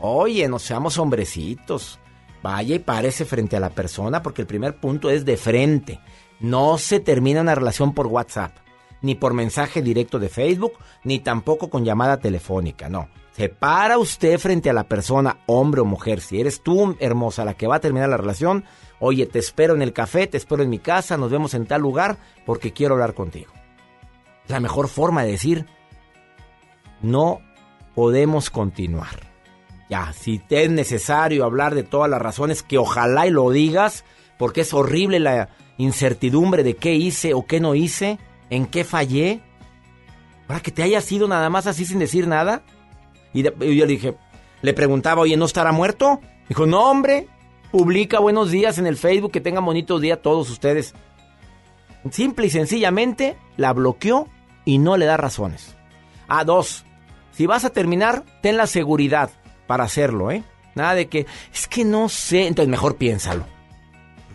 Oye, 0.00 0.48
no 0.48 0.58
seamos 0.58 0.98
hombrecitos. 0.98 1.98
Vaya 2.42 2.74
y 2.74 2.78
párese 2.78 3.24
frente 3.24 3.56
a 3.56 3.60
la 3.60 3.70
persona 3.70 4.22
porque 4.22 4.42
el 4.42 4.46
primer 4.46 4.76
punto 4.76 5.08
es 5.08 5.24
de 5.24 5.36
frente. 5.36 6.00
No 6.40 6.76
se 6.78 7.00
termina 7.00 7.40
una 7.40 7.54
relación 7.54 7.94
por 7.94 8.06
WhatsApp, 8.06 8.52
ni 9.00 9.14
por 9.14 9.32
mensaje 9.32 9.80
directo 9.80 10.18
de 10.18 10.28
Facebook, 10.28 10.74
ni 11.04 11.20
tampoco 11.20 11.70
con 11.70 11.84
llamada 11.84 12.18
telefónica, 12.18 12.88
no. 12.90 13.08
Se 13.32 13.48
para 13.48 13.98
usted 13.98 14.38
frente 14.38 14.70
a 14.70 14.74
la 14.74 14.84
persona, 14.84 15.38
hombre 15.46 15.80
o 15.80 15.84
mujer. 15.84 16.20
Si 16.20 16.40
eres 16.40 16.62
tú, 16.62 16.96
hermosa, 17.00 17.44
la 17.44 17.54
que 17.54 17.66
va 17.66 17.76
a 17.76 17.80
terminar 17.80 18.08
la 18.08 18.16
relación, 18.16 18.64
oye, 19.00 19.26
te 19.26 19.38
espero 19.38 19.74
en 19.74 19.82
el 19.82 19.92
café, 19.92 20.26
te 20.26 20.36
espero 20.36 20.62
en 20.62 20.70
mi 20.70 20.78
casa, 20.78 21.16
nos 21.16 21.30
vemos 21.30 21.54
en 21.54 21.66
tal 21.66 21.80
lugar 21.80 22.18
porque 22.46 22.72
quiero 22.72 22.94
hablar 22.94 23.14
contigo. 23.14 23.52
La 24.46 24.60
mejor 24.60 24.88
forma 24.88 25.24
de 25.24 25.32
decir, 25.32 25.66
no 27.02 27.40
podemos 27.94 28.50
continuar. 28.50 29.34
Ya, 29.88 30.12
si 30.12 30.38
te 30.38 30.64
es 30.64 30.70
necesario 30.70 31.44
hablar 31.44 31.74
de 31.74 31.82
todas 31.82 32.10
las 32.10 32.20
razones, 32.20 32.62
que 32.62 32.78
ojalá 32.78 33.26
y 33.26 33.30
lo 33.30 33.50
digas, 33.50 34.04
porque 34.38 34.62
es 34.62 34.72
horrible 34.72 35.20
la 35.20 35.50
incertidumbre 35.76 36.62
de 36.62 36.74
qué 36.74 36.94
hice 36.94 37.34
o 37.34 37.46
qué 37.46 37.60
no 37.60 37.74
hice, 37.74 38.18
en 38.50 38.66
qué 38.66 38.84
fallé. 38.84 39.40
Para 40.46 40.60
que 40.60 40.70
te 40.70 40.82
hayas 40.82 41.10
ido 41.12 41.28
nada 41.28 41.50
más 41.50 41.66
así 41.66 41.84
sin 41.84 41.98
decir 41.98 42.26
nada. 42.26 42.62
Y, 43.32 43.42
yo 43.42 43.52
le 43.60 43.86
dije, 43.86 44.14
le 44.62 44.74
preguntaba, 44.74 45.22
oye, 45.22 45.36
¿no 45.36 45.44
estará 45.44 45.72
muerto? 45.72 46.20
Dijo, 46.48 46.66
no, 46.66 46.90
hombre, 46.90 47.28
publica 47.70 48.18
buenos 48.18 48.50
días 48.50 48.78
en 48.78 48.86
el 48.86 48.96
Facebook, 48.96 49.32
que 49.32 49.40
tengan 49.40 49.64
bonito 49.64 49.98
día 49.98 50.22
todos 50.22 50.50
ustedes. 50.50 50.94
Simple 52.10 52.46
y 52.46 52.50
sencillamente 52.50 53.36
la 53.56 53.72
bloqueó 53.72 54.28
y 54.64 54.78
no 54.78 54.96
le 54.96 55.06
da 55.06 55.16
razones. 55.16 55.76
A 56.28 56.44
dos, 56.44 56.84
si 57.36 57.46
vas 57.46 57.64
a 57.64 57.70
terminar, 57.70 58.24
ten 58.40 58.56
la 58.56 58.66
seguridad 58.66 59.30
para 59.66 59.84
hacerlo, 59.84 60.30
¿eh? 60.30 60.42
Nada 60.74 60.94
de 60.94 61.08
que, 61.08 61.26
es 61.52 61.68
que 61.68 61.84
no 61.84 62.08
sé, 62.08 62.46
entonces 62.46 62.70
mejor 62.70 62.96
piénsalo. 62.96 63.44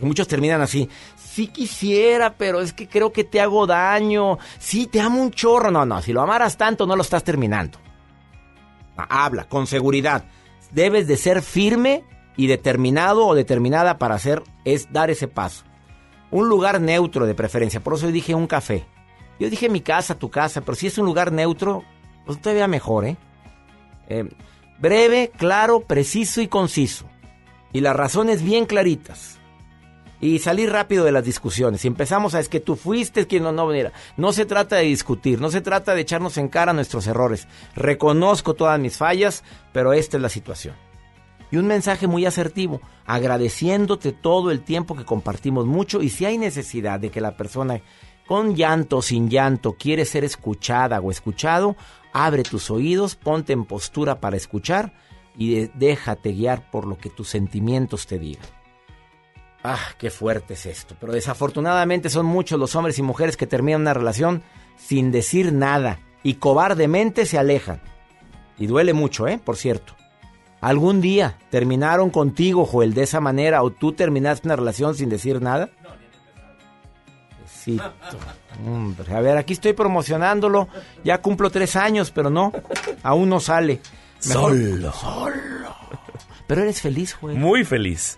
Muchos 0.02 0.28
terminan 0.28 0.62
así, 0.62 0.90
sí 1.18 1.48
quisiera, 1.48 2.36
pero 2.36 2.62
es 2.62 2.72
que 2.72 2.88
creo 2.88 3.12
que 3.12 3.26
te 3.26 3.42
hago 3.42 3.68
daño, 3.68 4.38
sí, 4.58 4.88
te 4.88 5.02
amo 5.02 5.22
un 5.22 5.32
chorro, 5.32 5.72
no, 5.72 5.86
no, 5.86 6.02
si 6.02 6.14
lo 6.14 6.22
amaras 6.22 6.58
tanto 6.58 6.86
no 6.86 6.96
lo 6.96 7.02
estás 7.02 7.24
terminando. 7.24 7.78
Habla, 8.96 9.46
con 9.46 9.68
seguridad. 9.68 10.26
Debes 10.72 11.08
de 11.08 11.18
ser 11.18 11.42
firme 11.42 12.04
y 12.36 12.48
determinado 12.48 13.26
o 13.26 13.36
determinada 13.36 13.98
para 13.98 14.16
hacer, 14.16 14.44
es 14.66 14.92
dar 14.92 15.10
ese 15.10 15.28
paso. 15.28 15.64
Un 16.32 16.48
lugar 16.48 16.80
neutro 16.80 17.26
de 17.26 17.36
preferencia, 17.36 17.80
por 17.80 17.94
eso 17.94 18.08
yo 18.08 18.12
dije 18.12 18.36
un 18.36 18.48
café. 18.48 18.86
Yo 19.40 19.50
dije 19.50 19.70
mi 19.70 19.82
casa, 19.82 20.16
tu 20.16 20.30
casa, 20.30 20.62
pero 20.62 20.76
si 20.76 20.88
es 20.88 20.98
un 20.98 21.06
lugar 21.06 21.32
neutro, 21.32 21.84
pues 22.26 22.42
todavía 22.42 22.68
mejor, 22.68 23.06
¿eh? 23.06 23.18
eh 24.08 24.30
breve, 24.80 25.32
claro, 25.38 25.82
preciso 25.82 26.42
y 26.42 26.48
conciso. 26.48 27.06
Y 27.72 27.82
las 27.82 27.96
razones 27.96 28.44
bien 28.44 28.66
claritas. 28.66 29.38
Y 30.22 30.40
salir 30.40 30.72
rápido 30.72 31.06
de 31.06 31.14
las 31.14 31.24
discusiones. 31.24 31.82
Si 31.82 31.88
empezamos 31.88 32.36
a 32.36 32.40
es 32.40 32.50
que 32.50 32.60
tú 32.60 32.76
fuiste 32.76 33.26
quien 33.26 33.44
no, 33.44 33.52
no, 33.54 33.68
mira, 33.68 33.94
no 34.18 34.34
se 34.34 34.46
trata 34.46 34.76
de 34.76 34.84
discutir, 34.84 35.40
no 35.40 35.50
se 35.50 35.62
trata 35.62 35.96
de 35.96 36.02
echarnos 36.02 36.38
en 36.38 36.50
cara 36.50 36.74
nuestros 36.74 37.08
errores. 37.08 37.48
Reconozco 37.76 38.54
todas 38.54 38.80
mis 38.80 38.98
fallas, 38.98 39.44
pero 39.72 39.94
esta 39.94 40.18
es 40.18 40.24
la 40.24 40.30
situación. 40.30 40.76
Y 41.52 41.58
un 41.58 41.68
mensaje 41.68 42.06
muy 42.06 42.26
asertivo, 42.26 42.82
agradeciéndote 43.06 44.12
todo 44.12 44.52
el 44.52 44.62
tiempo 44.62 44.96
que 44.96 45.06
compartimos 45.06 45.66
mucho 45.66 46.02
y 46.02 46.10
si 46.10 46.26
hay 46.26 46.38
necesidad 46.38 47.00
de 47.00 47.10
que 47.10 47.22
la 47.22 47.38
persona 47.38 47.82
con 48.28 48.56
llanto 48.56 48.98
o 48.98 49.02
sin 49.02 49.30
llanto 49.30 49.74
quiere 49.74 50.06
ser 50.06 50.24
escuchada 50.24 51.00
o 51.00 51.10
escuchado, 51.10 51.76
abre 52.14 52.44
tus 52.44 52.72
oídos, 52.72 53.16
ponte 53.16 53.54
en 53.54 53.66
postura 53.66 54.20
para 54.20 54.38
escuchar 54.38 54.94
y 55.38 55.68
déjate 55.76 56.34
guiar 56.34 56.70
por 56.70 56.86
lo 56.86 56.98
que 56.98 57.10
tus 57.10 57.30
sentimientos 57.30 58.08
te 58.08 58.20
digan. 58.20 58.46
Ah, 59.64 59.80
qué 59.98 60.10
fuerte 60.10 60.54
es 60.54 60.66
esto. 60.66 60.96
Pero 61.00 61.14
desafortunadamente 61.14 62.10
son 62.10 62.26
muchos 62.26 62.60
los 62.60 62.76
hombres 62.76 62.98
y 63.00 63.04
mujeres 63.04 63.38
que 63.38 63.48
terminan 63.48 63.82
una 63.82 63.94
relación 63.94 64.44
sin 64.78 65.12
decir 65.12 65.52
nada 65.52 66.00
y 66.24 66.36
cobardemente 66.36 67.26
se 67.26 67.38
alejan. 67.38 67.82
Y 68.58 68.68
duele 68.68 68.94
mucho, 68.94 69.28
¿eh? 69.28 69.40
Por 69.44 69.58
cierto. 69.58 69.96
¿Algún 70.62 71.00
día 71.00 71.38
terminaron 71.50 72.10
contigo, 72.10 72.66
Joel, 72.66 72.94
de 72.94 73.04
esa 73.04 73.22
manera 73.22 73.64
o 73.64 73.72
tú 73.72 73.94
terminaste 73.94 74.48
una 74.48 74.58
relación 74.58 74.96
sin 74.96 75.08
decir 75.08 75.42
nada? 75.42 75.70
No, 75.82 75.90
ni 77.66 77.80
Hombre, 78.66 79.14
a 79.14 79.20
ver, 79.22 79.38
aquí 79.38 79.54
estoy 79.54 79.74
promocionándolo. 79.74 80.68
Ya 81.04 81.22
cumplo 81.22 81.50
tres 81.50 81.76
años, 81.76 82.12
pero 82.12 82.30
no, 82.30 82.52
aún 83.04 83.30
no 83.30 83.40
sale. 83.40 83.82
Solo. 84.20 84.92
Solo. 84.92 85.76
Pero 86.48 86.64
eres 86.64 86.82
feliz, 86.82 87.14
Joel. 87.14 87.38
Muy 87.38 87.64
feliz. 87.64 88.18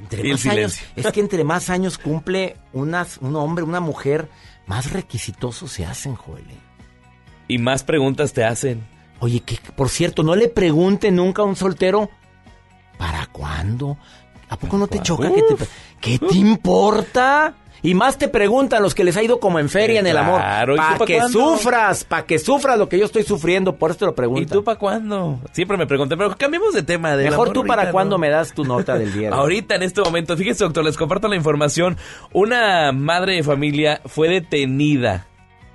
Entre 0.00 0.30
más 0.30 0.46
años, 0.46 0.78
es 0.94 1.06
que 1.10 1.20
entre 1.20 1.42
más 1.42 1.70
años 1.70 1.98
cumple 1.98 2.56
unas, 2.72 3.18
un 3.18 3.34
hombre, 3.34 3.64
una 3.64 3.80
mujer, 3.80 4.28
más 4.66 4.92
requisitosos 4.92 5.72
se 5.72 5.84
hacen, 5.84 6.14
Joel. 6.14 6.44
Y 7.48 7.58
más 7.58 7.82
preguntas 7.82 8.32
te 8.32 8.44
hacen. 8.44 8.86
Oye, 9.20 9.40
que 9.40 9.58
por 9.74 9.88
cierto, 9.88 10.22
no 10.22 10.36
le 10.36 10.48
pregunte 10.48 11.10
nunca 11.10 11.42
a 11.42 11.46
un 11.46 11.56
soltero, 11.56 12.10
¿para 12.96 13.26
cuándo? 13.26 13.98
¿A 14.48 14.56
poco 14.56 14.78
no 14.78 14.86
te 14.86 15.00
choca 15.00 15.32
que 15.32 15.42
te... 15.42 15.56
¿Qué 16.00 16.18
te 16.18 16.36
importa? 16.36 17.54
Y 17.82 17.94
más 17.94 18.18
te 18.18 18.28
preguntan 18.28 18.82
los 18.82 18.94
que 18.94 19.04
les 19.04 19.16
ha 19.16 19.22
ido 19.22 19.40
como 19.40 19.58
en 19.58 19.68
feria 19.68 20.00
en 20.00 20.06
el 20.06 20.16
amor. 20.16 20.40
Para 20.40 20.98
que 21.06 21.22
sufras, 21.28 22.04
para 22.04 22.26
que 22.26 22.38
sufras 22.38 22.78
lo 22.78 22.88
que 22.88 22.98
yo 22.98 23.04
estoy 23.04 23.22
sufriendo, 23.22 23.76
por 23.76 23.90
eso 23.90 24.00
te 24.00 24.06
lo 24.06 24.14
pregunto. 24.14 24.42
¿Y 24.42 24.46
tú 24.46 24.64
para 24.64 24.78
cuándo? 24.78 25.38
Siempre 25.52 25.76
me 25.76 25.86
pregunté, 25.86 26.16
pero 26.16 26.36
cambiemos 26.36 26.74
de 26.74 26.82
tema. 26.82 27.14
Mejor 27.16 27.52
tú 27.52 27.64
para 27.64 27.90
cuándo 27.90 28.18
me 28.18 28.28
das 28.30 28.52
tu 28.52 28.64
nota 28.64 28.98
del 28.98 29.12
día. 29.18 29.30
ahorita, 29.30 29.76
en 29.76 29.82
este 29.82 30.00
momento, 30.00 30.36
fíjese, 30.36 30.64
doctor, 30.64 30.84
les 30.84 30.96
comparto 30.96 31.28
la 31.28 31.36
información. 31.36 31.96
Una 32.32 32.92
madre 32.92 33.36
de 33.36 33.42
familia 33.42 34.00
fue 34.06 34.28
detenida 34.28 35.27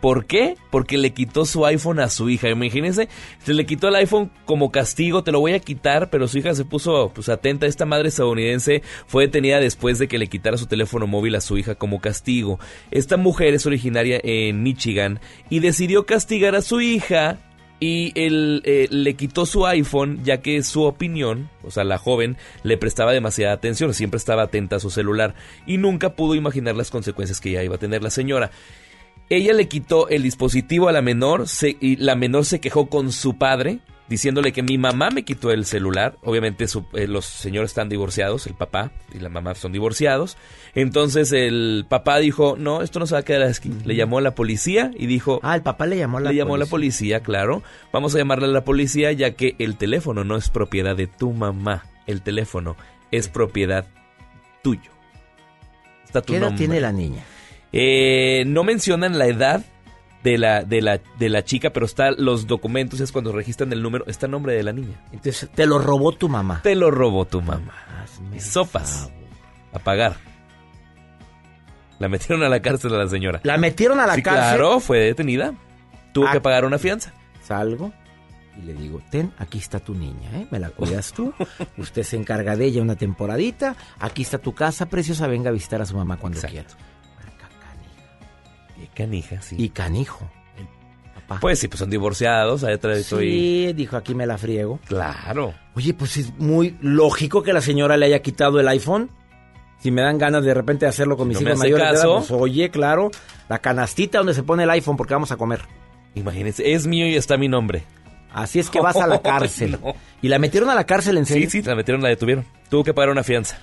¿Por 0.04 0.26
qué? 0.26 0.58
Porque 0.70 0.98
le 0.98 1.14
quitó 1.14 1.46
su 1.46 1.66
iPhone 1.66 2.02
a 2.02 2.10
su 2.10 2.30
hija. 2.30 2.50
Imagínense, 2.50 3.08
se 3.42 3.54
le 3.54 3.66
quitó 3.66 3.88
el 3.88 3.96
iPhone 3.96 4.32
como 4.44 4.70
castigo, 4.70 5.24
te 5.24 5.32
lo 5.32 5.40
voy 5.40 5.54
a 5.54 5.60
quitar, 5.60 6.10
pero 6.10 6.28
su 6.28 6.40
hija 6.40 6.54
se 6.56 6.66
puso 6.66 7.14
pues 7.16 7.30
atenta. 7.30 7.68
Esta 7.68 7.86
madre 7.86 8.10
estadounidense 8.10 8.84
fue 9.08 9.28
detenida 9.28 9.62
después 9.62 10.00
de 10.00 10.10
que 10.10 10.18
le 10.18 10.28
quitara 10.28 10.58
su 10.58 10.66
teléfono 10.66 11.08
móvil 11.08 11.36
a 11.36 11.40
su 11.40 11.58
hija 11.58 11.76
como 11.76 12.02
castigo. 12.02 12.60
Esta 12.92 13.16
mujer 13.16 13.54
es 13.54 13.66
originaria 13.66 14.20
en 14.22 14.62
Michigan 14.62 15.22
y 15.50 15.62
decidió 15.62 16.06
castigar 16.06 16.54
a 16.56 16.62
su 16.62 16.82
hija 16.82 17.40
y 17.80 18.12
él 18.16 18.62
eh, 18.66 18.88
le 18.92 19.14
quitó 19.16 19.46
su 19.46 19.66
iPhone 19.66 20.20
ya 20.26 20.42
que 20.42 20.64
su 20.64 20.84
opinión, 20.84 21.50
o 21.64 21.72
sea, 21.72 21.86
la 21.86 21.98
joven 21.98 22.36
le 22.64 22.78
prestaba 22.78 23.14
demasiada 23.14 23.54
atención, 23.54 23.94
siempre 23.94 24.18
estaba 24.18 24.44
atenta 24.44 24.76
a 24.78 24.80
su 24.80 24.90
celular 24.90 25.36
y 25.66 25.78
nunca 25.78 26.16
pudo 26.16 26.36
imaginar 26.36 26.76
las 26.76 26.92
consecuencias 26.92 27.40
que 27.40 27.52
ya 27.52 27.64
iba 27.64 27.76
a 27.76 27.80
tener 27.80 28.04
la 28.04 28.10
señora. 28.10 28.52
Ella 29.30 29.54
le 29.54 29.68
quitó 29.68 30.10
el 30.10 30.22
dispositivo 30.24 30.90
a 30.90 30.92
la 30.92 31.02
menor 31.02 31.46
y 31.80 31.96
la 31.98 32.16
menor 32.16 32.46
se 32.46 32.60
quejó 32.60 32.88
con 32.88 33.12
su 33.12 33.38
padre 33.38 33.80
diciéndole 34.10 34.52
que 34.52 34.62
mi 34.62 34.78
mamá 34.78 35.10
me 35.10 35.24
quitó 35.24 35.50
el 35.50 35.66
celular. 35.66 36.18
Obviamente 36.24 36.68
su- 36.68 36.86
eh, 36.94 37.08
los 37.08 37.26
señores 37.26 37.72
están 37.72 37.90
divorciados, 37.90 38.46
el 38.46 38.54
papá 38.54 38.92
y 39.14 39.20
la 39.20 39.30
mamá 39.30 39.56
son 39.56 39.72
divorciados. 39.72 40.38
Entonces 40.76 41.32
el 41.32 41.86
papá 41.90 42.20
dijo, 42.20 42.56
no, 42.60 42.82
esto 42.84 43.00
no 43.00 43.08
se 43.08 43.16
va 43.16 43.20
a 43.22 43.24
quedar 43.24 43.44
aquí. 43.44 43.72
Le 43.86 43.96
llamó 43.96 44.20
a 44.20 44.22
la 44.22 44.36
policía 44.36 44.92
y 44.96 45.08
dijo... 45.08 45.40
Ah, 45.42 45.56
el 45.56 45.64
papá 45.64 45.88
le 45.88 45.98
llamó 45.98 46.18
a 46.18 46.22
la 46.22 46.30
Le 46.32 46.36
llamó 46.38 46.56
a 46.56 46.58
la 46.60 46.66
policía. 46.66 47.18
policía, 47.18 47.20
claro. 47.22 47.64
Vamos 47.92 48.14
a 48.14 48.20
llamarle 48.20 48.46
a 48.46 48.50
la 48.50 48.64
policía 48.64 49.12
ya 49.14 49.32
que 49.32 49.56
el 49.58 49.78
teléfono 49.78 50.24
no 50.24 50.36
es 50.36 50.50
propiedad 50.50 50.96
de 50.96 51.08
tu 51.08 51.32
mamá. 51.32 51.86
El 52.06 52.22
teléfono 52.22 52.76
es 53.10 53.30
propiedad 53.30 53.88
tuyo. 54.62 54.92
Está 56.06 56.22
tu 56.22 56.34
¿Qué 56.34 56.38
edad 56.38 56.48
nombre. 56.48 56.58
tiene 56.60 56.82
la 56.82 56.92
niña? 56.92 57.24
Eh, 57.74 58.44
no 58.46 58.64
mencionan 58.64 59.18
la 59.18 59.26
edad 59.28 59.66
de 60.24 60.38
la, 60.38 60.64
de 60.64 60.82
la, 60.82 61.02
de 61.20 61.28
la 61.30 61.44
chica, 61.44 61.72
pero 61.72 61.86
está 61.86 62.12
los 62.12 62.48
documentos, 62.48 63.00
es 63.02 63.12
cuando 63.12 63.32
registran 63.34 63.74
el 63.74 63.82
número, 63.82 64.06
está 64.08 64.28
el 64.28 64.32
nombre 64.32 64.54
de 64.54 64.64
la 64.64 64.72
niña. 64.72 65.04
Entonces, 65.12 65.50
te 65.54 65.66
lo 65.66 65.80
robó 65.80 66.12
tu 66.14 66.30
mamá. 66.30 66.62
Te 66.64 66.76
lo 66.76 66.92
robó 66.92 67.26
tu 67.26 67.42
mamá. 67.42 67.74
Y 68.34 68.40
sopas. 68.40 69.12
A 69.74 69.80
pagar. 69.80 70.16
La 72.00 72.08
metieron 72.10 72.44
a 72.44 72.50
la 72.50 72.62
cárcel 72.62 72.94
a 72.94 72.98
la 73.00 73.08
señora. 73.08 73.40
¿La 73.44 73.58
metieron 73.58 74.00
a 74.00 74.06
la 74.08 74.16
Sí, 74.16 74.24
cárcel? 74.24 74.44
Claro, 74.58 74.80
fue 74.80 75.00
detenida. 75.00 75.54
Tuvo 76.14 76.28
Ah. 76.28 76.32
que 76.32 76.42
pagar 76.42 76.66
una 76.66 76.78
fianza. 76.78 77.12
Salgo 77.42 77.92
y 78.58 78.62
le 78.66 78.74
digo, 78.74 79.02
ten, 79.10 79.34
aquí 79.40 79.58
está 79.58 79.80
tu 79.80 79.96
niña, 79.96 80.30
¿eh? 80.36 80.48
Me 80.52 80.60
la 80.60 80.70
cuidas 80.70 81.12
tú. 81.14 81.34
Usted 81.78 82.04
se 82.04 82.18
encarga 82.18 82.56
de 82.56 82.66
ella 82.66 82.82
una 82.82 82.96
temporadita. 82.96 83.76
Aquí 84.00 84.22
está 84.22 84.38
tu 84.38 84.54
casa, 84.54 84.86
preciosa. 84.88 85.28
Venga 85.28 85.50
a 85.50 85.54
visitar 85.54 85.82
a 85.82 85.86
su 85.86 85.96
mamá 85.98 86.18
cuando 86.18 86.40
quiera. 86.42 86.68
Canija, 88.96 89.42
sí. 89.42 89.56
Y 89.58 89.70
canijo. 89.70 90.30
Pues 91.40 91.60
sí, 91.60 91.68
pues 91.68 91.80
son 91.80 91.90
divorciados. 91.90 92.64
Ahí 92.64 92.74
atrás 92.76 92.98
estoy. 93.00 93.30
Sí, 93.30 93.74
dijo, 93.74 93.98
aquí 93.98 94.14
me 94.14 94.26
la 94.26 94.38
friego. 94.38 94.80
Claro. 94.88 95.54
Oye, 95.76 95.94
pues 95.94 96.18
es 96.18 96.34
muy 96.38 96.78
lógico 96.82 97.44
que 97.44 97.54
la 97.54 97.62
señora 97.62 97.98
le 97.98 98.06
haya 98.08 98.22
quitado 98.22 98.60
el 98.60 98.68
iPhone. 98.68 99.10
Si 99.80 99.92
me 99.92 100.02
dan 100.02 100.18
ganas 100.18 100.44
de 100.44 100.54
repente 100.54 100.86
de 100.86 100.90
hacerlo 100.90 101.18
con 101.18 101.28
mis 101.28 101.42
no 101.42 101.48
hijos 101.48 101.60
mayores, 101.60 102.02
edad, 102.02 102.04
pues, 102.18 102.32
oye, 102.32 102.70
claro, 102.70 103.12
la 103.50 103.60
canastita 103.60 104.20
donde 104.20 104.34
se 104.34 104.44
pone 104.44 104.64
el 104.64 104.70
iPhone 104.70 104.96
porque 104.96 105.14
vamos 105.14 105.32
a 105.32 105.36
comer. 105.38 105.62
Imagínense, 106.16 106.72
es 106.72 106.88
mío 106.88 107.06
y 107.08 107.16
está 107.16 107.36
mi 107.38 107.50
nombre. 107.50 107.84
Así 108.32 108.60
es 108.60 108.70
que 108.70 108.80
vas 108.80 108.96
a 108.96 109.08
la 109.08 109.20
cárcel. 109.22 109.78
No. 109.82 109.94
¿Y 110.22 110.30
la 110.30 110.40
metieron 110.40 110.70
a 110.70 110.76
la 110.76 110.86
cárcel 110.86 111.18
en 111.18 111.26
serio? 111.26 111.50
Sí, 111.50 111.62
sí, 111.62 111.68
la 111.68 111.76
metieron, 111.76 112.02
la 112.02 112.10
detuvieron. 112.10 112.46
Tuvo 112.70 112.84
que 112.84 112.94
pagar 112.94 113.10
una 113.10 113.24
fianza. 113.24 113.58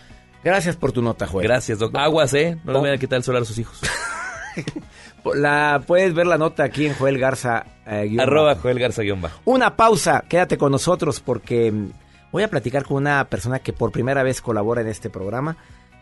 Gracias 0.45 0.77
por 0.77 0.93
tu 0.93 1.01
nota, 1.03 1.27
Joel. 1.27 1.47
Gracias, 1.47 1.79
doctor. 1.79 2.01
Aguas, 2.01 2.35
¿eh? 2.35 2.59
No 2.65 2.73
le 2.73 2.81
vayan 2.81 2.97
a 2.97 2.99
quitar 2.99 3.17
el 3.17 3.23
solar 3.23 3.43
a 3.43 3.45
sus 3.45 3.59
hijos. 3.59 3.81
La, 5.35 5.83
puedes 5.87 6.15
ver 6.15 6.27
la 6.27 6.39
nota 6.39 6.65
aquí 6.65 6.87
en 6.87 6.95
Joel 6.95 7.19
Garza. 7.19 7.65
eh, 7.87 8.07
guion 8.09 8.21
Arroba 8.21 8.49
bajo. 8.55 8.63
Joel 8.63 8.79
Garza 8.79 9.03
guion 9.03 9.21
bajo. 9.21 9.41
Una 9.45 9.77
pausa, 9.77 10.25
quédate 10.29 10.57
con 10.59 10.73
nosotros 10.73 11.21
porque 11.21 11.71
mm, 11.73 11.91
voy 12.33 12.43
a 12.43 12.49
platicar 12.49 12.85
con 12.85 12.97
una 12.99 13.25
persona 13.27 13.59
que 13.59 13.73
por 13.73 13.93
primera 13.93 14.23
vez 14.23 14.41
colabora 14.41 14.81
en 14.81 14.89
este 14.89 15.11
programa. 15.11 15.57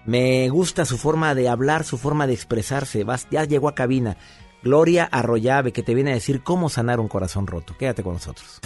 Me 0.04 0.48
gusta 0.48 0.84
su 0.84 0.96
forma 0.96 1.34
de 1.34 1.48
hablar, 1.48 1.84
su 1.84 1.98
forma 1.98 2.26
de 2.26 2.32
expresarse. 2.34 3.04
Vas- 3.04 3.26
ya 3.30 3.44
llegó 3.44 3.68
a 3.68 3.74
cabina. 3.74 4.16
Gloria 4.62 5.04
Arroyave, 5.04 5.72
que 5.72 5.82
te 5.82 5.94
viene 5.94 6.10
a 6.10 6.14
decir 6.14 6.42
cómo 6.42 6.68
sanar 6.68 6.98
un 6.98 7.08
corazón 7.08 7.46
roto. 7.46 7.76
Quédate 7.78 8.02
con 8.02 8.14
nosotros. 8.14 8.60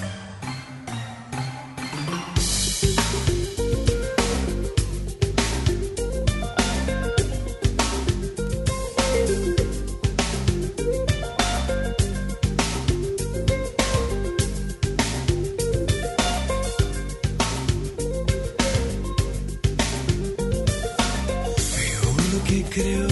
Creo 22.72 23.11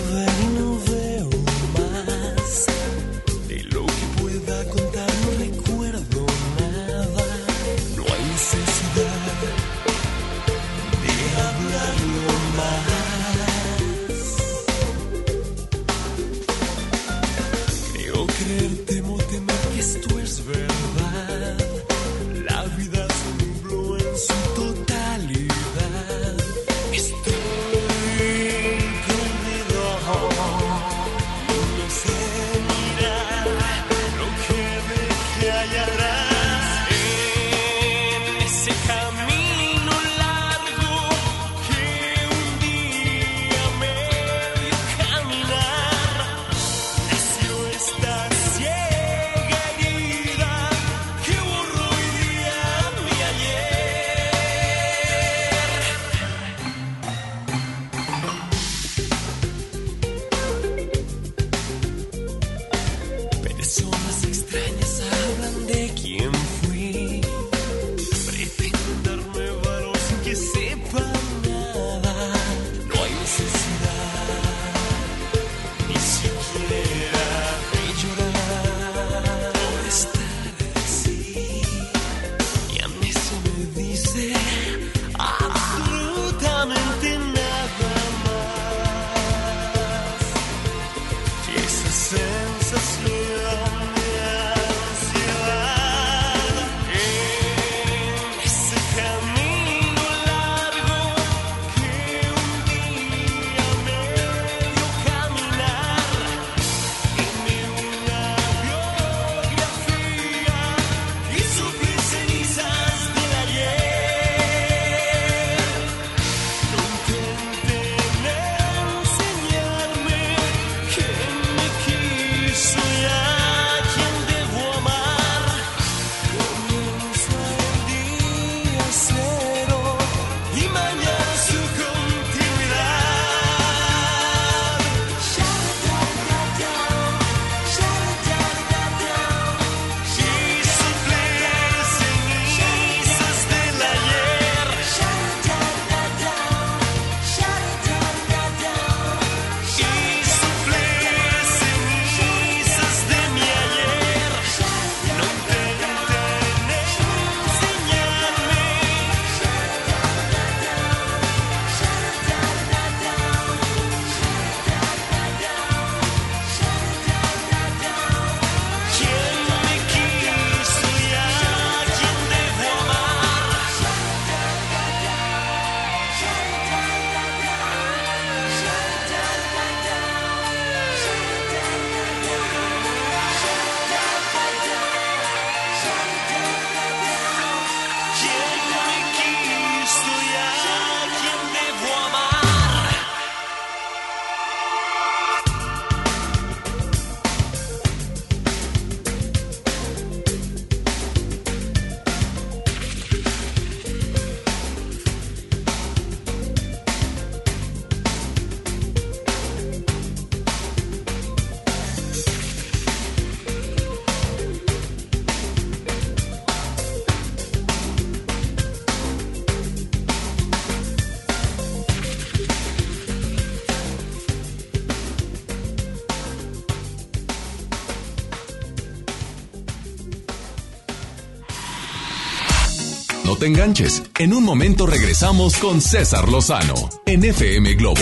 te 233.41 233.47
enganches. 233.47 234.03
En 234.19 234.35
un 234.35 234.45
momento 234.45 234.87
regresamos 234.87 235.57
con 235.57 235.81
César 235.81 236.29
Lozano 236.29 236.75
en 237.07 237.25
FM 237.25 237.75
Globo. 237.75 238.01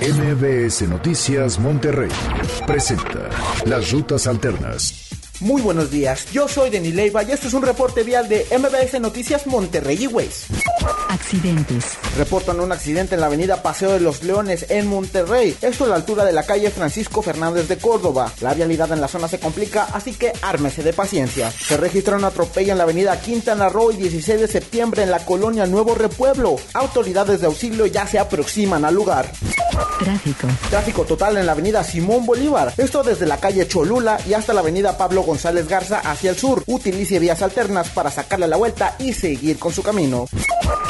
MBS 0.00 0.82
Noticias 0.82 1.58
Monterrey 1.58 2.10
presenta 2.66 3.30
Las 3.64 3.90
Rutas 3.90 4.26
Alternas. 4.26 5.08
Muy 5.40 5.62
buenos 5.62 5.90
días, 5.90 6.30
yo 6.30 6.46
soy 6.46 6.70
Denis 6.70 6.94
Leiva 6.94 7.22
y 7.22 7.32
esto 7.32 7.48
es 7.48 7.54
un 7.54 7.62
reporte 7.62 8.02
vial 8.02 8.28
de 8.28 8.46
MBS 8.56 9.00
Noticias 9.00 9.46
Monterrey 9.46 10.04
y 10.04 10.06
Ways. 10.06 10.46
Accidentes. 11.24 11.96
Reportan 12.18 12.60
un 12.60 12.70
accidente 12.70 13.14
en 13.14 13.22
la 13.22 13.28
avenida 13.28 13.62
Paseo 13.62 13.92
de 13.92 14.00
los 14.00 14.22
Leones 14.24 14.66
en 14.68 14.86
Monterrey, 14.86 15.56
esto 15.62 15.86
a 15.86 15.88
la 15.88 15.94
altura 15.94 16.22
de 16.22 16.34
la 16.34 16.42
calle 16.42 16.70
Francisco 16.70 17.22
Fernández 17.22 17.66
de 17.66 17.78
Córdoba. 17.78 18.30
La 18.42 18.52
vialidad 18.52 18.92
en 18.92 19.00
la 19.00 19.08
zona 19.08 19.26
se 19.26 19.40
complica, 19.40 19.88
así 19.94 20.12
que 20.12 20.34
ármese 20.42 20.82
de 20.82 20.92
paciencia. 20.92 21.50
Se 21.50 21.78
registra 21.78 22.18
un 22.18 22.24
atropello 22.24 22.72
en 22.72 22.78
la 22.78 22.84
avenida 22.84 23.18
Quintana 23.18 23.70
Roo 23.70 23.90
y 23.90 23.96
16 23.96 24.38
de 24.38 24.48
septiembre 24.48 25.02
en 25.02 25.10
la 25.10 25.24
colonia 25.24 25.64
Nuevo 25.64 25.94
Repueblo. 25.94 26.56
Autoridades 26.74 27.40
de 27.40 27.46
auxilio 27.46 27.86
ya 27.86 28.06
se 28.06 28.18
aproximan 28.18 28.84
al 28.84 28.94
lugar. 28.94 29.32
Tráfico. 29.98 30.48
Tráfico 30.70 31.04
total 31.04 31.36
en 31.36 31.46
la 31.46 31.52
avenida 31.52 31.84
Simón 31.84 32.26
Bolívar, 32.26 32.72
esto 32.76 33.02
desde 33.02 33.26
la 33.26 33.38
calle 33.38 33.66
Cholula 33.66 34.18
y 34.26 34.34
hasta 34.34 34.52
la 34.52 34.60
avenida 34.60 34.96
Pablo 34.96 35.22
González 35.22 35.68
Garza 35.68 35.98
hacia 36.00 36.30
el 36.30 36.36
sur. 36.36 36.62
Utilice 36.66 37.18
vías 37.18 37.42
alternas 37.42 37.88
para 37.90 38.10
sacarle 38.10 38.48
la 38.48 38.56
vuelta 38.56 38.96
y 38.98 39.12
seguir 39.12 39.58
con 39.58 39.72
su 39.72 39.82
camino. 39.82 40.26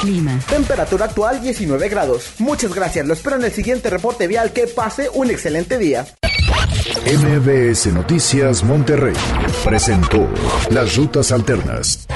Clima. 0.01 0.39
Temperatura 0.49 1.07
actual 1.07 1.41
19 1.41 1.89
grados. 1.89 2.33
Muchas 2.39 2.75
gracias. 2.75 3.07
Lo 3.07 3.15
espero 3.15 3.37
en 3.37 3.45
el 3.45 3.53
siguiente 3.53 3.91
reporte 3.91 4.27
vial. 4.27 4.53
Que 4.53 4.67
pase 4.67 5.09
un 5.13 5.31
excelente 5.31 5.79
día. 5.79 6.07
MBS 7.07 7.87
Noticias 7.93 8.63
Monterrey 8.63 9.15
presentó 9.65 10.29
Las 10.71 10.97
Rutas 10.97 11.33
Alternas. 11.33 12.07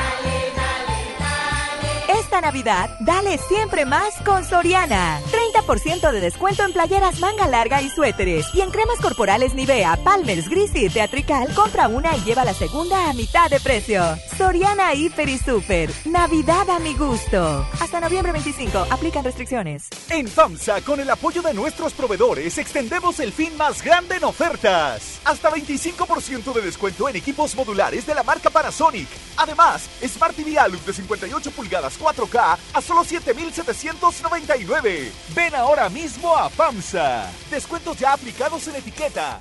Esta 2.09 2.41
Navidad, 2.41 2.91
dale 3.01 3.39
siempre 3.49 3.85
más 3.85 4.15
con 4.25 4.45
Soriana. 4.45 5.21
30% 5.31 5.48
de 5.69 6.21
descuento 6.23 6.65
en 6.65 6.73
playeras 6.73 7.21
manga 7.21 7.47
larga 7.47 7.83
y 7.83 7.91
suéteres. 7.91 8.47
Y 8.55 8.63
en 8.63 8.71
cremas 8.71 8.99
corporales 9.01 9.53
Nivea, 9.53 9.99
Palmers, 10.03 10.49
Gris 10.49 10.71
y 10.75 10.89
Teatrical, 10.89 11.53
compra 11.55 11.89
una 11.89 12.17
y 12.17 12.23
lleva 12.23 12.47
la 12.47 12.55
segunda 12.55 13.11
a 13.11 13.13
mitad 13.13 13.51
de 13.51 13.61
precio. 13.61 14.03
Soriana 14.39 14.95
Hiper 14.95 15.29
y 15.29 15.37
Super. 15.37 15.91
Navidad 16.07 16.71
a 16.71 16.79
mi 16.79 16.95
gusto. 16.95 17.67
Hasta 17.81 18.01
noviembre 18.01 18.33
25. 18.33 18.87
Aplican 18.91 19.25
restricciones. 19.25 19.89
En 20.09 20.27
FAMSA, 20.27 20.81
con 20.81 21.01
el 21.01 21.11
apoyo 21.11 21.43
de 21.43 21.53
nuestros 21.53 21.93
proveedores, 21.93 22.57
extendemos 22.57 23.21
el 23.21 23.31
fin 23.31 23.55
más 23.59 23.83
grande 23.83 24.17
en 24.17 24.25
ofertas. 24.25 25.21
Hasta 25.27 25.51
25% 25.51 26.55
de 26.55 26.63
descuento 26.63 27.11
en 27.11 27.17
equipos 27.17 27.55
modulares 27.55 28.07
de 28.07 28.15
la 28.15 28.23
marca 28.23 28.49
Panasonic. 28.49 29.09
Además, 29.37 29.87
Smart 30.03 30.35
TV 30.35 30.59
Alux 30.59 30.87
de 30.87 30.95
58 30.95 31.51
pulgadas 31.51 32.01
4K 32.01 32.57
a 32.73 32.81
solo 32.81 33.05
7,799. 33.05 35.13
Ven 35.35 35.58
ahora 35.59 35.89
mismo 35.89 36.35
a 36.37 36.49
FAMSA. 36.49 37.31
Descuentos 37.51 37.99
ya 37.99 38.13
aplicados 38.13 38.67
en 38.69 38.77
etiqueta. 38.77 39.41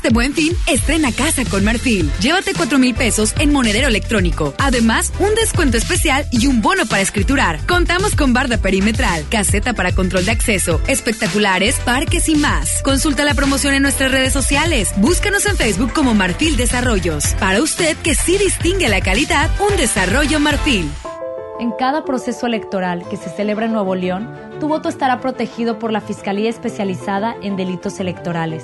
Este 0.06 0.14
buen 0.14 0.34
fin, 0.34 0.54
estrena 0.68 1.12
casa 1.12 1.44
con 1.46 1.66
Marfil. 1.66 2.12
Llévate 2.22 2.54
4 2.54 2.78
mil 2.78 2.94
pesos 2.94 3.34
en 3.40 3.52
monedero 3.52 3.88
electrónico. 3.88 4.54
Además, 4.60 5.12
un 5.18 5.34
descuento 5.34 5.78
especial 5.78 6.28
y 6.30 6.46
un 6.46 6.62
bono 6.62 6.86
para 6.86 7.02
escriturar. 7.02 7.66
Contamos 7.66 8.16
con 8.16 8.32
barda 8.32 8.60
perimetral, 8.60 9.26
caseta 9.32 9.74
para 9.74 9.96
control 9.96 10.26
de 10.26 10.30
acceso, 10.30 10.80
espectaculares, 10.86 11.80
parques 11.80 12.30
y 12.30 12.36
más. 12.36 12.84
Consulta 12.84 13.26
la 13.26 13.34
promoción 13.34 13.74
en 13.74 13.82
nuestras 13.82 14.12
redes 14.12 14.32
sociales. 14.32 14.92
Búscanos 14.98 15.48
en 15.48 15.58
Facebook 15.58 15.92
como 15.92 16.14
Marfil 16.14 16.56
Desarrollos. 16.56 17.26
Para 17.40 17.64
usted 17.64 17.98
que 18.04 18.14
sí 18.14 18.38
distingue 18.38 18.90
la 18.90 19.02
calidad, 19.02 19.50
un 19.60 19.76
desarrollo 19.76 20.40
Marfil. 20.40 20.88
En 21.60 21.72
cada 21.72 22.06
proceso 22.06 22.46
electoral 22.46 23.10
que 23.10 23.18
se 23.18 23.32
celebra 23.32 23.66
en 23.66 23.74
Nuevo 23.74 23.96
León, 23.96 24.30
tu 24.60 24.68
voto 24.68 24.88
estará 24.88 25.20
protegido 25.20 25.80
por 25.80 25.92
la 25.92 26.02
Fiscalía 26.02 26.52
Especializada 26.52 27.36
en 27.42 27.56
Delitos 27.56 28.00
Electorales. 28.00 28.64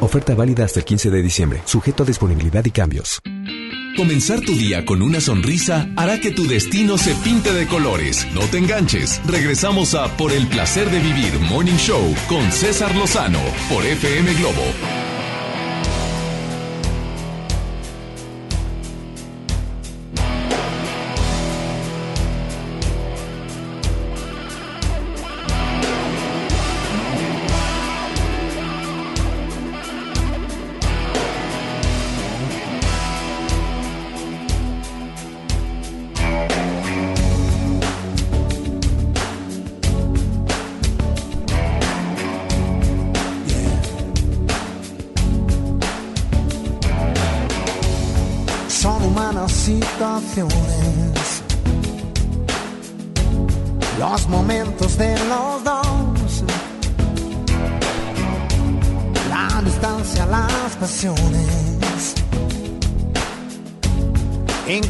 Oferta 0.00 0.34
válida 0.34 0.64
hasta 0.64 0.80
el 0.80 0.84
15 0.84 1.10
de 1.10 1.22
diciembre, 1.22 1.62
sujeto 1.64 2.02
a 2.02 2.06
disponibilidad 2.06 2.64
y 2.64 2.70
cambios. 2.70 3.20
Comenzar 3.96 4.40
tu 4.40 4.54
día 4.54 4.84
con 4.84 5.00
una 5.00 5.22
sonrisa 5.22 5.88
hará 5.96 6.20
que 6.20 6.30
tu 6.30 6.46
destino 6.46 6.98
se 6.98 7.14
pinte 7.14 7.54
de 7.54 7.66
colores. 7.66 8.26
No 8.34 8.42
te 8.42 8.58
enganches. 8.58 9.22
Regresamos 9.26 9.94
a 9.94 10.14
Por 10.18 10.32
el 10.32 10.46
placer 10.48 10.90
de 10.90 11.00
vivir 11.00 11.32
Morning 11.48 11.78
Show 11.78 12.14
con 12.28 12.52
César 12.52 12.94
Lozano 12.94 13.40
por 13.70 13.86
FM 13.86 14.34
Globo. 14.34 15.15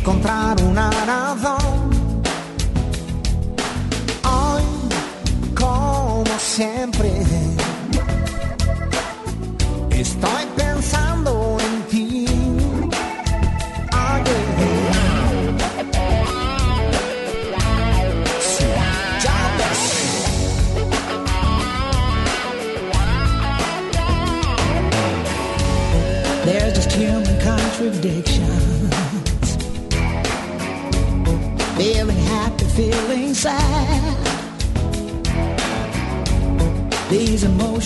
encontrar 0.06 0.60
um 0.60 0.65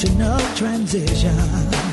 Of 0.03 0.57
transition. 0.57 1.90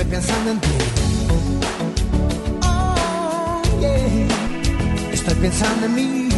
Estou 0.00 0.12
pensando 0.12 0.50
em 0.50 0.56
ti. 0.56 0.68
Oh, 2.64 3.80
yeah. 3.82 5.12
Estoy 5.12 5.34
pensando 5.34 5.84
em 5.84 5.88
mim. 5.90 6.29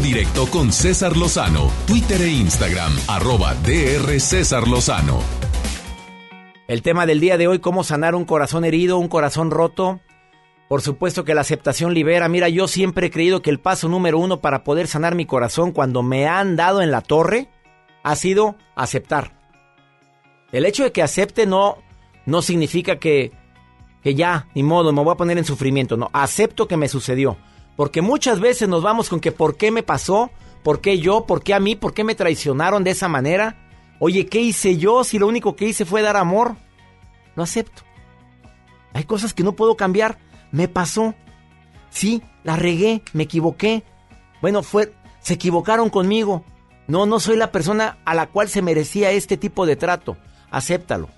Directo 0.00 0.46
con 0.46 0.72
César 0.72 1.18
Lozano, 1.18 1.70
Twitter 1.86 2.22
e 2.22 2.30
Instagram, 2.30 2.92
arroba 3.08 3.54
DR 3.56 4.18
César 4.20 4.66
Lozano. 4.66 5.20
El 6.66 6.80
tema 6.80 7.04
del 7.04 7.20
día 7.20 7.36
de 7.36 7.46
hoy, 7.46 7.58
cómo 7.58 7.84
sanar 7.84 8.14
un 8.14 8.24
corazón 8.24 8.64
herido, 8.64 8.96
un 8.96 9.08
corazón 9.08 9.50
roto. 9.50 10.00
Por 10.68 10.80
supuesto 10.80 11.24
que 11.24 11.34
la 11.34 11.42
aceptación 11.42 11.92
libera. 11.92 12.28
Mira, 12.30 12.48
yo 12.48 12.68
siempre 12.68 13.08
he 13.08 13.10
creído 13.10 13.42
que 13.42 13.50
el 13.50 13.60
paso 13.60 13.88
número 13.88 14.18
uno 14.18 14.40
para 14.40 14.64
poder 14.64 14.86
sanar 14.86 15.14
mi 15.14 15.26
corazón 15.26 15.72
cuando 15.72 16.02
me 16.02 16.26
han 16.26 16.56
dado 16.56 16.80
en 16.80 16.90
la 16.90 17.02
torre 17.02 17.48
ha 18.02 18.16
sido 18.16 18.56
aceptar. 18.74 19.38
El 20.52 20.64
hecho 20.64 20.84
de 20.84 20.92
que 20.92 21.02
acepte 21.02 21.44
no, 21.44 21.76
no 22.24 22.40
significa 22.40 22.98
que, 22.98 23.32
que 24.02 24.14
ya, 24.14 24.48
ni 24.54 24.62
modo, 24.62 24.90
me 24.92 25.02
voy 25.04 25.12
a 25.12 25.18
poner 25.18 25.36
en 25.36 25.44
sufrimiento. 25.44 25.98
No, 25.98 26.08
acepto 26.14 26.66
que 26.66 26.78
me 26.78 26.88
sucedió. 26.88 27.36
Porque 27.76 28.02
muchas 28.02 28.40
veces 28.40 28.68
nos 28.68 28.82
vamos 28.82 29.08
con 29.08 29.20
que 29.20 29.32
por 29.32 29.56
qué 29.56 29.70
me 29.70 29.82
pasó, 29.82 30.30
por 30.62 30.80
qué 30.80 30.98
yo, 30.98 31.26
por 31.26 31.42
qué 31.42 31.54
a 31.54 31.60
mí, 31.60 31.76
por 31.76 31.94
qué 31.94 32.04
me 32.04 32.14
traicionaron 32.14 32.84
de 32.84 32.90
esa 32.90 33.08
manera. 33.08 33.56
Oye, 33.98 34.26
¿qué 34.26 34.40
hice 34.40 34.76
yo 34.76 35.04
si 35.04 35.18
lo 35.18 35.26
único 35.26 35.56
que 35.56 35.66
hice 35.66 35.84
fue 35.84 36.02
dar 36.02 36.16
amor? 36.16 36.56
Lo 37.34 37.42
acepto. 37.42 37.82
Hay 38.92 39.04
cosas 39.04 39.32
que 39.32 39.42
no 39.42 39.52
puedo 39.52 39.76
cambiar 39.76 40.18
me 40.52 40.68
pasó. 40.68 41.14
Sí, 41.90 42.22
la 42.44 42.54
regué, 42.56 43.02
me 43.12 43.24
equivoqué. 43.24 43.82
Bueno, 44.40 44.62
fue, 44.62 44.94
se 45.18 45.34
equivocaron 45.34 45.90
conmigo. 45.90 46.44
No, 46.86 47.06
no 47.06 47.18
soy 47.18 47.36
la 47.36 47.50
persona 47.50 47.98
a 48.04 48.14
la 48.14 48.28
cual 48.28 48.48
se 48.48 48.62
merecía 48.62 49.10
este 49.10 49.36
tipo 49.36 49.66
de 49.66 49.76
trato. 49.76 50.16
Acéptalo. 50.50 51.08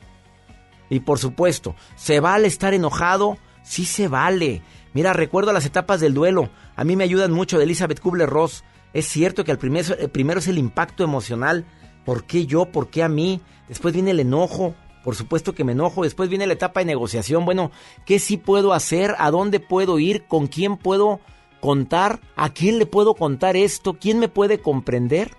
Y 0.88 1.00
por 1.00 1.18
supuesto, 1.18 1.74
¿se 1.96 2.20
vale 2.20 2.46
estar 2.46 2.72
enojado? 2.72 3.36
Sí 3.62 3.84
se 3.84 4.08
vale. 4.08 4.62
Mira, 4.94 5.12
recuerdo 5.12 5.52
las 5.52 5.66
etapas 5.66 6.00
del 6.00 6.14
duelo. 6.14 6.50
A 6.76 6.84
mí 6.84 6.96
me 6.96 7.04
ayudan 7.04 7.32
mucho 7.32 7.58
de 7.58 7.64
Elizabeth 7.64 8.00
Kubler-Ross. 8.00 8.64
Es 8.92 9.06
cierto 9.06 9.44
que 9.44 9.50
el 9.50 9.58
el 9.98 10.10
primero 10.10 10.38
es 10.38 10.48
el 10.48 10.56
impacto 10.56 11.02
emocional. 11.04 11.66
¿Por 12.04 12.24
qué 12.24 12.46
yo? 12.46 12.66
¿Por 12.66 12.90
qué 12.90 13.02
a 13.02 13.08
mí? 13.08 13.40
Después 13.68 13.92
viene 13.92 14.12
el 14.12 14.20
enojo. 14.20 14.74
Por 15.02 15.16
supuesto 15.16 15.52
que 15.52 15.64
me 15.64 15.72
enojo. 15.72 16.04
Después 16.04 16.28
viene 16.28 16.46
la 16.46 16.52
etapa 16.52 16.80
de 16.80 16.86
negociación. 16.86 17.44
Bueno, 17.44 17.72
¿qué 18.06 18.20
sí 18.20 18.36
puedo 18.36 18.72
hacer? 18.72 19.16
¿A 19.18 19.30
dónde 19.32 19.58
puedo 19.58 19.98
ir? 19.98 20.26
¿Con 20.26 20.46
quién 20.46 20.76
puedo 20.76 21.20
contar? 21.60 22.20
¿A 22.36 22.50
quién 22.50 22.78
le 22.78 22.86
puedo 22.86 23.14
contar 23.14 23.56
esto? 23.56 23.94
¿Quién 23.94 24.20
me 24.20 24.28
puede 24.28 24.60
comprender? 24.60 25.32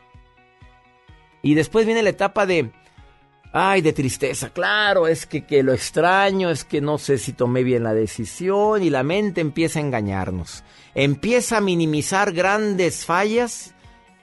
Y 1.42 1.54
después 1.54 1.86
viene 1.86 2.04
la 2.04 2.10
etapa 2.10 2.46
de... 2.46 2.72
Ay, 3.58 3.80
de 3.80 3.94
tristeza. 3.94 4.50
Claro, 4.50 5.08
es 5.08 5.26
que, 5.26 5.46
que 5.46 5.64
lo 5.64 5.72
extraño, 5.72 6.50
es 6.50 6.66
que 6.66 6.82
no 6.82 6.98
sé 6.98 7.18
si 7.18 7.32
tomé 7.32 7.64
bien 7.64 7.84
la 7.84 7.94
decisión 7.94 8.84
y 8.84 8.90
la 8.90 9.02
mente 9.02 9.40
empieza 9.40 9.80
a 9.80 9.82
engañarnos. 9.82 10.66
Empieza 10.94 11.56
a 11.56 11.62
minimizar 11.62 12.34
grandes 12.34 13.06
fallas 13.06 13.74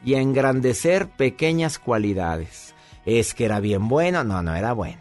y 0.04 0.16
a 0.16 0.20
engrandecer 0.20 1.08
pequeñas 1.08 1.78
cualidades. 1.78 2.74
Es 3.06 3.32
que 3.32 3.46
era 3.46 3.58
bien 3.58 3.88
bueno, 3.88 4.22
no, 4.22 4.42
no 4.42 4.54
era 4.54 4.74
bueno. 4.74 5.00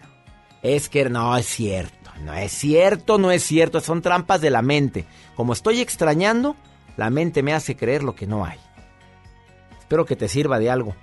Es 0.63 0.87
que 0.87 1.09
no 1.09 1.35
es 1.35 1.45
cierto, 1.45 2.11
no 2.23 2.33
es 2.33 2.53
cierto, 2.53 3.17
no 3.17 3.31
es 3.31 3.43
cierto, 3.43 3.81
son 3.81 4.01
trampas 4.01 4.39
de 4.39 4.49
la 4.49 4.61
mente. 4.61 5.03
Como 5.35 5.51
estoy 5.51 5.81
extrañando, 5.81 6.55
la 6.95 7.09
mente 7.09 7.43
me 7.43 7.51
hace 7.51 7.75
creer 7.75 8.01
lo 8.01 8.15
que 8.15 8.27
no 8.27 8.45
hay. 8.45 8.59
Espero 9.77 10.05
que 10.05 10.15
te 10.15 10.29
sirva 10.29 10.57
de 10.57 10.69
algo. 10.69 10.95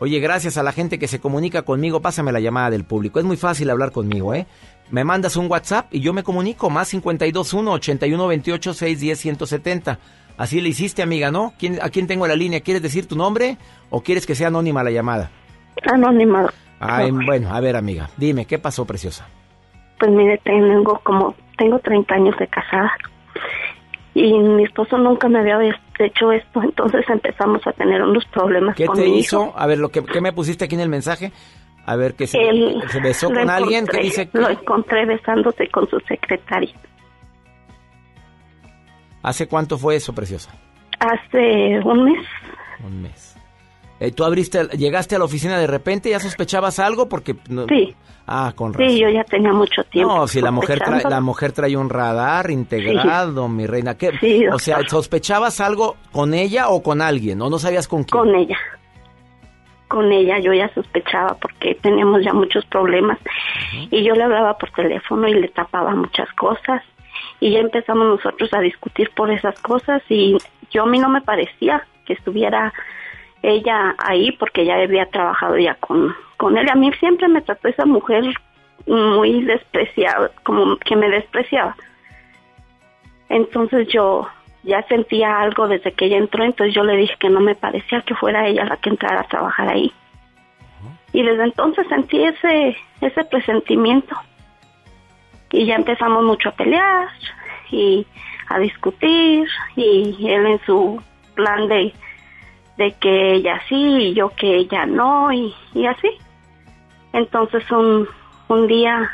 Oye, 0.00 0.18
gracias 0.18 0.56
a 0.56 0.62
la 0.62 0.72
gente 0.72 0.98
que 0.98 1.06
se 1.06 1.20
comunica 1.20 1.60
conmigo, 1.60 2.00
pásame 2.00 2.32
la 2.32 2.40
llamada 2.40 2.70
del 2.70 2.84
público. 2.84 3.18
Es 3.18 3.24
muy 3.26 3.36
fácil 3.36 3.68
hablar 3.68 3.92
conmigo, 3.92 4.32
¿eh? 4.32 4.46
Me 4.90 5.04
mandas 5.04 5.36
un 5.36 5.50
WhatsApp 5.50 5.88
y 5.92 6.00
yo 6.00 6.14
me 6.14 6.22
comunico, 6.22 6.70
más 6.70 6.88
521 6.90 7.70
8128 7.70 8.72
610 8.72 9.18
170. 9.20 9.98
Así 10.38 10.62
le 10.62 10.70
hiciste, 10.70 11.02
amiga, 11.02 11.30
¿no? 11.30 11.52
¿Quién, 11.58 11.78
¿A 11.82 11.90
quién 11.90 12.06
tengo 12.06 12.26
la 12.26 12.34
línea? 12.34 12.62
¿Quieres 12.62 12.82
decir 12.82 13.06
tu 13.06 13.14
nombre 13.14 13.58
o 13.90 14.00
quieres 14.00 14.26
que 14.26 14.34
sea 14.34 14.48
anónima 14.48 14.82
la 14.82 14.90
llamada? 14.90 15.30
Anónima. 15.92 16.50
Ay, 16.78 17.10
bueno, 17.10 17.54
a 17.54 17.60
ver, 17.60 17.76
amiga, 17.76 18.08
dime, 18.16 18.46
¿qué 18.46 18.58
pasó, 18.58 18.86
preciosa? 18.86 19.28
Pues 19.98 20.10
mire, 20.10 20.38
tengo 20.38 20.98
como, 21.04 21.34
tengo 21.58 21.78
30 21.78 22.14
años 22.14 22.34
de 22.38 22.48
casada 22.48 22.90
y 24.14 24.32
mi 24.38 24.64
esposo 24.64 24.98
nunca 24.98 25.28
me 25.28 25.38
había 25.40 25.58
hecho 25.98 26.32
esto, 26.32 26.62
entonces 26.62 27.04
empezamos 27.08 27.64
a 27.66 27.72
tener 27.72 28.02
unos 28.02 28.24
problemas 28.26 28.74
¿Qué 28.76 28.86
con 28.86 28.96
te 28.96 29.02
mi 29.04 29.18
hizo? 29.18 29.44
hijo. 29.46 29.54
A 29.56 29.66
ver, 29.66 29.78
lo 29.78 29.88
que, 29.90 30.04
¿qué 30.04 30.20
me 30.20 30.32
pusiste 30.32 30.64
aquí 30.64 30.74
en 30.74 30.80
el 30.80 30.88
mensaje? 30.88 31.32
A 31.86 31.96
ver, 31.96 32.14
que 32.14 32.26
se, 32.26 32.38
se 32.88 33.00
besó 33.00 33.28
con 33.28 33.48
alguien 33.50 33.86
que 33.86 33.98
dice 34.02 34.28
que- 34.28 34.38
Lo 34.38 34.48
encontré 34.48 35.06
besándose 35.06 35.68
con 35.68 35.88
su 35.88 35.98
secretaria. 36.00 36.74
¿Hace 39.22 39.46
cuánto 39.48 39.76
fue 39.78 39.96
eso, 39.96 40.14
preciosa? 40.14 40.50
Hace 40.98 41.78
un 41.84 42.04
mes. 42.04 42.26
Un 42.84 43.02
mes. 43.02 43.29
Eh, 44.00 44.12
¿Tú 44.12 44.24
abriste, 44.24 44.64
llegaste 44.78 45.14
a 45.14 45.18
la 45.18 45.26
oficina 45.26 45.58
de 45.58 45.66
repente 45.66 46.08
y 46.08 46.12
ya 46.12 46.20
sospechabas 46.20 46.78
algo? 46.78 47.08
Porque 47.08 47.36
no- 47.48 47.66
Sí. 47.68 47.94
Ah, 48.26 48.52
con 48.54 48.72
razón. 48.72 48.88
Sí, 48.88 49.00
yo 49.00 49.08
ya 49.10 49.24
tenía 49.24 49.52
mucho 49.52 49.82
tiempo. 49.84 50.14
No, 50.14 50.26
si 50.28 50.40
la 50.40 50.50
mujer, 50.52 50.78
trae, 50.78 51.02
la 51.08 51.20
mujer 51.20 51.52
trae 51.52 51.76
un 51.76 51.90
radar 51.90 52.50
integrado, 52.50 53.48
mi 53.48 53.66
reina. 53.66 53.96
¿Qué? 53.98 54.12
Sí, 54.20 54.46
o 54.46 54.58
sea, 54.58 54.78
¿sospechabas 54.88 55.60
algo 55.60 55.96
con 56.12 56.32
ella 56.32 56.68
o 56.68 56.82
con 56.82 57.02
alguien? 57.02 57.42
¿O 57.42 57.50
no 57.50 57.58
sabías 57.58 57.88
con 57.88 58.04
quién? 58.04 58.18
Con 58.22 58.34
ella. 58.34 58.56
Con 59.88 60.12
ella 60.12 60.38
yo 60.38 60.52
ya 60.52 60.72
sospechaba 60.74 61.36
porque 61.40 61.74
teníamos 61.74 62.22
ya 62.24 62.32
muchos 62.32 62.64
problemas. 62.66 63.18
Y 63.90 64.04
yo 64.04 64.14
le 64.14 64.22
hablaba 64.22 64.56
por 64.56 64.70
teléfono 64.70 65.26
y 65.26 65.34
le 65.34 65.48
tapaba 65.48 65.94
muchas 65.96 66.28
cosas. 66.34 66.82
Y 67.40 67.52
ya 67.52 67.58
empezamos 67.58 68.06
nosotros 68.06 68.48
a 68.54 68.60
discutir 68.60 69.10
por 69.16 69.30
esas 69.32 69.58
cosas 69.60 70.02
y 70.08 70.36
yo 70.70 70.84
a 70.84 70.86
mí 70.86 70.98
no 71.00 71.08
me 71.08 71.20
parecía 71.22 71.84
que 72.06 72.12
estuviera 72.12 72.72
ella 73.42 73.94
ahí 73.98 74.32
porque 74.32 74.64
ya 74.64 74.74
había 74.74 75.06
trabajado 75.06 75.56
ya 75.58 75.74
con, 75.74 76.14
con 76.36 76.56
él. 76.58 76.68
A 76.70 76.74
mí 76.74 76.92
siempre 76.98 77.28
me 77.28 77.42
trató 77.42 77.68
esa 77.68 77.86
mujer 77.86 78.24
muy 78.86 79.42
despreciada, 79.44 80.30
como 80.42 80.76
que 80.78 80.96
me 80.96 81.08
despreciaba. 81.08 81.76
Entonces 83.28 83.88
yo 83.88 84.28
ya 84.62 84.82
sentía 84.88 85.40
algo 85.40 85.68
desde 85.68 85.92
que 85.92 86.06
ella 86.06 86.18
entró, 86.18 86.44
entonces 86.44 86.74
yo 86.74 86.84
le 86.84 86.96
dije 86.96 87.14
que 87.18 87.30
no 87.30 87.40
me 87.40 87.54
parecía 87.54 88.02
que 88.02 88.14
fuera 88.14 88.46
ella 88.46 88.64
la 88.64 88.76
que 88.76 88.90
entrara 88.90 89.20
a 89.20 89.28
trabajar 89.28 89.68
ahí. 89.68 89.92
Y 91.12 91.22
desde 91.22 91.44
entonces 91.44 91.86
sentí 91.88 92.22
ese, 92.22 92.76
ese 93.00 93.24
presentimiento. 93.24 94.16
Y 95.50 95.66
ya 95.66 95.76
empezamos 95.76 96.22
mucho 96.24 96.50
a 96.50 96.52
pelear 96.52 97.08
y 97.70 98.06
a 98.48 98.58
discutir 98.58 99.48
y 99.76 100.28
él 100.28 100.46
en 100.46 100.60
su 100.64 101.02
plan 101.34 101.68
de, 101.68 101.92
de 102.80 102.92
que 102.92 103.34
ella 103.34 103.60
sí 103.68 103.76
y 103.76 104.14
yo 104.14 104.30
que 104.30 104.56
ella 104.56 104.86
no 104.86 105.30
y, 105.30 105.54
y 105.74 105.84
así. 105.84 106.08
Entonces 107.12 107.70
un, 107.70 108.08
un 108.48 108.66
día 108.66 109.10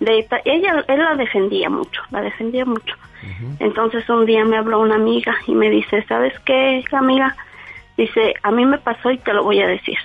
de 0.00 0.26
ella 0.46 0.84
él 0.88 0.98
la 0.98 1.16
defendía 1.16 1.68
mucho, 1.68 2.00
la 2.10 2.22
defendía 2.22 2.64
mucho. 2.64 2.94
Entonces 3.58 4.08
un 4.08 4.24
día 4.24 4.42
me 4.46 4.56
habló 4.56 4.80
una 4.80 4.94
amiga 4.94 5.34
y 5.46 5.54
me 5.54 5.68
dice, 5.68 6.02
¿sabes 6.08 6.32
qué, 6.46 6.82
amiga? 6.92 7.36
Dice, 7.98 8.32
a 8.42 8.52
mí 8.52 8.64
me 8.64 8.78
pasó 8.78 9.10
y 9.10 9.18
te 9.18 9.34
lo 9.34 9.44
voy 9.44 9.60
a 9.60 9.66
decir. 9.66 9.98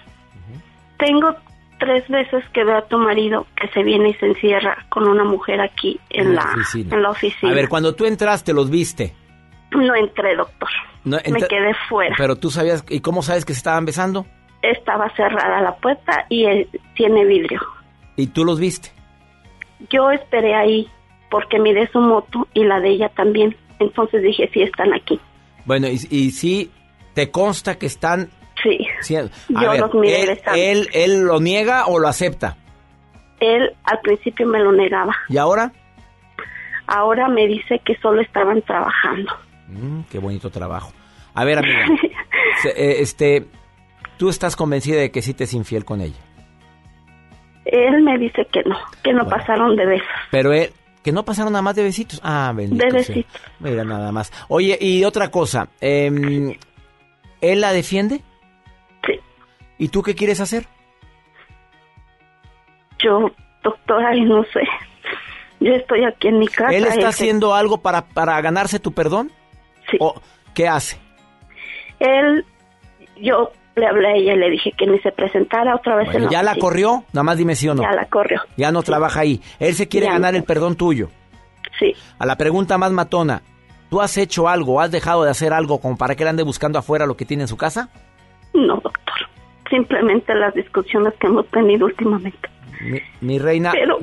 Tengo 0.97 1.33
tres 1.79 2.05
veces 2.09 2.43
que 2.53 2.65
veo 2.65 2.79
a 2.79 2.85
tu 2.87 2.97
marido 2.97 3.47
que 3.55 3.69
se 3.69 3.81
viene 3.81 4.09
y 4.09 4.13
se 4.15 4.25
encierra 4.25 4.85
con 4.89 5.07
una 5.07 5.23
mujer 5.23 5.61
aquí 5.61 6.01
en, 6.09 6.35
la, 6.35 6.41
oficina. 6.41 6.95
en 6.95 7.01
la 7.01 7.09
oficina. 7.11 7.51
A 7.53 7.55
ver, 7.55 7.69
cuando 7.69 7.95
tú 7.95 8.05
entraste, 8.05 8.51
¿los 8.51 8.69
viste? 8.69 9.13
No 9.75 9.95
entré, 9.95 10.35
doctor. 10.35 10.69
No, 11.03 11.17
me 11.17 11.47
quedé 11.47 11.73
fuera. 11.89 12.15
Pero 12.17 12.35
tú 12.35 12.49
sabías, 12.49 12.85
¿y 12.89 13.01
cómo 13.01 13.21
sabes 13.21 13.45
que 13.45 13.53
se 13.53 13.57
estaban 13.57 13.85
besando? 13.85 14.25
Estaba 14.61 15.09
cerrada 15.15 15.61
la 15.61 15.75
puerta 15.75 16.25
y 16.29 16.45
él 16.45 16.69
tiene 16.95 17.25
vidrio. 17.25 17.59
¿Y 18.15 18.27
tú 18.27 18.45
los 18.45 18.59
viste? 18.59 18.91
Yo 19.89 20.11
esperé 20.11 20.55
ahí 20.55 20.87
porque 21.29 21.59
miré 21.59 21.87
su 21.91 21.99
moto 21.99 22.47
y 22.53 22.63
la 22.63 22.79
de 22.79 22.89
ella 22.89 23.09
también. 23.09 23.55
Entonces 23.79 24.21
dije, 24.21 24.49
sí, 24.53 24.61
están 24.61 24.93
aquí. 24.93 25.19
Bueno, 25.65 25.87
y, 25.87 25.99
y 26.09 26.31
sí, 26.31 26.71
¿te 27.13 27.31
consta 27.31 27.75
que 27.77 27.87
están... 27.87 28.29
Sí. 28.61 28.77
sí, 29.01 29.15
a 29.17 29.23
Yo 29.49 29.71
ver, 29.71 29.79
los 29.81 29.93
miré 29.95 30.39
él, 30.55 30.87
¿Él 30.93 31.23
lo 31.25 31.41
niega 31.41 31.87
o 31.87 31.99
lo 31.99 32.07
acepta? 32.07 32.55
Él 33.41 33.75
al 33.83 33.99
principio 34.01 34.47
me 34.47 34.59
lo 34.59 34.71
negaba. 34.71 35.13
¿Y 35.27 35.37
ahora? 35.37 35.73
Ahora 36.87 37.27
me 37.27 37.47
dice 37.47 37.79
que 37.83 37.95
solo 37.97 38.21
estaban 38.21 38.61
trabajando. 38.61 39.33
Mm, 39.73 40.01
qué 40.09 40.19
bonito 40.19 40.49
trabajo. 40.49 40.91
A 41.33 41.43
ver, 41.45 41.57
amiga, 41.59 41.85
eh, 42.75 42.95
este, 42.99 43.45
tú 44.17 44.29
estás 44.29 44.55
convencida 44.55 44.99
de 44.99 45.11
que 45.11 45.21
sí 45.21 45.33
te 45.33 45.45
es 45.45 45.53
infiel 45.53 45.83
con 45.85 46.01
ella. 46.01 46.19
Él 47.65 48.03
me 48.03 48.17
dice 48.17 48.45
que 48.51 48.61
no, 48.63 48.77
que 49.03 49.13
no 49.13 49.23
Bueno. 49.23 49.37
pasaron 49.37 49.75
de 49.75 49.85
besos. 49.85 50.07
Pero 50.31 50.53
él, 50.53 50.69
que 51.01 51.11
no 51.11 51.23
pasaron 51.25 51.53
nada 51.53 51.63
más 51.63 51.75
de 51.75 51.83
besitos. 51.83 52.19
Ah, 52.23 52.51
bendito 52.55 52.83
De 52.85 52.91
sea. 52.91 52.99
besitos. 53.15 53.41
Mira, 53.59 53.83
nada 53.83 54.11
más. 54.11 54.31
Oye, 54.49 54.77
y 54.79 55.03
otra 55.05 55.31
cosa, 55.31 55.69
em, 55.81 56.53
¿él 57.41 57.61
la 57.61 57.71
defiende? 57.73 58.21
Sí. 59.07 59.13
¿Y 59.79 59.87
tú 59.87 60.03
qué 60.03 60.13
quieres 60.13 60.39
hacer? 60.39 60.67
Yo, 62.99 63.31
doctora, 63.63 64.15
y 64.15 64.21
no 64.21 64.43
sé. 64.45 64.61
Yo 65.59 65.73
estoy 65.73 66.03
aquí 66.05 66.27
en 66.27 66.39
mi 66.39 66.47
casa. 66.47 66.73
¿Él 66.75 66.85
está 66.85 67.07
haciendo 67.09 67.53
algo 67.53 67.81
para, 67.81 68.05
para 68.05 68.39
ganarse 68.41 68.79
tu 68.79 68.91
perdón? 68.91 69.31
Sí. 69.93 69.97
¿O 70.01 70.13
qué 70.53 70.67
hace? 70.67 70.97
Él, 71.99 72.45
yo 73.21 73.51
le 73.75 73.85
hablé 73.87 74.07
a 74.07 74.15
ella 74.15 74.33
y 74.33 74.37
le 74.37 74.49
dije 74.51 74.71
que 74.77 74.85
ni 74.85 74.99
se 74.99 75.11
presentara 75.11 75.75
otra 75.75 75.95
vez 75.95 76.07
en 76.07 76.11
Bueno, 76.13 76.25
la 76.27 76.31
¿Ya 76.31 76.43
la 76.43 76.55
corrió? 76.55 77.03
Nada 77.13 77.23
más 77.23 77.37
dime 77.37 77.55
sí 77.55 77.67
o 77.69 77.73
no. 77.75 77.81
Ya 77.81 77.91
la 77.91 78.05
corrió. 78.05 78.41
Ya 78.57 78.71
no 78.71 78.83
trabaja 78.83 79.21
ahí. 79.21 79.41
Él 79.59 79.73
se 79.73 79.87
quiere 79.87 80.07
Ya 80.07 80.13
ganar 80.13 80.33
no. 80.33 80.39
el 80.39 80.43
perdón 80.43 80.75
tuyo. 80.75 81.09
Sí. 81.79 81.93
A 82.19 82.25
la 82.25 82.35
pregunta 82.37 82.77
más 82.77 82.91
matona, 82.91 83.41
¿tú 83.89 83.99
has 84.01 84.17
hecho 84.17 84.47
algo, 84.47 84.79
has 84.79 84.91
dejado 84.91 85.23
de 85.23 85.31
hacer 85.31 85.53
algo 85.53 85.79
como 85.79 85.97
para 85.97 86.15
que 86.15 86.23
él 86.23 86.29
ande 86.29 86.43
buscando 86.43 86.77
afuera 86.77 87.05
lo 87.05 87.17
que 87.17 87.25
tiene 87.25 87.43
en 87.43 87.47
su 87.47 87.57
casa? 87.57 87.89
No, 88.53 88.75
doctor. 88.75 89.01
Simplemente 89.69 90.35
las 90.35 90.53
discusiones 90.53 91.13
que 91.19 91.25
hemos 91.27 91.47
tenido 91.47 91.85
últimamente. 91.87 92.49
Mi, 92.81 92.99
mi 93.21 93.39
reina, 93.39 93.71
Pero 93.71 93.97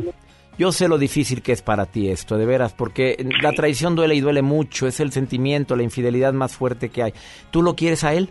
yo 0.60 0.72
sé 0.72 0.88
lo 0.88 0.98
difícil 0.98 1.40
que 1.40 1.52
es 1.52 1.62
para 1.62 1.86
ti 1.86 2.10
esto, 2.10 2.36
de 2.36 2.44
veras, 2.44 2.74
porque 2.74 3.16
la 3.42 3.52
traición 3.52 3.96
duele 3.96 4.14
y 4.14 4.20
duele 4.20 4.42
mucho, 4.42 4.86
es 4.86 5.00
el 5.00 5.10
sentimiento, 5.10 5.74
la 5.74 5.82
infidelidad 5.82 6.34
más 6.34 6.54
fuerte 6.54 6.90
que 6.90 7.02
hay. 7.02 7.14
¿Tú 7.50 7.62
lo 7.62 7.74
quieres 7.74 8.04
a 8.04 8.12
él? 8.12 8.28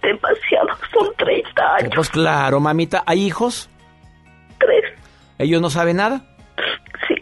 demasiado. 0.00 0.68
Son 0.92 1.08
30 1.16 1.74
años. 1.76 1.90
Pues 1.96 2.08
claro, 2.10 2.60
mamita, 2.60 3.02
¿hay 3.06 3.24
hijos? 3.24 3.68
Tres. 4.60 4.84
¿Ellos 5.38 5.60
no 5.60 5.70
saben 5.70 5.96
nada? 5.96 6.24
Sí. 7.08 7.14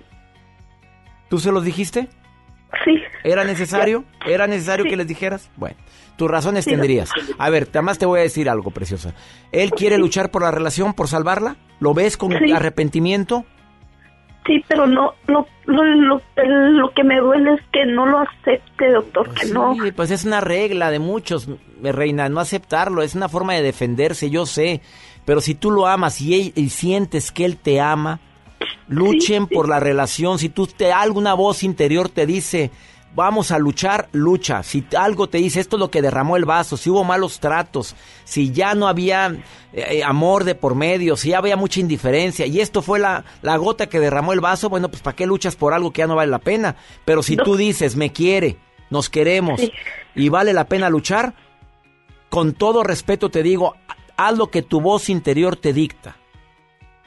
¿Tú 1.30 1.38
se 1.38 1.50
los 1.52 1.64
dijiste? 1.64 2.08
Sí. 2.84 3.00
¿Era 3.24 3.44
necesario? 3.44 4.04
¿Era 4.26 4.46
necesario 4.46 4.84
que 4.84 4.96
les 4.96 5.06
dijeras? 5.06 5.50
Bueno, 5.56 5.76
tus 6.16 6.30
razones 6.30 6.64
Sí, 6.64 6.70
tendrías. 6.72 7.10
A 7.38 7.48
ver, 7.50 7.68
además 7.70 7.98
te 7.98 8.04
voy 8.06 8.18
a 8.20 8.24
decir 8.24 8.50
algo, 8.50 8.72
preciosa. 8.72 9.14
¿Él 9.52 9.70
quiere 9.70 9.96
luchar 9.96 10.30
por 10.30 10.42
la 10.42 10.50
relación, 10.50 10.92
por 10.92 11.08
salvarla? 11.08 11.56
¿Lo 11.80 11.94
ves 11.94 12.16
con 12.18 12.32
Sí. 12.32 12.52
arrepentimiento? 12.52 13.46
Sí, 14.46 14.64
pero 14.68 14.86
no, 14.88 15.14
lo, 15.28 15.46
lo, 15.66 15.84
lo, 15.84 16.20
lo 16.36 16.90
que 16.90 17.04
me 17.04 17.20
duele 17.20 17.54
es 17.54 17.60
que 17.72 17.86
no 17.86 18.06
lo 18.06 18.18
acepte, 18.18 18.90
doctor, 18.90 19.32
que 19.34 19.46
no. 19.46 19.74
Sí, 19.74 19.92
pues 19.92 20.10
es 20.10 20.24
una 20.24 20.40
regla 20.40 20.90
de 20.90 20.98
muchos, 20.98 21.46
mi 21.80 21.92
reina, 21.92 22.28
no 22.28 22.40
aceptarlo, 22.40 23.02
es 23.02 23.14
una 23.14 23.28
forma 23.28 23.54
de 23.54 23.62
defenderse, 23.62 24.30
yo 24.30 24.44
sé. 24.46 24.80
Pero 25.24 25.40
si 25.40 25.54
tú 25.54 25.70
lo 25.70 25.86
amas 25.86 26.20
y, 26.20 26.34
él- 26.34 26.52
y 26.56 26.70
sientes 26.70 27.30
que 27.30 27.44
él 27.44 27.56
te 27.56 27.80
ama, 27.80 28.18
luchen 28.88 29.46
por 29.46 29.68
la 29.68 29.78
relación. 29.80 30.38
Si 30.38 30.48
tú 30.48 30.66
te 30.66 30.92
alguna 30.92 31.34
voz 31.34 31.62
interior 31.62 32.08
te 32.08 32.26
dice, 32.26 32.70
vamos 33.14 33.50
a 33.50 33.58
luchar, 33.58 34.08
lucha. 34.12 34.62
Si 34.62 34.84
algo 34.96 35.28
te 35.28 35.38
dice, 35.38 35.60
esto 35.60 35.76
es 35.76 35.80
lo 35.80 35.90
que 35.90 36.02
derramó 36.02 36.36
el 36.36 36.44
vaso, 36.44 36.76
si 36.76 36.90
hubo 36.90 37.04
malos 37.04 37.40
tratos, 37.40 37.94
si 38.24 38.50
ya 38.52 38.74
no 38.74 38.88
había 38.88 39.36
eh, 39.72 40.02
amor 40.04 40.44
de 40.44 40.54
por 40.54 40.74
medio, 40.74 41.16
si 41.16 41.30
ya 41.30 41.38
había 41.38 41.56
mucha 41.56 41.80
indiferencia 41.80 42.46
y 42.46 42.60
esto 42.60 42.82
fue 42.82 42.98
la, 42.98 43.24
la 43.42 43.56
gota 43.56 43.88
que 43.88 44.00
derramó 44.00 44.32
el 44.32 44.40
vaso, 44.40 44.68
bueno, 44.68 44.88
pues 44.90 45.02
¿para 45.02 45.16
qué 45.16 45.26
luchas 45.26 45.56
por 45.56 45.74
algo 45.74 45.92
que 45.92 46.00
ya 46.00 46.06
no 46.06 46.16
vale 46.16 46.30
la 46.30 46.38
pena? 46.38 46.76
Pero 47.04 47.22
si 47.22 47.36
No. 47.36 47.44
tú 47.44 47.56
dices, 47.56 47.96
me 47.96 48.12
quiere, 48.12 48.56
nos 48.90 49.10
queremos 49.10 49.60
Sí. 49.60 49.72
y 50.14 50.28
vale 50.28 50.52
la 50.52 50.64
pena 50.64 50.88
luchar, 50.90 51.34
con 52.30 52.54
todo 52.54 52.82
respeto 52.82 53.28
te 53.30 53.42
digo, 53.42 53.76
haz 54.16 54.36
lo 54.38 54.50
que 54.50 54.62
tu 54.62 54.80
voz 54.80 55.08
interior 55.10 55.56
te 55.56 55.72
dicta. 55.72 56.16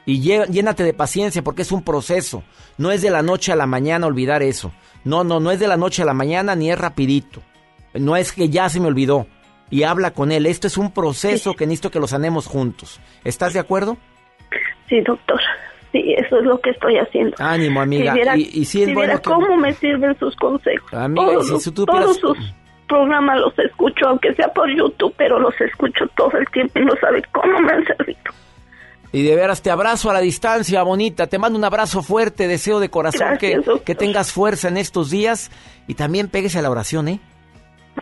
Y 0.06 0.20
llénate 0.20 0.84
de 0.84 0.94
paciencia 0.94 1.42
porque 1.42 1.62
es 1.62 1.72
un 1.72 1.82
proceso. 1.82 2.44
No 2.78 2.92
es 2.92 3.02
de 3.02 3.10
la 3.10 3.22
noche 3.22 3.52
a 3.52 3.56
la 3.56 3.66
mañana 3.66 4.06
olvidar 4.06 4.42
eso. 4.42 4.72
No, 5.04 5.24
no, 5.24 5.40
no 5.40 5.50
es 5.50 5.58
de 5.58 5.66
la 5.68 5.76
noche 5.76 6.02
a 6.02 6.06
la 6.06 6.14
mañana 6.14 6.54
ni 6.54 6.70
es 6.70 6.78
rapidito. 6.78 7.42
No 7.94 8.16
es 8.16 8.32
que 8.32 8.48
ya 8.48 8.68
se 8.68 8.78
me 8.80 8.86
olvidó. 8.86 9.26
Y 9.68 9.82
habla 9.82 10.12
con 10.12 10.30
él. 10.30 10.46
Esto 10.46 10.68
es 10.68 10.78
un 10.78 10.92
proceso 10.92 11.54
que 11.54 11.66
necesito 11.66 11.90
que 11.90 11.98
lo 11.98 12.06
sanemos 12.06 12.46
juntos. 12.46 13.00
¿Estás 13.24 13.52
de 13.52 13.58
acuerdo? 13.58 13.96
Sí, 14.88 15.00
doctor. 15.00 15.40
Sí, 15.90 16.14
eso 16.16 16.38
es 16.38 16.44
lo 16.44 16.60
que 16.60 16.70
estoy 16.70 16.98
haciendo. 16.98 17.34
Ánimo, 17.40 17.80
amiga. 17.80 18.12
Si 18.12 18.16
viera, 18.18 18.36
y, 18.36 18.42
y 18.52 18.64
sí 18.64 18.82
es 18.82 18.88
si 18.88 18.94
bueno 18.94 19.08
viera 19.08 19.16
que- 19.20 19.30
cómo 19.30 19.56
me 19.56 19.72
sirven 19.72 20.16
sus 20.18 20.36
consejos. 20.36 20.92
Amiga, 20.94 21.26
todos 21.26 21.62
si 21.64 21.70
tú 21.72 21.84
todos 21.84 22.16
sus 22.18 22.38
programas 22.86 23.40
los 23.40 23.58
escucho, 23.58 24.06
aunque 24.06 24.32
sea 24.34 24.46
por 24.52 24.68
YouTube, 24.72 25.12
pero 25.16 25.40
los 25.40 25.58
escucho 25.60 26.06
todo 26.16 26.30
el 26.38 26.46
tiempo 26.50 26.78
y 26.78 26.84
no 26.84 26.92
sabe 27.00 27.22
cómo 27.32 27.58
me 27.60 27.72
han 27.72 27.84
servido. 27.86 28.18
Y 29.12 29.22
de 29.22 29.34
veras 29.34 29.62
te 29.62 29.70
abrazo 29.70 30.10
a 30.10 30.12
la 30.12 30.20
distancia, 30.20 30.82
bonita. 30.82 31.26
Te 31.26 31.38
mando 31.38 31.58
un 31.58 31.64
abrazo 31.64 32.02
fuerte, 32.02 32.48
deseo 32.48 32.80
de 32.80 32.90
corazón 32.90 33.28
Gracias, 33.40 33.64
que, 33.64 33.80
que 33.84 33.94
tengas 33.94 34.32
fuerza 34.32 34.68
en 34.68 34.76
estos 34.76 35.10
días. 35.10 35.50
Y 35.86 35.94
también 35.94 36.28
péguese 36.28 36.58
a 36.58 36.62
la 36.62 36.70
oración, 36.70 37.08
¿eh? 37.08 37.20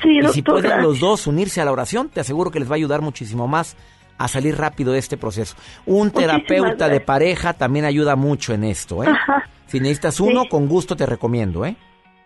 Sí, 0.02 0.08
y 0.08 0.16
doctor, 0.16 0.34
si 0.34 0.42
pueden 0.42 0.62
gracias. 0.64 0.82
los 0.82 1.00
dos 1.00 1.26
unirse 1.26 1.60
a 1.60 1.64
la 1.64 1.72
oración, 1.72 2.08
te 2.08 2.20
aseguro 2.20 2.50
que 2.50 2.58
les 2.58 2.68
va 2.68 2.72
a 2.72 2.76
ayudar 2.76 3.00
muchísimo 3.00 3.46
más 3.46 3.76
a 4.18 4.28
salir 4.28 4.56
rápido 4.56 4.92
de 4.92 4.98
este 4.98 5.16
proceso. 5.16 5.56
Un 5.86 6.08
Muchísimas 6.08 6.44
terapeuta 6.44 6.88
de 6.88 7.00
pareja 7.00 7.52
también 7.52 7.84
ayuda 7.84 8.16
mucho 8.16 8.52
en 8.54 8.64
esto, 8.64 9.04
¿eh? 9.04 9.08
Ajá. 9.08 9.48
Si 9.66 9.80
necesitas 9.80 10.20
uno, 10.20 10.44
con 10.48 10.68
gusto 10.68 10.94
te 10.96 11.06
recomiendo, 11.06 11.64
¿eh? 11.64 11.76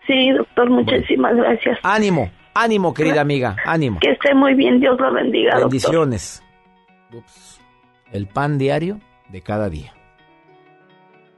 Sí, 0.05 0.31
doctor, 0.31 0.69
muchísimas 0.69 1.35
gracias. 1.35 1.77
Ánimo, 1.83 2.31
ánimo, 2.53 2.93
querida 2.93 3.21
amiga, 3.21 3.55
ánimo. 3.65 3.99
Que 3.99 4.11
esté 4.11 4.33
muy 4.33 4.53
bien, 4.55 4.79
Dios 4.79 4.99
lo 4.99 5.13
bendiga, 5.13 5.51
doctor. 5.51 5.69
Bendiciones. 5.69 6.43
Ups. 7.13 7.48
El 8.11 8.27
pan 8.27 8.57
diario 8.57 8.99
de 9.29 9.41
cada 9.41 9.69
día. 9.69 9.93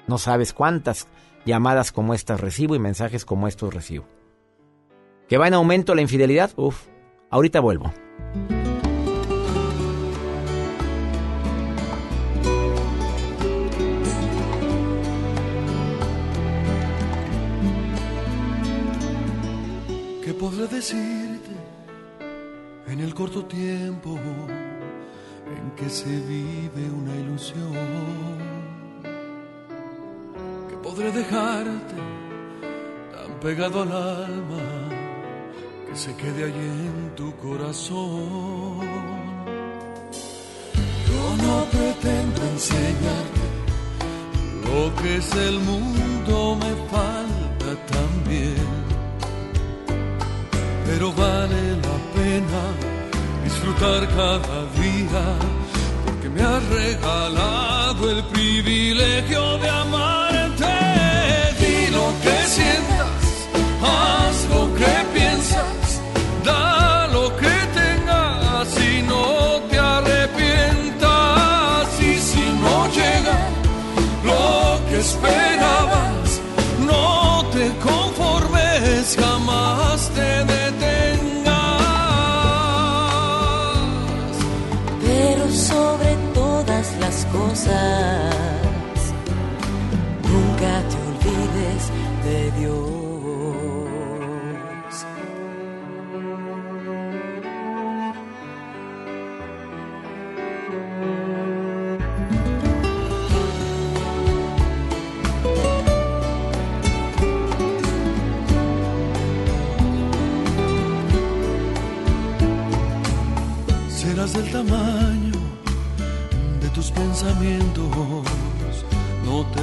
No 0.07 0.17
sabes 0.17 0.53
cuántas 0.53 1.07
llamadas 1.45 1.91
como 1.91 2.13
estas 2.13 2.39
recibo 2.39 2.75
y 2.75 2.79
mensajes 2.79 3.25
como 3.25 3.47
estos 3.47 3.73
recibo. 3.73 4.05
¿Que 5.27 5.37
va 5.37 5.47
en 5.47 5.53
aumento 5.53 5.95
la 5.95 6.01
infidelidad? 6.01 6.51
Uf, 6.55 6.87
ahorita 7.29 7.59
vuelvo. 7.59 7.93
¿Qué 20.23 20.33
podré 20.33 20.67
decirte 20.67 21.51
en 22.87 22.99
el 22.99 23.13
corto 23.13 23.45
tiempo 23.45 24.17
en 25.57 25.71
que 25.71 25.89
se 25.89 26.09
vive 26.09 26.89
una 26.89 27.15
ilusión? 27.15 28.37
¿Qué 30.69 30.75
podré 30.83 31.11
dejarte 31.11 31.95
tan 33.11 33.39
pegado 33.39 33.83
al 33.83 33.91
alma 33.91 34.65
que 35.87 35.95
se 35.95 36.15
quede 36.15 36.45
allí 36.45 36.69
en 36.93 37.15
tu 37.15 37.35
corazón? 37.37 38.79
Yo 41.09 41.23
no 41.43 41.65
pretendo 41.75 42.41
enseñarte 42.53 43.45
lo 44.65 44.95
que 45.01 45.17
es 45.17 45.35
el 45.35 45.59
mundo, 45.59 46.57
me 46.61 46.73
falta 46.89 47.69
también 47.91 48.91
pero 50.91 51.11
vale 51.13 51.77
la 51.77 51.97
pena 52.13 52.90
disfrutar 53.61 54.07
cada 54.07 54.65
día 54.81 55.23
porque 56.05 56.29
me 56.29 56.41
has 56.41 56.63
regalado 56.69 58.09
el 58.09 58.23
privilegio 58.25 59.57
de 59.59 59.69
amarte. 59.69 60.65
Di 61.59 61.91
lo 61.91 62.11
que 62.23 62.47
sientas, 62.47 63.00
las 87.67 88.10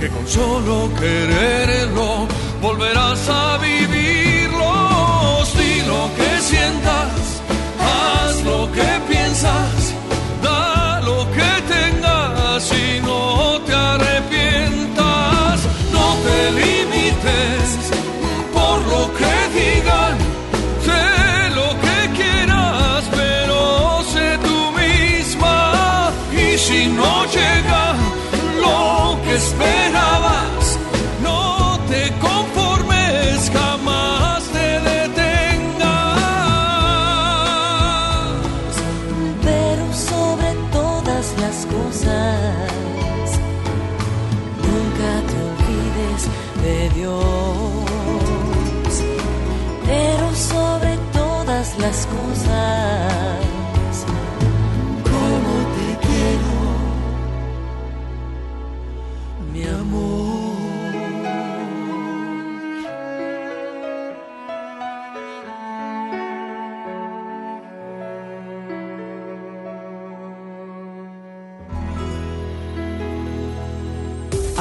que 0.00 0.08
con 0.08 0.26
solo 0.26 0.90
quererlo 0.98 2.26
volverás 2.60 3.28
a 3.28 3.58
vivirlos. 3.58 5.56
Di 5.56 5.82
lo 5.86 6.10
que 6.16 6.40
sientas, 6.40 7.42
haz 7.80 8.42
lo 8.44 8.70
que 8.72 9.00
piensas, 9.08 9.94
da 10.42 11.00
lo 11.00 11.26
que 11.30 11.50
tengas 11.74 12.72
y 12.72 13.00
no 13.00 13.60
te 13.66 13.72
arrepientas. 13.72 14.15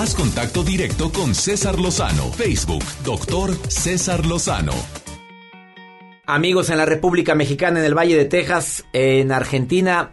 Haz 0.06 0.14
contacto 0.14 0.64
directo 0.64 1.11
con 1.11 1.34
César 1.34 1.80
Lozano. 1.80 2.32
Facebook, 2.32 2.84
doctor 3.03 3.56
César 3.72 4.23
Lozano. 4.27 4.73
Amigos 6.27 6.69
en 6.69 6.77
la 6.77 6.86
República 6.86 7.34
Mexicana, 7.34 7.80
en 7.80 7.86
el 7.88 7.98
Valle 7.98 8.15
de 8.15 8.26
Texas, 8.26 8.86
en 8.94 9.32
Argentina, 9.32 10.11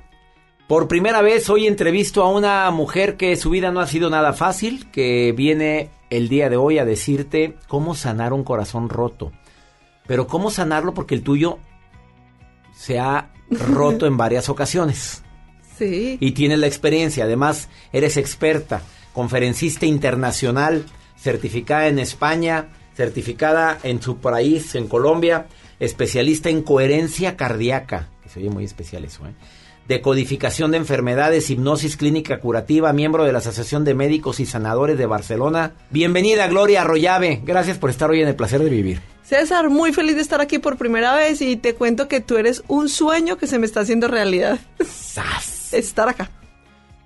por 0.67 0.89
primera 0.89 1.21
vez 1.21 1.51
hoy 1.51 1.67
entrevisto 1.67 2.23
a 2.23 2.31
una 2.31 2.71
mujer 2.71 3.19
que 3.19 3.37
su 3.37 3.51
vida 3.51 3.71
no 3.71 3.81
ha 3.81 3.87
sido 3.87 4.09
nada 4.09 4.33
fácil, 4.33 4.91
que 4.91 5.35
viene 5.37 5.91
el 6.09 6.31
día 6.31 6.49
de 6.49 6.57
hoy 6.57 6.79
a 6.79 6.87
decirte 6.87 7.59
cómo 7.69 7.95
sanar 7.95 8.33
un 8.33 8.45
corazón 8.45 8.89
roto. 8.89 9.31
Pero 10.07 10.27
cómo 10.27 10.51
sanarlo 10.51 10.95
porque 10.95 11.15
el 11.15 11.23
tuyo 11.23 11.59
se 12.75 12.99
ha 12.99 13.31
roto 13.51 14.07
en 14.07 14.17
varias 14.17 14.49
ocasiones. 14.49 15.23
Sí. 15.77 16.17
Y 16.19 16.33
tienes 16.33 16.61
la 16.61 16.67
experiencia, 16.67 17.25
además 17.25 17.69
eres 17.93 18.17
experta, 18.17 18.81
conferencista 19.13 19.87
internacional, 19.87 20.85
certificada 21.17 21.87
en 21.89 21.99
España, 21.99 22.69
certificada 22.97 23.79
en 23.83 24.03
su 24.03 24.19
país, 24.19 24.75
en 24.75 24.89
Colombia, 24.89 25.47
especialista 25.81 26.51
en 26.51 26.63
coherencia 26.63 27.37
cardíaca, 27.37 28.09
que 28.23 28.29
se 28.29 28.41
oye 28.41 28.51
muy 28.51 28.65
especial 28.65 29.05
eso, 29.05 29.27
¿eh? 29.27 29.35
decodificación 29.89 30.71
de 30.71 30.77
enfermedades, 30.79 31.51
hipnosis 31.51 31.97
clínica 31.97 32.39
curativa, 32.39 32.93
miembro 32.93 33.25
de 33.25 33.33
la 33.33 33.39
Asociación 33.39 33.85
de 33.85 33.95
Médicos 33.95 34.41
y 34.41 34.47
Sanadores 34.47 34.97
de 34.97 35.07
Barcelona. 35.07 35.73
Bienvenida 35.91 36.47
Gloria 36.47 36.83
Arroyave, 36.83 37.41
gracias 37.45 37.79
por 37.79 37.91
estar 37.91 38.11
hoy 38.11 38.23
en 38.23 38.29
el 38.29 38.37
placer 38.37 38.63
de 38.63 38.71
vivir. 38.71 39.01
César, 39.25 39.71
muy 39.71 39.93
feliz 39.93 40.15
de 40.15 40.23
estar 40.23 40.41
aquí 40.41 40.59
por 40.59 40.77
primera 40.77 41.15
vez 41.15 41.41
y 41.41 41.57
te 41.57 41.75
cuento 41.75 42.07
que 42.07 42.21
tú 42.21 42.37
eres 42.37 42.63
un 42.69 42.89
sueño 42.89 43.39
que 43.39 43.47
se 43.47 43.59
me 43.59 43.67
está 43.67 43.81
haciendo 43.81 44.09
realidad. 44.09 44.59
estar 45.73 46.09
acá. 46.09 46.31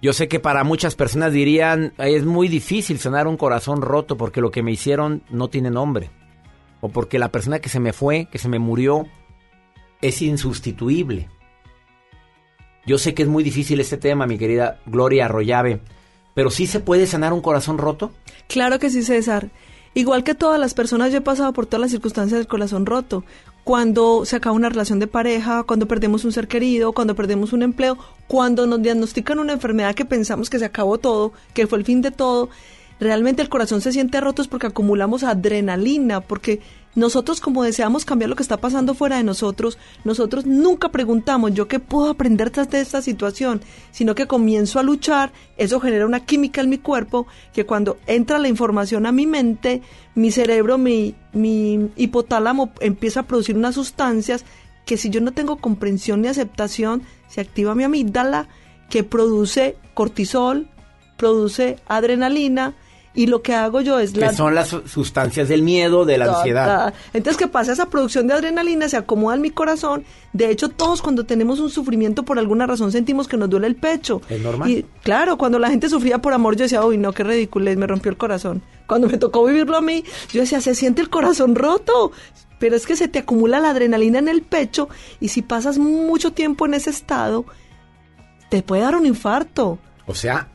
Yo 0.07 0.12
sé 0.12 0.28
que 0.28 0.39
para 0.39 0.62
muchas 0.62 0.95
personas 0.95 1.33
dirían, 1.33 1.93
"Ay, 1.99 2.15
es 2.15 2.24
muy 2.24 2.47
difícil 2.47 3.01
sanar 3.01 3.27
un 3.27 3.37
corazón 3.37 3.83
roto 3.83 4.16
porque 4.16 4.41
lo 4.41 4.53
que 4.53 4.62
me 4.62 4.70
hicieron 4.70 5.24
no 5.31 5.49
tiene 5.49 5.69
nombre. 5.69 6.12
O 6.81 6.91
porque 6.91 7.19
la 7.19 7.33
persona 7.33 7.59
que 7.59 7.69
se 7.69 7.81
me 7.81 7.93
fue, 7.93 8.28
que 8.31 8.39
se 8.39 8.49
me 8.49 8.61
murió, 8.61 9.09
es 10.01 10.23
insustituible. 10.23 11.28
Yo 12.87 12.99
sé 12.99 13.15
que 13.15 13.24
es 13.24 13.28
muy 13.28 13.43
difícil 13.43 13.81
este 13.81 13.97
tema, 13.97 14.28
mi 14.28 14.39
querida 14.39 14.78
Gloria 14.87 15.24
Arroyave, 15.24 15.81
pero 16.35 16.51
¿sí 16.51 16.69
se 16.69 16.78
puede 16.78 17.09
sanar 17.09 17.33
un 17.33 17.41
corazón 17.41 17.77
roto? 17.77 18.12
Claro 18.47 18.78
que 18.78 18.91
sí, 18.91 19.03
César. 19.03 19.51
Igual 19.93 20.23
que 20.23 20.37
todas 20.37 20.61
las 20.61 20.73
personas, 20.73 21.11
yo 21.11 21.19
he 21.19 21.23
pasado 21.23 21.53
por 21.53 21.66
todas 21.66 21.81
las 21.81 21.91
circunstancias 21.91 22.39
del 22.39 22.47
corazón 22.47 22.87
roto. 22.87 23.24
Cuando 23.66 24.24
se 24.24 24.36
acaba 24.36 24.55
una 24.55 24.68
relación 24.68 25.01
de 25.01 25.09
pareja, 25.09 25.64
cuando 25.64 25.88
perdemos 25.88 26.24
un 26.24 26.30
ser 26.30 26.47
querido, 26.47 26.93
cuando 26.93 27.16
perdemos 27.16 27.52
un 27.52 27.64
empleo, 27.64 27.98
cuando 28.28 28.64
nos 28.64 28.80
diagnostican 28.80 29.40
una 29.40 29.55
enfermedad 29.55 29.97
que 29.97 30.05
pensamos 30.05 30.48
que 30.48 30.60
se 30.60 30.64
acabó 30.64 30.98
todo, 30.98 31.32
que 31.52 31.66
fue 31.66 31.78
el 31.78 31.84
fin 31.84 32.01
de 32.01 32.12
todo, 32.12 32.48
realmente 33.01 33.43
el 33.43 33.48
corazón 33.48 33.80
se 33.80 33.90
siente 33.90 34.20
roto 34.20 34.40
es 34.40 34.47
porque 34.47 34.68
acumulamos 34.68 35.24
adrenalina, 35.24 36.20
porque 36.20 36.60
nosotros 36.97 37.40
como 37.40 37.62
deseamos 37.62 38.05
cambiar 38.05 38.31
lo 38.31 38.36
que 38.36 38.43
está 38.43 38.56
pasando 38.56 38.94
fuera 38.94 39.18
de 39.18 39.23
nosotros, 39.23 39.78
nosotros 40.02 40.47
nunca 40.47 40.89
preguntamos 40.89 41.55
yo 41.55 41.68
qué 41.68 41.78
puedo 41.78 42.10
aprender 42.10 42.51
tras 42.51 42.70
de 42.70 42.81
esta 42.81 43.02
situación, 43.02 43.60
sino 43.93 44.14
que 44.14 44.27
comienzo 44.27 44.81
a 44.81 44.82
luchar, 44.82 45.32
eso 45.59 45.78
genera 45.78 46.06
una 46.06 46.24
química 46.24 46.62
en 46.62 46.70
mi 46.70 46.78
cuerpo 46.78 47.27
que 47.52 47.66
cuando 47.66 47.98
entra 48.06 48.39
la 48.39 48.48
información 48.48 49.06
a 49.06 49.12
mi 49.12 49.27
mente, 49.27 49.82
mi 50.14 50.31
cerebro, 50.31 50.78
mi, 50.78 51.14
mi 51.32 51.90
hipotálamo 51.97 52.73
empieza 52.81 53.20
a 53.20 53.27
producir 53.27 53.56
unas 53.56 53.74
sustancias 53.74 54.44
que 54.86 54.97
si 54.97 55.10
yo 55.10 55.20
no 55.20 55.32
tengo 55.32 55.59
comprensión 55.59 56.23
ni 56.23 56.28
aceptación, 56.28 57.02
se 57.28 57.43
activa 57.43 57.74
mi 57.74 57.85
amígdala 57.85 58.48
que 58.89 59.05
produce 59.05 59.77
cortisol, 59.94 60.68
produce 61.18 61.77
adrenalina, 61.86 62.74
y 63.16 63.26
lo 63.26 63.43
que 63.43 63.55
hago 63.55 63.80
yo 63.80 63.98
es 63.98 64.12
Que 64.12 64.32
son 64.32 64.55
las 64.55 64.68
su- 64.68 64.86
sustancias 64.86 65.48
del 65.48 65.62
miedo, 65.62 66.05
de 66.05 66.18
la 66.18 66.26
ansiedad. 66.36 66.94
Entonces, 67.12 67.36
¿qué 67.38 67.48
pasa? 67.48 67.72
Esa 67.72 67.86
producción 67.90 68.26
de 68.28 68.34
adrenalina 68.34 68.88
se 68.88 68.97
acomoda 68.97 69.34
en 69.34 69.40
mi 69.43 69.51
corazón. 69.51 70.05
De 70.32 70.51
hecho, 70.51 70.68
todos 70.68 71.02
cuando 71.02 71.24
tenemos 71.24 71.59
un 71.59 71.70
sufrimiento 71.70 72.22
por 72.24 72.38
alguna 72.38 72.66
razón 72.66 72.93
sentimos 72.93 73.26
que 73.26 73.36
nos 73.36 73.51
duele 73.51 73.66
el 73.66 73.74
pecho. 73.76 74.20
¿Es 74.28 74.40
normal? 74.40 74.70
Y 74.70 74.84
claro, 75.02 75.36
cuando 75.38 75.59
la 75.59 75.70
gente 75.70 75.88
sufría 75.88 76.18
por 76.18 76.32
amor, 76.34 76.55
yo 76.56 76.64
decía, 76.64 76.84
uy, 76.84 76.98
no, 76.98 77.12
qué 77.12 77.24
ridiculez, 77.24 77.76
me 77.76 77.86
rompió 77.86 78.10
el 78.10 78.18
corazón. 78.18 78.62
Cuando 78.86 79.09
me 79.09 79.18
tocó 79.18 79.44
vivirlo 79.44 79.76
a 79.76 79.80
mí, 79.80 80.05
yo 80.32 80.43
decía, 80.43 80.60
se 80.60 80.74
siente 80.76 81.01
el 81.02 81.09
corazón 81.10 81.55
roto. 81.56 82.12
Pero 82.59 82.76
es 82.76 82.86
que 82.86 82.97
se 82.97 83.09
te 83.09 83.18
acumula 83.18 83.60
la 83.60 83.70
adrenalina 83.70 84.18
en 84.18 84.28
el 84.28 84.40
pecho 84.43 84.88
y 85.20 85.28
si 85.28 85.43
pasas 85.43 85.76
mucho 85.78 86.32
tiempo 86.32 86.64
en 86.66 86.72
ese 86.74 86.88
estado, 86.90 87.44
te 88.51 88.62
puede 88.62 88.82
dar 88.82 88.94
un 88.97 89.05
infarto. 89.06 89.78
O 90.06 90.14
sea, 90.14 90.48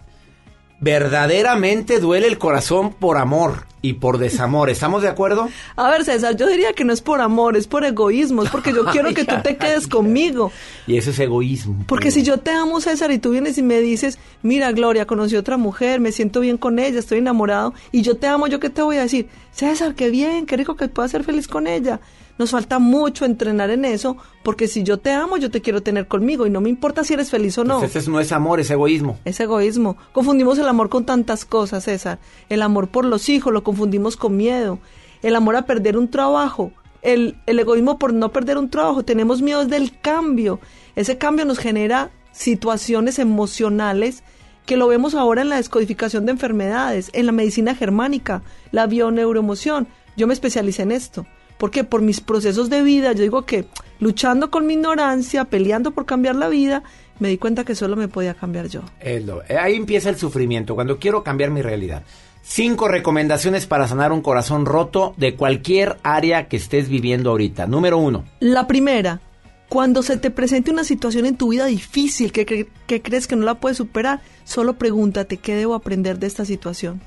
verdaderamente 0.82 2.00
duele 2.00 2.28
el 2.28 2.40
corazón 2.40 2.92
por 2.92 3.18
amor 3.18 3.66
y 3.84 3.94
por 3.94 4.18
desamor. 4.18 4.70
¿Estamos 4.70 5.02
de 5.04 5.08
acuerdo? 5.08 5.48
A 5.76 5.90
ver, 5.90 6.04
César, 6.04 6.36
yo 6.36 6.48
diría 6.48 6.74
que 6.74 6.84
no 6.84 6.92
es 6.92 7.02
por 7.02 7.22
amor, 7.22 7.56
es 7.56 7.68
por 7.68 7.86
egoísmo, 7.86 8.44
es 8.44 8.50
porque 8.50 8.74
yo 8.74 8.86
quiero 8.92 9.14
que 9.14 9.24
tú 9.24 9.36
te 9.44 9.58
quedes 9.58 9.88
conmigo. 9.88 10.52
Y 10.88 10.98
eso 10.98 11.12
es 11.12 11.20
egoísmo. 11.20 11.86
Porque 11.88 12.12
si 12.12 12.24
yo 12.24 12.40
te 12.40 12.52
amo, 12.52 12.82
César, 12.82 13.12
y 13.12 13.20
tú 13.20 13.32
vienes 13.32 13.58
y 13.58 13.64
me 13.64 13.80
dices, 13.80 14.18
mira, 14.42 14.72
Gloria, 14.72 15.06
conocí 15.06 15.36
a 15.36 15.40
otra 15.40 15.58
mujer, 15.58 16.00
me 16.00 16.12
siento 16.12 16.40
bien 16.40 16.58
con 16.58 16.80
ella, 16.80 17.00
estoy 17.00 17.20
enamorado, 17.20 17.74
y 17.92 18.02
yo 18.02 18.18
te 18.18 18.28
amo, 18.28 18.48
¿yo 18.48 18.60
qué 18.60 18.70
te 18.70 18.82
voy 18.82 18.98
a 18.98 19.02
decir? 19.02 19.30
César, 19.52 19.96
qué 19.96 20.10
bien, 20.10 20.46
qué 20.46 20.58
rico 20.58 20.76
que 20.76 20.88
puedas 20.88 21.12
ser 21.12 21.24
feliz 21.24 21.48
con 21.48 21.68
ella. 21.68 22.00
Nos 22.38 22.52
falta 22.52 22.80
mucho 22.80 23.26
entrenar 23.26 23.70
en 23.70 23.86
eso, 23.86 24.18
porque 24.44 24.68
si 24.68 24.84
yo 24.84 24.98
te 24.98 25.12
amo, 25.12 25.38
yo 25.38 25.52
te 25.52 25.62
quiero 25.62 25.82
tener 25.82 26.08
conmigo, 26.08 26.48
y 26.48 26.50
no 26.50 26.62
me 26.62 26.70
importa 26.70 27.04
si 27.04 27.14
eres 27.14 27.30
feliz 27.30 27.58
o 27.58 27.64
no. 27.64 27.80
Pues 27.80 27.96
ese 27.96 28.10
no 28.10 28.20
es 28.20 28.32
amor, 28.32 28.60
es 28.60 28.70
egoísmo. 28.72 29.20
Es 29.26 29.40
egoísmo. 29.40 29.98
Confundimos 30.12 30.58
el 30.58 30.68
amor 30.68 30.90
con 30.90 31.06
tantas 31.06 31.46
cosas, 31.46 31.84
César. 31.84 32.20
El 32.50 32.62
amor 32.62 32.90
por 32.90 33.06
los 33.06 33.30
hijos 33.30 33.54
lo 33.54 33.64
confundimos 33.64 34.18
con 34.18 34.38
miedo. 34.38 34.80
El 35.22 35.36
amor 35.36 35.56
a 35.56 35.66
perder 35.66 35.98
un 35.98 36.10
trabajo. 36.10 36.72
El, 37.02 37.38
el 37.46 37.60
egoísmo 37.60 38.00
por 38.00 38.14
no 38.14 38.32
perder 38.32 38.58
un 38.58 38.70
trabajo. 38.70 39.04
Tenemos 39.04 39.42
miedo 39.42 39.66
del 39.66 40.00
cambio. 40.00 40.60
Ese 40.96 41.18
cambio 41.18 41.46
nos 41.46 41.60
genera 41.60 42.12
situaciones 42.32 43.20
emocionales 43.20 44.24
que 44.66 44.78
lo 44.78 44.88
vemos 44.88 45.16
ahora 45.16 45.42
en 45.42 45.50
la 45.50 45.58
descodificación 45.58 46.26
de 46.26 46.32
enfermedades, 46.32 47.10
en 47.14 47.26
la 47.26 47.32
medicina 47.32 47.76
germánica, 47.76 48.42
la 48.72 48.88
bioneuroemoción. 48.88 49.88
Yo 50.16 50.28
me 50.28 50.34
especialicé 50.34 50.84
en 50.84 50.92
esto. 50.92 51.26
Porque 51.62 51.84
por 51.84 52.02
mis 52.02 52.22
procesos 52.22 52.72
de 52.72 52.82
vida, 52.82 53.14
yo 53.14 53.22
digo 53.22 53.46
que 53.46 53.66
luchando 54.00 54.50
con 54.50 54.66
mi 54.66 54.74
ignorancia, 54.74 55.46
peleando 55.46 55.92
por 55.92 56.08
cambiar 56.08 56.36
la 56.36 56.50
vida, 56.50 56.82
me 57.20 57.30
di 57.30 57.38
cuenta 57.38 57.64
que 57.64 57.76
solo 57.76 57.96
me 57.96 58.08
podía 58.08 58.34
cambiar 58.34 58.66
yo. 58.68 58.82
Eh, 59.00 59.24
ahí 59.62 59.76
empieza 59.76 60.10
el 60.10 60.16
sufrimiento, 60.18 60.74
cuando 60.74 60.98
quiero 60.98 61.24
cambiar 61.24 61.52
mi 61.52 61.62
realidad. 61.62 62.02
Cinco 62.42 62.88
recomendaciones 62.88 63.68
para 63.68 63.88
sanar 63.88 64.12
un 64.12 64.22
corazón 64.24 64.66
roto 64.66 65.14
de 65.18 65.36
cualquier 65.36 65.98
área 66.02 66.48
que 66.48 66.58
estés 66.58 66.90
viviendo 66.90 67.30
ahorita. 67.30 67.68
Número 67.68 68.00
uno, 68.00 68.26
La 68.40 68.66
primera, 68.66 69.22
Cuando 69.70 70.02
se 70.02 70.18
te 70.18 70.32
presente 70.32 70.72
una 70.72 70.84
situación 70.84 71.28
en 71.28 71.38
tu 71.38 71.50
vida 71.52 71.66
difícil 71.68 72.32
que, 72.32 72.46
cre- 72.46 72.68
que 72.88 73.04
crees 73.04 73.28
que 73.28 73.36
no 73.36 73.46
la 73.46 73.60
puedes 73.60 73.78
superar, 73.78 74.20
solo 74.44 74.74
pregúntate 74.80 75.38
qué 75.38 75.56
debo 75.56 75.76
aprender 75.76 76.18
de 76.18 76.26
esta 76.28 76.44
situación. 76.44 77.02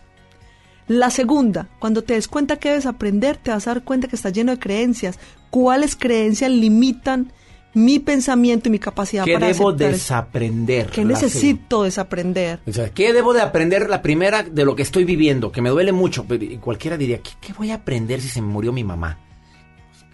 La 0.87 1.11
segunda, 1.11 1.69
cuando 1.79 2.03
te 2.03 2.15
des 2.15 2.29
cuenta 2.29 2.57
que 2.57 2.69
debes 2.71 2.87
aprender, 2.87 3.37
te 3.39 3.51
vas 3.51 3.67
a 3.67 3.75
dar 3.75 3.85
cuenta 3.85 4.09
que 4.09 4.17
estás 4.17 4.33
lleno 4.33 4.53
de 4.53 4.59
creencias. 4.59 5.19
¿Cuáles 5.51 5.97
creencias 5.97 6.51
limitan 6.51 7.33
mi 7.73 7.99
pensamiento 7.99 8.69
y 8.69 8.73
mi 8.73 8.79
capacidad 8.79 9.25
¿Qué 9.25 9.35
para 9.35 9.49
debo 9.49 9.73
desaprender? 9.73 10.91
¿Qué 10.91 11.05
necesito 11.05 11.83
desaprender? 11.83 12.61
O 12.67 12.73
sea, 12.73 12.91
¿qué 12.91 13.13
debo 13.13 13.33
de 13.33 13.41
aprender? 13.41 13.89
La 13.89 14.03
primera 14.03 14.43
de 14.43 14.65
lo 14.65 14.77
que 14.77 14.83
estoy 14.83 15.05
viviendo, 15.05 15.51
que 15.51 15.63
me 15.63 15.71
duele 15.71 15.93
mucho. 15.93 16.25
pero 16.27 16.45
y 16.45 16.59
cualquiera 16.59 16.97
diría, 16.97 17.21
¿qué, 17.21 17.31
qué 17.41 17.53
voy 17.53 17.71
a 17.71 17.77
aprender 17.77 18.21
si 18.21 18.29
se 18.29 18.41
me 18.41 18.49
murió 18.49 18.73
mi 18.73 18.85
mamá? 18.85 19.19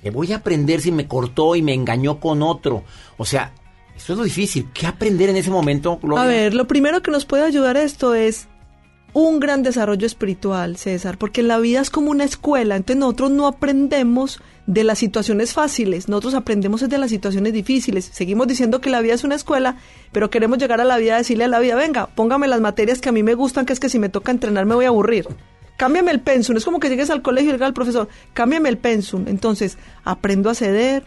¿Qué 0.02 0.10
voy 0.10 0.32
a 0.32 0.36
aprender 0.36 0.80
si 0.80 0.92
me 0.92 1.06
cortó 1.06 1.56
y 1.56 1.62
me 1.62 1.74
engañó 1.74 2.20
con 2.20 2.42
otro? 2.42 2.84
O 3.18 3.26
sea, 3.26 3.52
eso 3.94 4.14
es 4.14 4.18
lo 4.18 4.24
difícil. 4.24 4.68
¿Qué 4.72 4.86
aprender 4.86 5.28
en 5.28 5.36
ese 5.36 5.51
momento, 5.51 5.98
Gloria? 5.98 6.24
A 6.24 6.26
ver, 6.26 6.55
lo 6.55 6.66
primero 6.66 7.02
que 7.02 7.10
nos 7.10 7.26
puede 7.26 7.44
ayudar 7.44 7.76
a 7.76 7.82
esto 7.82 8.14
es 8.14 8.48
un 9.12 9.41
gran 9.41 9.62
desarrollo 9.62 10.07
espiritual, 10.07 10.77
César, 10.77 11.19
porque 11.19 11.43
la 11.43 11.59
vida 11.59 11.81
es 11.81 11.91
como 11.91 12.11
una 12.11 12.24
escuela, 12.24 12.77
entonces 12.77 13.01
nosotros 13.01 13.31
no 13.31 13.47
aprendemos 13.47 14.41
de 14.66 14.85
las 14.85 14.99
situaciones 14.99 15.53
fáciles, 15.53 16.09
nosotros 16.09 16.35
aprendemos 16.35 16.89
de 16.89 16.99
las 16.99 17.11
situaciones 17.11 17.53
difíciles. 17.53 18.09
Seguimos 18.12 18.47
diciendo 18.47 18.81
que 18.81 18.91
la 18.91 19.01
vida 19.01 19.15
es 19.15 19.24
una 19.24 19.35
escuela, 19.35 19.77
pero 20.12 20.31
queremos 20.31 20.59
llegar 20.59 20.81
a 20.81 20.85
la 20.85 20.97
vida 20.97 21.16
decirle 21.16 21.45
a 21.45 21.49
la 21.49 21.59
vida, 21.59 21.74
venga, 21.74 22.07
póngame 22.07 22.47
las 22.47 22.61
materias 22.61 23.01
que 23.01 23.09
a 23.09 23.12
mí 23.12 23.23
me 23.23 23.35
gustan, 23.35 23.66
que 23.66 23.73
es 23.73 23.81
que 23.81 23.89
si 23.89 23.99
me 23.99 24.09
toca 24.09 24.31
entrenar 24.31 24.66
me 24.66 24.77
voy 24.77 24.85
a 24.85 24.89
aburrir. 24.89 25.27
Cámbiame 25.77 26.12
el 26.12 26.20
pensum, 26.20 26.57
es 26.57 26.65
como 26.65 26.78
que 26.78 26.89
llegues 26.89 27.11
al 27.11 27.23
colegio 27.23 27.51
y 27.51 27.53
diga 27.55 27.66
al 27.66 27.74
profesor, 27.74 28.09
cámbiame 28.32 28.69
el 28.69 28.78
pensum. 28.78 29.27
Entonces, 29.27 29.78
aprendo 30.05 30.51
a 30.51 30.55
ceder, 30.55 31.05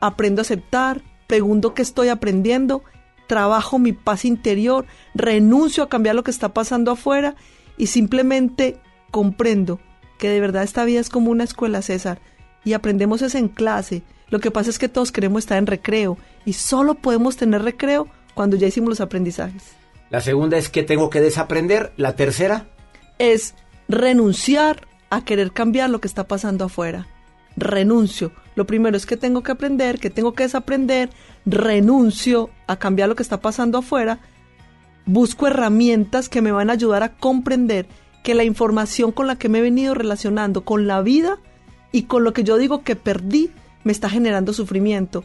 aprendo 0.00 0.40
a 0.40 0.42
aceptar, 0.42 1.02
pregunto 1.26 1.74
qué 1.74 1.82
estoy 1.82 2.08
aprendiendo, 2.08 2.84
trabajo 3.26 3.78
mi 3.78 3.92
paz 3.92 4.24
interior, 4.24 4.86
renuncio 5.14 5.82
a 5.82 5.88
cambiar 5.88 6.14
lo 6.14 6.24
que 6.24 6.30
está 6.30 6.54
pasando 6.54 6.90
afuera 6.90 7.36
y 7.76 7.86
simplemente 7.86 8.78
comprendo 9.10 9.80
que 10.18 10.28
de 10.28 10.40
verdad 10.40 10.62
esta 10.62 10.84
vida 10.84 11.00
es 11.00 11.08
como 11.08 11.30
una 11.30 11.44
escuela, 11.44 11.82
César, 11.82 12.20
y 12.64 12.72
aprendemos 12.72 13.22
eso 13.22 13.38
en 13.38 13.48
clase. 13.48 14.02
Lo 14.28 14.40
que 14.40 14.50
pasa 14.50 14.70
es 14.70 14.78
que 14.78 14.88
todos 14.88 15.12
queremos 15.12 15.40
estar 15.40 15.58
en 15.58 15.66
recreo 15.66 16.18
y 16.44 16.54
solo 16.54 16.94
podemos 16.94 17.36
tener 17.36 17.62
recreo 17.62 18.08
cuando 18.34 18.56
ya 18.56 18.66
hicimos 18.66 18.88
los 18.88 19.00
aprendizajes. 19.00 19.62
La 20.10 20.20
segunda 20.20 20.58
es 20.58 20.68
que 20.68 20.82
tengo 20.82 21.10
que 21.10 21.20
desaprender. 21.20 21.92
La 21.96 22.16
tercera, 22.16 22.66
Es 23.18 23.54
renunciar 23.88 24.88
a 25.10 25.24
querer 25.24 25.52
cambiar 25.52 25.90
lo 25.90 26.00
que 26.00 26.08
está 26.08 26.26
pasando 26.26 26.64
afuera. 26.64 27.06
Renuncio. 27.56 28.32
Lo 28.54 28.66
primero 28.66 28.96
es 28.96 29.06
que 29.06 29.16
tengo 29.16 29.42
que 29.42 29.52
aprender, 29.52 29.98
que 29.98 30.10
tengo 30.10 30.32
que 30.32 30.44
desaprender. 30.44 31.10
Renuncio 31.46 32.50
a 32.66 32.76
cambiar 32.76 33.08
lo 33.08 33.16
que 33.16 33.22
está 33.22 33.40
pasando 33.40 33.78
afuera. 33.78 34.20
Busco 35.06 35.46
herramientas 35.46 36.28
que 36.28 36.42
me 36.42 36.52
van 36.52 36.70
a 36.70 36.74
ayudar 36.74 37.02
a 37.02 37.16
comprender 37.16 37.86
que 38.22 38.34
la 38.34 38.44
información 38.44 39.12
con 39.12 39.26
la 39.26 39.36
que 39.36 39.48
me 39.48 39.58
he 39.58 39.62
venido 39.62 39.94
relacionando 39.94 40.64
con 40.64 40.86
la 40.86 41.02
vida 41.02 41.38
y 41.92 42.04
con 42.04 42.24
lo 42.24 42.32
que 42.32 42.42
yo 42.42 42.56
digo 42.56 42.82
que 42.82 42.96
perdí 42.96 43.50
me 43.84 43.92
está 43.92 44.08
generando 44.08 44.52
sufrimiento. 44.52 45.24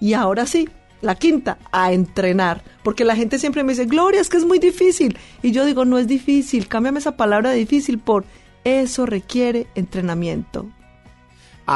Y 0.00 0.14
ahora 0.14 0.46
sí, 0.46 0.68
la 1.00 1.14
quinta, 1.14 1.58
a 1.70 1.92
entrenar. 1.92 2.62
Porque 2.82 3.04
la 3.04 3.16
gente 3.16 3.38
siempre 3.38 3.62
me 3.62 3.72
dice, 3.72 3.86
Gloria, 3.86 4.20
es 4.20 4.28
que 4.28 4.36
es 4.36 4.44
muy 4.44 4.58
difícil. 4.58 5.16
Y 5.42 5.52
yo 5.52 5.64
digo, 5.64 5.84
no 5.84 5.98
es 5.98 6.08
difícil, 6.08 6.68
cámbiame 6.68 6.98
esa 6.98 7.16
palabra 7.16 7.52
difícil 7.52 7.98
por 7.98 8.24
eso 8.64 9.06
requiere 9.06 9.66
entrenamiento. 9.74 10.68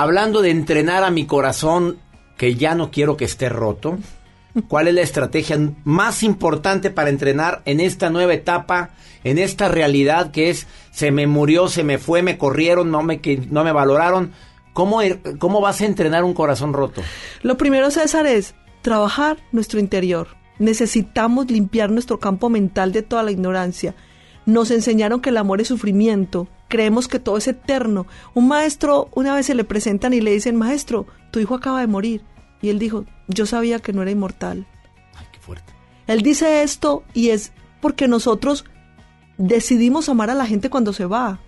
Hablando 0.02 0.42
de 0.42 0.50
entrenar 0.50 1.04
a 1.04 1.10
mi 1.10 1.24
corazón, 1.24 1.98
que 2.36 2.56
ya 2.56 2.74
no 2.74 2.90
quiero 2.90 3.16
que 3.16 3.24
esté 3.24 3.48
roto, 3.48 3.96
¿cuál 4.66 4.88
es 4.88 4.94
la 4.94 5.02
estrategia 5.02 5.56
más 5.84 6.22
importante 6.24 6.90
para 6.90 7.10
entrenar 7.10 7.62
en 7.64 7.78
esta 7.78 8.10
nueva 8.10 8.34
etapa, 8.34 8.90
en 9.22 9.38
esta 9.38 9.68
realidad 9.68 10.32
que 10.32 10.50
es, 10.50 10.66
se 10.90 11.12
me 11.12 11.28
murió, 11.28 11.68
se 11.68 11.84
me 11.84 11.98
fue, 11.98 12.22
me 12.22 12.38
corrieron, 12.38 12.90
no 12.90 13.02
me, 13.04 13.20
no 13.50 13.62
me 13.62 13.70
valoraron? 13.72 14.32
¿Cómo, 14.72 15.00
er- 15.00 15.38
¿Cómo 15.38 15.60
vas 15.60 15.80
a 15.80 15.86
entrenar 15.86 16.24
un 16.24 16.34
corazón 16.34 16.72
roto? 16.72 17.00
Lo 17.42 17.56
primero, 17.56 17.92
César, 17.92 18.26
es 18.26 18.56
trabajar 18.82 19.36
nuestro 19.52 19.78
interior. 19.78 20.26
Necesitamos 20.58 21.48
limpiar 21.50 21.90
nuestro 21.92 22.18
campo 22.18 22.48
mental 22.50 22.90
de 22.90 23.02
toda 23.02 23.22
la 23.22 23.30
ignorancia. 23.30 23.94
Nos 24.46 24.70
enseñaron 24.70 25.20
que 25.20 25.30
el 25.30 25.36
amor 25.36 25.60
es 25.60 25.68
sufrimiento. 25.68 26.48
Creemos 26.68 27.08
que 27.08 27.18
todo 27.18 27.38
es 27.38 27.48
eterno. 27.48 28.06
Un 28.34 28.48
maestro, 28.48 29.08
una 29.14 29.34
vez 29.34 29.46
se 29.46 29.54
le 29.54 29.64
presentan 29.64 30.12
y 30.12 30.20
le 30.20 30.32
dicen, 30.32 30.56
maestro, 30.56 31.06
tu 31.30 31.40
hijo 31.40 31.54
acaba 31.54 31.80
de 31.80 31.86
morir. 31.86 32.22
Y 32.60 32.68
él 32.68 32.78
dijo, 32.78 33.04
yo 33.28 33.46
sabía 33.46 33.78
que 33.78 33.92
no 33.92 34.02
era 34.02 34.10
inmortal. 34.10 34.66
Él 36.06 36.22
dice 36.22 36.62
esto 36.62 37.02
y 37.14 37.30
es 37.30 37.52
porque 37.80 38.08
nosotros 38.08 38.64
decidimos 39.38 40.08
amar 40.08 40.30
a 40.30 40.34
la 40.34 40.46
gente 40.46 40.70
cuando 40.70 40.92
se 40.92 41.06
va. 41.06 41.40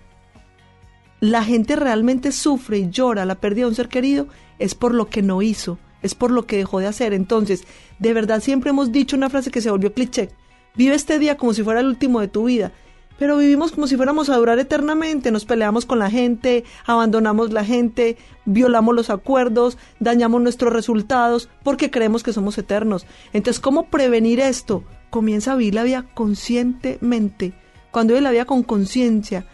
La 1.19 1.43
gente 1.43 1.75
realmente 1.75 2.31
sufre 2.31 2.77
y 2.79 2.89
llora 2.89 3.25
la 3.25 3.35
pérdida 3.35 3.65
de 3.65 3.69
un 3.69 3.75
ser 3.75 3.89
querido 3.89 4.27
es 4.59 4.75
por 4.75 4.93
lo 4.93 5.09
que 5.09 5.21
no 5.21 5.41
hizo, 5.41 5.79
es 6.01 6.15
por 6.15 6.31
lo 6.31 6.45
que 6.45 6.57
dejó 6.57 6.79
de 6.79 6.87
hacer. 6.87 7.13
Entonces, 7.13 7.63
de 7.99 8.13
verdad 8.13 8.41
siempre 8.41 8.69
hemos 8.69 8.91
dicho 8.91 9.15
una 9.15 9.29
frase 9.29 9.51
que 9.51 9.61
se 9.61 9.71
volvió 9.71 9.93
cliché. 9.93 10.29
Vive 10.75 10.95
este 10.95 11.17
día 11.17 11.37
como 11.37 11.53
si 11.53 11.63
fuera 11.63 11.79
el 11.79 11.87
último 11.87 12.19
de 12.19 12.27
tu 12.27 12.45
vida. 12.45 12.71
Pero 13.17 13.37
vivimos 13.37 13.71
como 13.71 13.87
si 13.87 13.95
fuéramos 13.95 14.29
a 14.29 14.37
durar 14.37 14.59
eternamente, 14.59 15.31
nos 15.31 15.45
peleamos 15.45 15.85
con 15.85 15.99
la 15.99 16.09
gente, 16.09 16.63
abandonamos 16.85 17.51
la 17.51 17.65
gente, 17.65 18.17
violamos 18.45 18.95
los 18.95 19.09
acuerdos, 19.09 19.77
dañamos 19.99 20.41
nuestros 20.41 20.71
resultados 20.71 21.49
porque 21.63 21.89
creemos 21.89 22.21
que 22.21 22.33
somos 22.33 22.57
eternos. 22.57 23.05
Entonces, 23.33 23.59
¿cómo 23.59 23.87
prevenir 23.89 24.39
esto? 24.39 24.83
Comienza 25.09 25.53
a 25.53 25.55
vivir 25.55 25.73
la 25.73 25.83
vida 25.83 26.05
conscientemente. 26.13 27.53
Cuando 27.89 28.13
vive 28.13 28.21
la 28.21 28.31
vida 28.31 28.45
con 28.45 28.61
conciencia, 28.61 29.47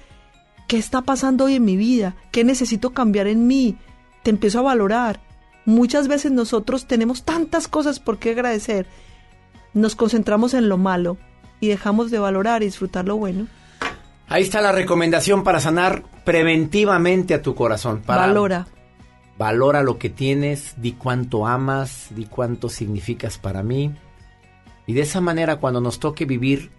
¿qué 0.68 0.78
está 0.78 1.02
pasando 1.02 1.46
hoy 1.46 1.56
en 1.56 1.66
mi 1.66 1.78
vida? 1.78 2.18
¿Qué 2.32 2.44
necesito 2.44 2.90
cambiar 2.90 3.28
en 3.28 3.48
mí? 3.48 3.78
Te 4.24 4.30
empiezo 4.30 4.60
a 4.60 4.64
valorar. 4.64 5.22
Muchas 5.66 6.10
veces 6.10 6.34
nosotros 6.34 6.86
tenemos 6.86 7.24
tantas 7.24 7.70
cosas 7.70 8.02
por 8.02 8.20
qué 8.20 8.32
agradecer. 8.32 8.88
Nos 9.74 9.96
concentramos 9.96 10.54
en 10.54 10.68
lo 10.68 10.78
malo 10.78 11.18
y 11.64 11.70
dejamos 11.70 12.12
de 12.12 12.20
valorar 12.20 12.62
y 12.62 12.66
disfrutar 12.66 13.06
lo 13.06 13.16
bueno. 13.16 13.48
Ahí 14.28 14.44
está 14.44 14.60
la 14.60 14.74
recomendación 14.74 15.46
para 15.46 15.62
sanar 15.62 16.04
preventivamente 16.26 17.34
a 17.34 17.42
tu 17.42 17.56
corazón. 17.56 18.02
Para 18.06 18.28
Valora. 18.28 18.68
Valora 19.38 19.82
lo 19.82 19.98
que 19.98 20.10
tienes, 20.10 20.74
di 20.76 20.92
cuánto 20.92 21.48
amas, 21.48 22.08
di 22.10 22.26
cuánto 22.26 22.68
significas 22.68 23.38
para 23.38 23.64
mí. 23.64 23.94
Y 24.88 24.92
de 24.92 25.04
esa 25.04 25.22
manera 25.22 25.56
cuando 25.56 25.80
nos 25.80 26.00
toque 26.00 26.26
vivir 26.26 26.70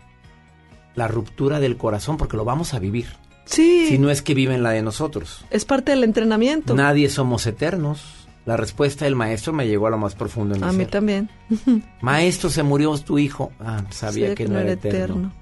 la 0.94 1.09
ruptura 1.09 1.61
del 1.61 1.78
corazón, 1.78 2.19
porque 2.19 2.36
lo 2.36 2.44
vamos 2.44 2.74
a 2.74 2.78
vivir. 2.78 3.06
Sí. 3.47 3.86
Si 3.89 3.98
no 3.98 4.11
es 4.11 4.20
que 4.20 4.35
viven 4.35 4.62
la 4.62 4.73
de 4.73 4.82
nosotros. 4.82 5.47
Es 5.48 5.65
parte 5.65 5.93
del 5.93 6.05
entrenamiento. 6.05 6.74
Nadie 6.74 7.09
somos 7.09 7.47
eternos. 7.47 8.23
La 8.46 8.56
respuesta 8.58 9.06
del 9.06 9.16
maestro 9.16 9.52
me 9.54 9.66
llegó 9.66 9.86
a 9.86 9.90
lo 9.90 9.96
más 9.98 10.14
profundo 10.14 10.54
de 10.54 10.60
mi 10.60 10.66
a 10.66 10.72
mí 10.72 10.78
ser. 10.78 10.88
también. 10.90 11.30
Maestro, 12.02 12.50
se 12.50 12.62
murió 12.62 12.96
tu 12.98 13.18
hijo. 13.18 13.52
Ah, 13.58 13.82
sabía 13.90 14.28
Sí, 14.30 14.34
que, 14.34 14.46
no 14.48 14.58
era 14.58 14.72
eterno. 14.72 14.98
eterno. 14.98 15.32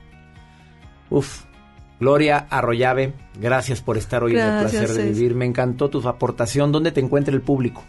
Uf. 1.11 1.43
Gloria 1.99 2.47
Arroyave, 2.51 3.13
gracias 3.41 3.81
por 3.81 3.97
estar 3.97 4.23
hoy 4.25 4.33
en 4.33 4.39
el 4.39 4.45
Gracias, 4.61 4.85
placer 4.87 5.05
de 5.05 5.11
vivir. 5.13 5.35
Me 5.37 5.45
encantó 5.47 5.89
tu 5.91 6.07
aportación. 6.09 6.71
¿Dónde 6.73 6.91
te 6.93 7.01
encuentra 7.01 7.33
el 7.35 7.43
público? 7.43 7.83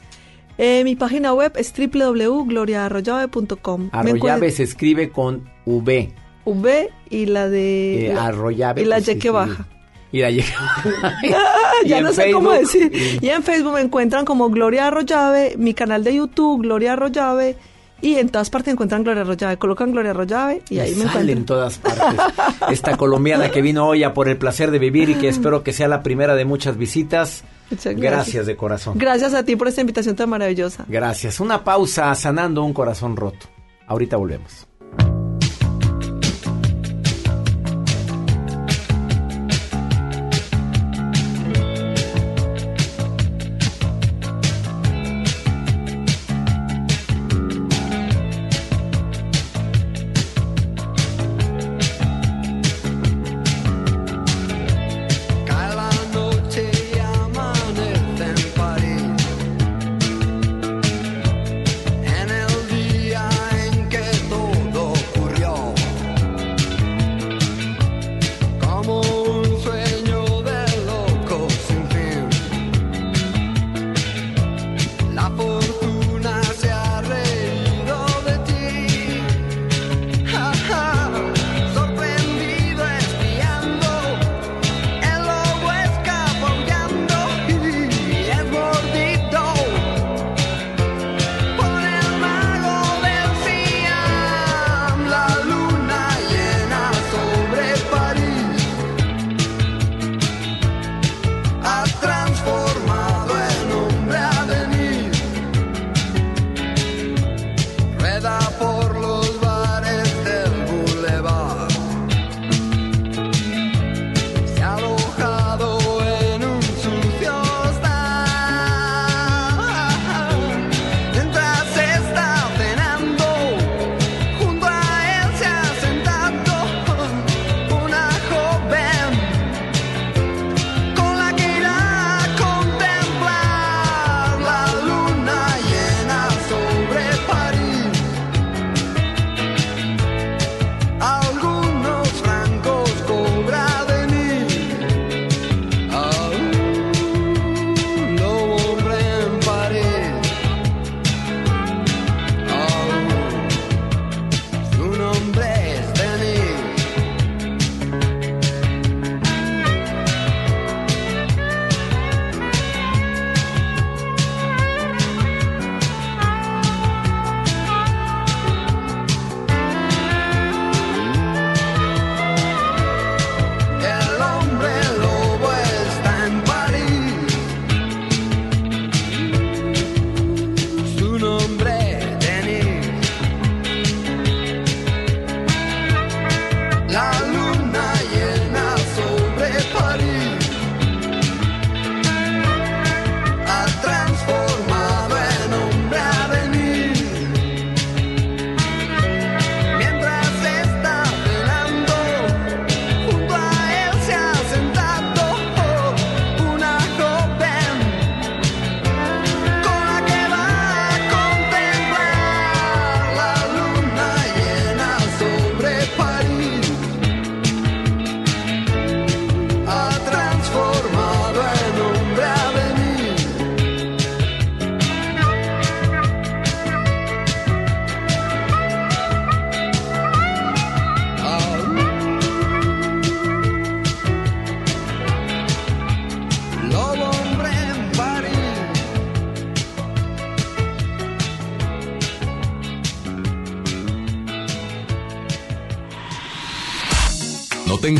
Eh, 0.57 0.83
mi 0.83 0.95
página 0.95 1.33
web 1.33 1.53
es 1.55 1.73
www.gloriaarroyave.com. 1.75 3.89
Arroyave 3.91 4.51
se 4.51 4.63
escribe 4.63 5.09
con 5.09 5.49
V. 5.65 6.13
V 6.45 6.89
y 7.09 7.25
la 7.25 7.49
de... 7.49 8.07
Eh, 8.07 8.13
Arroyave. 8.13 8.81
Y 8.81 8.85
la 8.85 8.97
pues, 8.97 9.07
Y 9.09 9.17
que 9.19 9.29
baja. 9.31 9.67
Y 10.13 10.21
la 10.21 10.29
Y. 10.31 10.39
Y 11.83 11.87
ya 11.89 11.97
en 11.97 12.03
no 12.05 12.13
sé 12.13 12.31
cómo 12.31 12.51
decir. 12.51 13.19
Y 13.21 13.27
en 13.29 13.43
Facebook 13.43 13.73
me 13.73 13.81
encuentran 13.81 14.23
como 14.23 14.49
Gloria 14.49 14.87
Arroyave, 14.87 15.55
mi 15.57 15.73
canal 15.73 16.03
de 16.05 16.15
YouTube, 16.15 16.61
Gloria 16.61 16.93
Arroyave, 16.93 17.57
y 18.01 18.15
en 18.15 18.29
todas 18.29 18.49
partes 18.49 18.71
encuentran 18.73 19.03
Gloria 19.03 19.21
Arroyave. 19.23 19.57
Colocan 19.57 19.91
Gloria 19.91 20.11
Arroyave 20.11 20.61
y 20.69 20.79
ahí 20.79 20.93
me 20.95 21.03
en 21.03 21.07
encuentran. 21.09 21.45
todas 21.45 21.77
partes. 21.79 22.19
Esta 22.69 22.95
colombiana 22.95 23.49
que 23.49 23.61
vino 23.61 23.87
hoy 23.87 24.03
a 24.03 24.13
por 24.13 24.29
el 24.29 24.37
placer 24.37 24.71
de 24.71 24.79
vivir 24.79 25.09
y 25.09 25.15
que 25.15 25.29
espero 25.29 25.63
que 25.63 25.73
sea 25.73 25.87
la 25.87 26.03
primera 26.03 26.35
de 26.35 26.45
muchas 26.45 26.77
visitas. 26.77 27.43
Muchas 27.71 27.95
Gracias, 27.95 28.11
gracias. 28.11 28.45
de 28.45 28.55
corazón. 28.55 28.97
Gracias 28.99 29.33
a 29.33 29.43
ti 29.43 29.55
por 29.55 29.67
esta 29.67 29.81
invitación 29.81 30.15
tan 30.15 30.29
maravillosa. 30.29 30.85
Gracias. 30.87 31.39
Una 31.39 31.63
pausa 31.63 32.13
sanando 32.13 32.63
un 32.63 32.73
corazón 32.73 33.15
roto. 33.15 33.47
Ahorita 33.87 34.15
volvemos. 34.17 34.67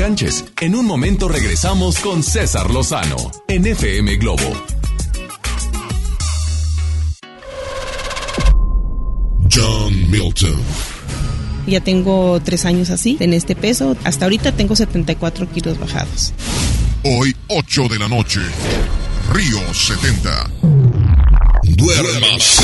Enganches. 0.04 0.44
En 0.60 0.76
un 0.76 0.86
momento 0.86 1.30
regresamos 1.30 1.98
con 2.00 2.24
César 2.24 2.70
Lozano 2.72 3.16
en 3.48 3.66
FM 3.66 4.18
Globo. 4.18 4.44
John 9.50 10.12
Milton. 10.12 10.60
Ya 11.68 11.80
tengo 11.80 12.42
tres 12.44 12.66
años 12.66 12.90
así, 12.90 13.16
en 13.22 13.34
este 13.34 13.56
peso. 13.56 13.96
Hasta 14.04 14.26
ahorita 14.26 14.52
tengo 14.52 14.76
74 14.76 15.50
kilos 15.50 15.80
bajados. 15.80 16.34
Hoy, 17.04 17.34
8 17.48 17.88
de 17.88 18.00
la 18.00 18.10
noche, 18.10 18.42
Río 19.32 19.74
70. 19.74 20.50
Duérmase. 21.78 22.64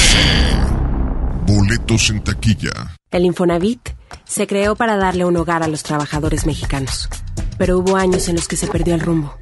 Boletos 1.47 2.09
en 2.09 2.21
taquilla. 2.21 2.97
El 3.11 3.25
Infonavit 3.25 3.98
se 4.29 4.45
creó 4.45 4.75
para 4.75 4.95
darle 4.95 5.25
un 5.25 5.35
hogar 5.37 5.63
a 5.63 5.67
los 5.67 5.81
trabajadores 5.81 6.45
mexicanos, 6.45 7.09
pero 7.57 7.79
hubo 7.79 7.97
años 7.97 8.29
en 8.29 8.35
los 8.35 8.47
que 8.47 8.55
se 8.55 8.67
perdió 8.67 8.93
el 8.93 9.01
rumbo. 9.01 9.35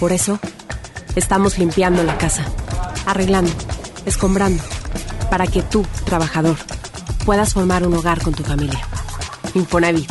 Por 0.00 0.12
eso, 0.12 0.40
estamos 1.14 1.58
limpiando 1.58 2.02
la 2.02 2.16
casa, 2.16 2.46
arreglando, 3.06 3.52
escombrando, 4.06 4.62
para 5.30 5.46
que 5.46 5.60
tú, 5.60 5.86
trabajador, 6.06 6.56
puedas 7.26 7.52
formar 7.52 7.86
un 7.86 7.94
hogar 7.94 8.22
con 8.22 8.32
tu 8.32 8.42
familia. 8.42 8.80
Infonavit, 9.54 10.10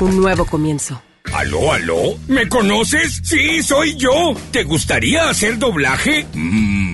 un 0.00 0.20
nuevo 0.20 0.44
comienzo. 0.44 1.00
¿Aló, 1.32 1.72
aló? 1.72 2.16
¿Me 2.28 2.48
conoces? 2.48 3.20
Sí, 3.24 3.62
soy 3.62 3.96
yo. 3.96 4.34
¿Te 4.50 4.64
gustaría 4.64 5.28
hacer 5.28 5.58
doblaje? 5.58 6.26
Mmm, 6.32 6.93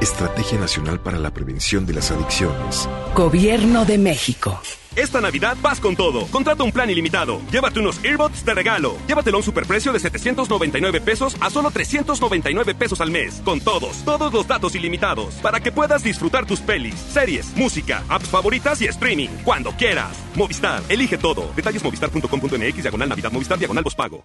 Estrategia 0.00 0.58
Nacional 0.58 0.98
para 1.00 1.18
la 1.18 1.30
Prevención 1.30 1.84
de 1.84 1.92
las 1.92 2.10
Adicciones. 2.10 2.88
Gobierno 3.14 3.84
de 3.84 3.98
México. 3.98 4.58
Esta 4.96 5.20
Navidad 5.20 5.58
vas 5.60 5.78
con 5.78 5.94
todo. 5.94 6.26
Contrata 6.28 6.64
un 6.64 6.72
plan 6.72 6.88
ilimitado. 6.88 7.40
Llévate 7.52 7.80
unos 7.80 8.02
earbuds 8.02 8.42
de 8.44 8.54
regalo. 8.54 8.96
Llévatelo 9.06 9.36
a 9.36 9.40
un 9.40 9.44
superprecio 9.44 9.92
de 9.92 10.00
799 10.00 11.02
pesos 11.02 11.36
a 11.40 11.50
solo 11.50 11.70
399 11.70 12.74
pesos 12.74 13.02
al 13.02 13.10
mes. 13.10 13.42
Con 13.44 13.60
todos, 13.60 14.02
todos 14.04 14.32
los 14.32 14.48
datos 14.48 14.74
ilimitados. 14.74 15.34
Para 15.34 15.60
que 15.60 15.70
puedas 15.70 16.02
disfrutar 16.02 16.46
tus 16.46 16.60
pelis, 16.60 16.94
series, 16.94 17.54
música, 17.54 18.02
apps 18.08 18.28
favoritas 18.28 18.80
y 18.80 18.86
streaming. 18.86 19.28
Cuando 19.44 19.70
quieras. 19.72 20.16
Movistar, 20.34 20.82
elige 20.88 21.18
todo. 21.18 21.52
Detalles 21.54 21.84
movistar.com.mx, 21.84 22.82
diagonal 22.82 23.08
Navidad, 23.10 23.30
Movistar, 23.30 23.58
diagonal 23.58 23.84
pago. 23.94 24.24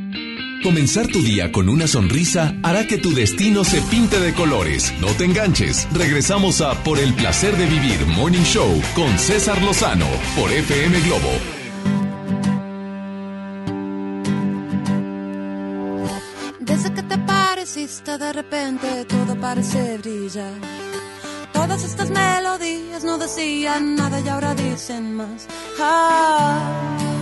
Comenzar 0.63 1.07
tu 1.07 1.23
día 1.23 1.51
con 1.51 1.69
una 1.69 1.87
sonrisa 1.87 2.55
hará 2.61 2.85
que 2.85 2.99
tu 2.99 3.13
destino 3.13 3.63
se 3.63 3.81
pinte 3.81 4.19
de 4.19 4.33
colores. 4.33 4.93
No 5.01 5.07
te 5.07 5.25
enganches. 5.25 5.87
Regresamos 5.91 6.61
a 6.61 6.83
Por 6.83 6.99
el 6.99 7.13
placer 7.15 7.57
de 7.57 7.65
vivir 7.65 8.05
Morning 8.05 8.43
Show 8.43 8.81
con 8.93 9.17
César 9.17 9.59
Lozano 9.63 10.05
por 10.35 10.51
FM 10.51 10.99
Globo. 11.01 11.31
Desde 16.59 16.93
que 16.93 17.03
te 17.03 17.17
pareciste 17.17 18.17
de 18.19 18.33
repente 18.33 19.05
todo 19.05 19.35
parece 19.39 19.97
brillar. 19.97 20.53
Todas 21.53 21.83
estas 21.83 22.11
melodías 22.11 23.03
no 23.03 23.17
decían 23.17 23.95
nada 23.95 24.19
y 24.19 24.27
ahora 24.29 24.53
dicen 24.53 25.15
más. 25.15 25.47
Ah. 25.79 27.20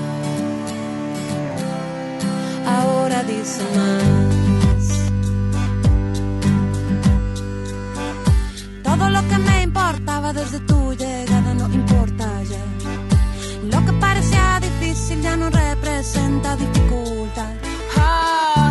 Ahora 2.77 3.23
dice 3.23 3.63
más. 3.77 4.87
Todo 8.83 9.09
lo 9.09 9.21
que 9.29 9.37
me 9.37 9.63
importaba 9.63 10.33
desde 10.33 10.59
tu 10.61 10.93
llegada 10.93 11.53
no 11.53 11.65
importa 11.73 12.25
ya. 12.43 12.63
Lo 13.71 13.85
que 13.85 13.93
parecía 13.93 14.59
difícil 14.61 15.21
ya 15.21 15.35
no 15.37 15.49
representa 15.49 16.55
dificultad. 16.55 17.53
Ah. 17.97 18.68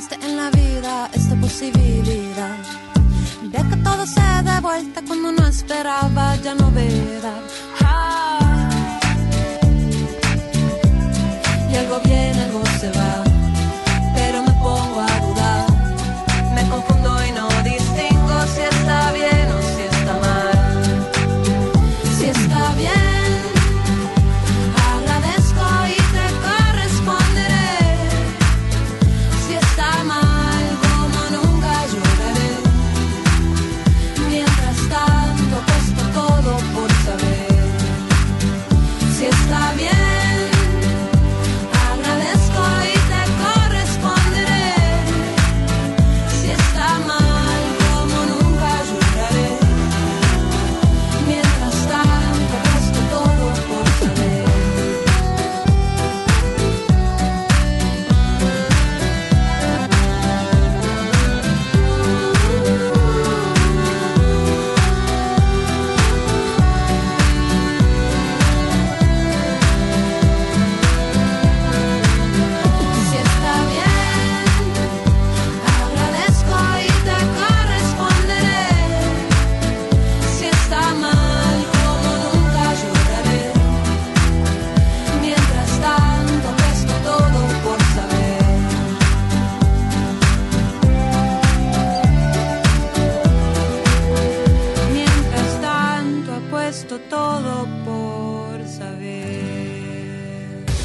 existe 0.00 0.26
en 0.26 0.36
la 0.38 0.50
vida 0.50 1.10
esta 1.12 1.34
posibilidad 1.36 2.56
de 3.42 3.58
que 3.68 3.76
todo 3.84 4.06
se 4.06 4.22
dé 4.44 4.60
vuelta 4.62 5.02
cuando 5.06 5.30
no 5.32 5.46
esperaba 5.46 6.36
ya 6.36 6.54
no 6.54 6.70
verá. 6.70 7.34
Ah. 7.82 8.98
Y 11.70 11.76
algo 11.76 12.00
bien, 12.04 12.38
algo 12.38 12.69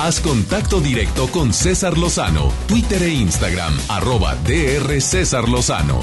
Haz 0.06 0.22
contacto 0.22 0.82
directo 0.82 1.28
con 1.32 1.52
César 1.52 1.98
Lozano, 1.98 2.52
Twitter 2.68 3.02
e 3.02 3.10
Instagram, 3.10 3.74
arroba 3.90 4.36
DR 4.36 5.02
César 5.02 5.50
Lozano. 5.50 6.00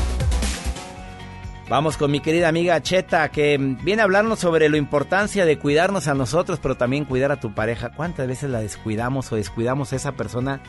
Vamos 1.68 1.96
con 1.96 2.10
mi 2.10 2.18
querida 2.18 2.48
amiga 2.48 2.82
Cheta, 2.82 3.30
que 3.30 3.56
viene 3.84 4.02
a 4.02 4.04
hablarnos 4.04 4.40
sobre 4.40 4.68
la 4.68 4.76
importancia 4.76 5.46
de 5.46 5.56
cuidarnos 5.56 6.08
a 6.08 6.14
nosotros, 6.14 6.58
pero 6.60 6.76
también 6.76 7.04
cuidar 7.04 7.30
a 7.30 7.38
tu 7.38 7.54
pareja. 7.54 7.92
¿Cuántas 7.92 8.26
veces 8.26 8.50
la 8.50 8.58
descuidamos 8.58 9.30
o 9.30 9.36
descuidamos 9.36 9.92
a 9.92 9.96
esa 9.96 10.16
persona 10.16 10.60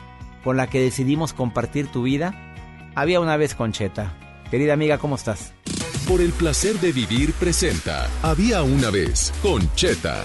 con 0.44 0.56
la 0.56 0.68
que 0.68 0.80
decidimos 0.80 1.32
compartir 1.32 1.88
tu 1.88 2.04
vida? 2.04 2.54
Había 2.94 3.18
una 3.18 3.36
vez 3.36 3.56
con 3.56 3.72
Cheta. 3.72 4.14
Querida 4.48 4.74
amiga, 4.74 4.98
¿cómo 4.98 5.16
estás? 5.16 5.54
Por 6.06 6.20
el 6.20 6.30
placer 6.30 6.78
de 6.78 6.92
vivir 6.92 7.32
presenta 7.32 8.08
Había 8.22 8.62
una 8.62 8.90
vez 8.90 9.32
con 9.42 9.74
Cheta. 9.74 10.22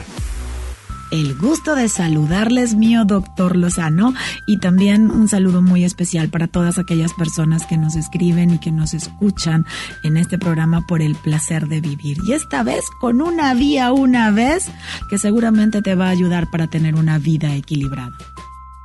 El 1.12 1.36
gusto 1.36 1.74
de 1.74 1.90
saludarles 1.90 2.76
mío, 2.76 3.04
doctor 3.04 3.56
Lozano, 3.56 4.14
y 4.46 4.60
también 4.60 5.10
un 5.10 5.28
saludo 5.28 5.64
muy 5.64 5.84
especial 5.84 6.30
para 6.30 6.48
todas 6.48 6.78
aquellas 6.78 7.14
personas 7.14 7.66
que 7.66 7.78
nos 7.78 7.96
escriben 7.96 8.52
y 8.52 8.60
que 8.60 8.72
nos 8.72 8.94
escuchan 8.94 9.66
en 10.04 10.18
este 10.18 10.38
programa 10.38 10.86
por 10.86 11.02
el 11.02 11.16
placer 11.16 11.68
de 11.68 11.82
vivir. 11.82 12.18
Y 12.28 12.34
esta 12.34 12.62
vez 12.62 12.84
con 13.02 13.22
una 13.22 13.56
vía 13.56 13.92
una 13.92 14.30
vez 14.30 14.70
que 15.10 15.18
seguramente 15.18 15.82
te 15.82 15.96
va 15.96 16.08
a 16.08 16.12
ayudar 16.12 16.52
para 16.52 16.68
tener 16.68 16.94
una 16.94 17.18
vida 17.18 17.56
equilibrada. 17.56 18.16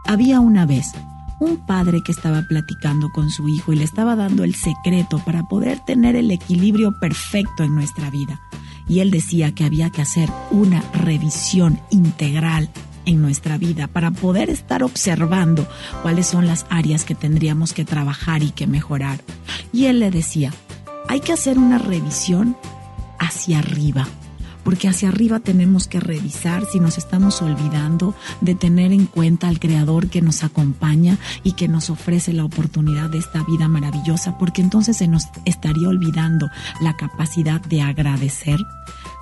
Había 0.07 0.41
una 0.41 0.65
vez 0.65 0.93
un 1.41 1.59
padre 1.67 2.03
que 2.03 2.13
estaba 2.13 2.43
platicando 2.49 3.11
con 3.11 3.29
su 3.29 3.49
hijo 3.51 3.75
y 3.75 3.77
le 3.77 3.85
estaba 3.85 4.17
dando 4.17 4.45
el 4.45 4.55
secreto 4.55 5.19
para 5.27 5.43
poder 5.43 5.81
tener 5.81 6.17
el 6.17 6.31
equilibrio 6.31 6.99
perfecto 7.01 7.65
en 7.65 7.75
nuestra 7.75 8.09
vida. 8.09 8.41
Y 8.89 9.01
él 9.01 9.11
decía 9.11 9.55
que 9.55 9.65
había 9.65 9.91
que 9.91 10.03
hacer 10.03 10.31
una 10.51 10.83
revisión 10.93 11.81
integral 11.91 12.71
en 13.07 13.21
nuestra 13.21 13.59
vida 13.59 13.87
para 13.87 14.11
poder 14.11 14.51
estar 14.51 14.83
observando 14.83 15.67
cuáles 16.03 16.27
son 16.27 16.47
las 16.47 16.67
áreas 16.71 17.05
que 17.05 17.15
tendríamos 17.15 17.73
que 17.73 17.85
trabajar 17.85 18.43
y 18.43 18.51
que 18.51 18.67
mejorar. 18.67 19.21
Y 19.73 19.87
él 19.87 20.01
le 20.01 20.11
decía, 20.11 20.53
hay 21.09 21.21
que 21.21 21.33
hacer 21.33 21.59
una 21.59 21.79
revisión 21.79 22.57
hacia 23.19 23.59
arriba 23.59 24.07
porque 24.65 24.89
hacia 24.89 25.09
arriba 25.09 25.41
tenemos 25.41 25.87
que 25.87 26.01
revisar 26.01 26.65
si 26.65 26.81
nos 26.81 26.99
estamos 26.99 27.43
olvidando 27.43 28.15
de 28.41 28.55
tener 28.55 28.93
en 28.93 29.07
cuenta 29.07 29.49
al 29.49 29.61
Creador 29.61 30.09
que 30.09 30.23
nos 30.23 30.43
acompaña 30.43 31.19
y 31.43 31.53
que 31.53 31.69
nos 31.69 31.91
ofrece 31.91 32.33
la 32.33 32.45
oportunidad 32.45 33.11
de 33.11 33.19
esta 33.19 33.43
vida 33.45 33.69
maravillosa, 33.69 34.39
porque 34.39 34.63
entonces 34.63 34.97
se 34.97 35.09
nos 35.09 35.25
estaría 35.45 35.89
olvidando 35.89 36.51
la 36.81 36.97
capacidad 36.97 37.61
de 37.61 37.83
agradecer. 37.83 38.59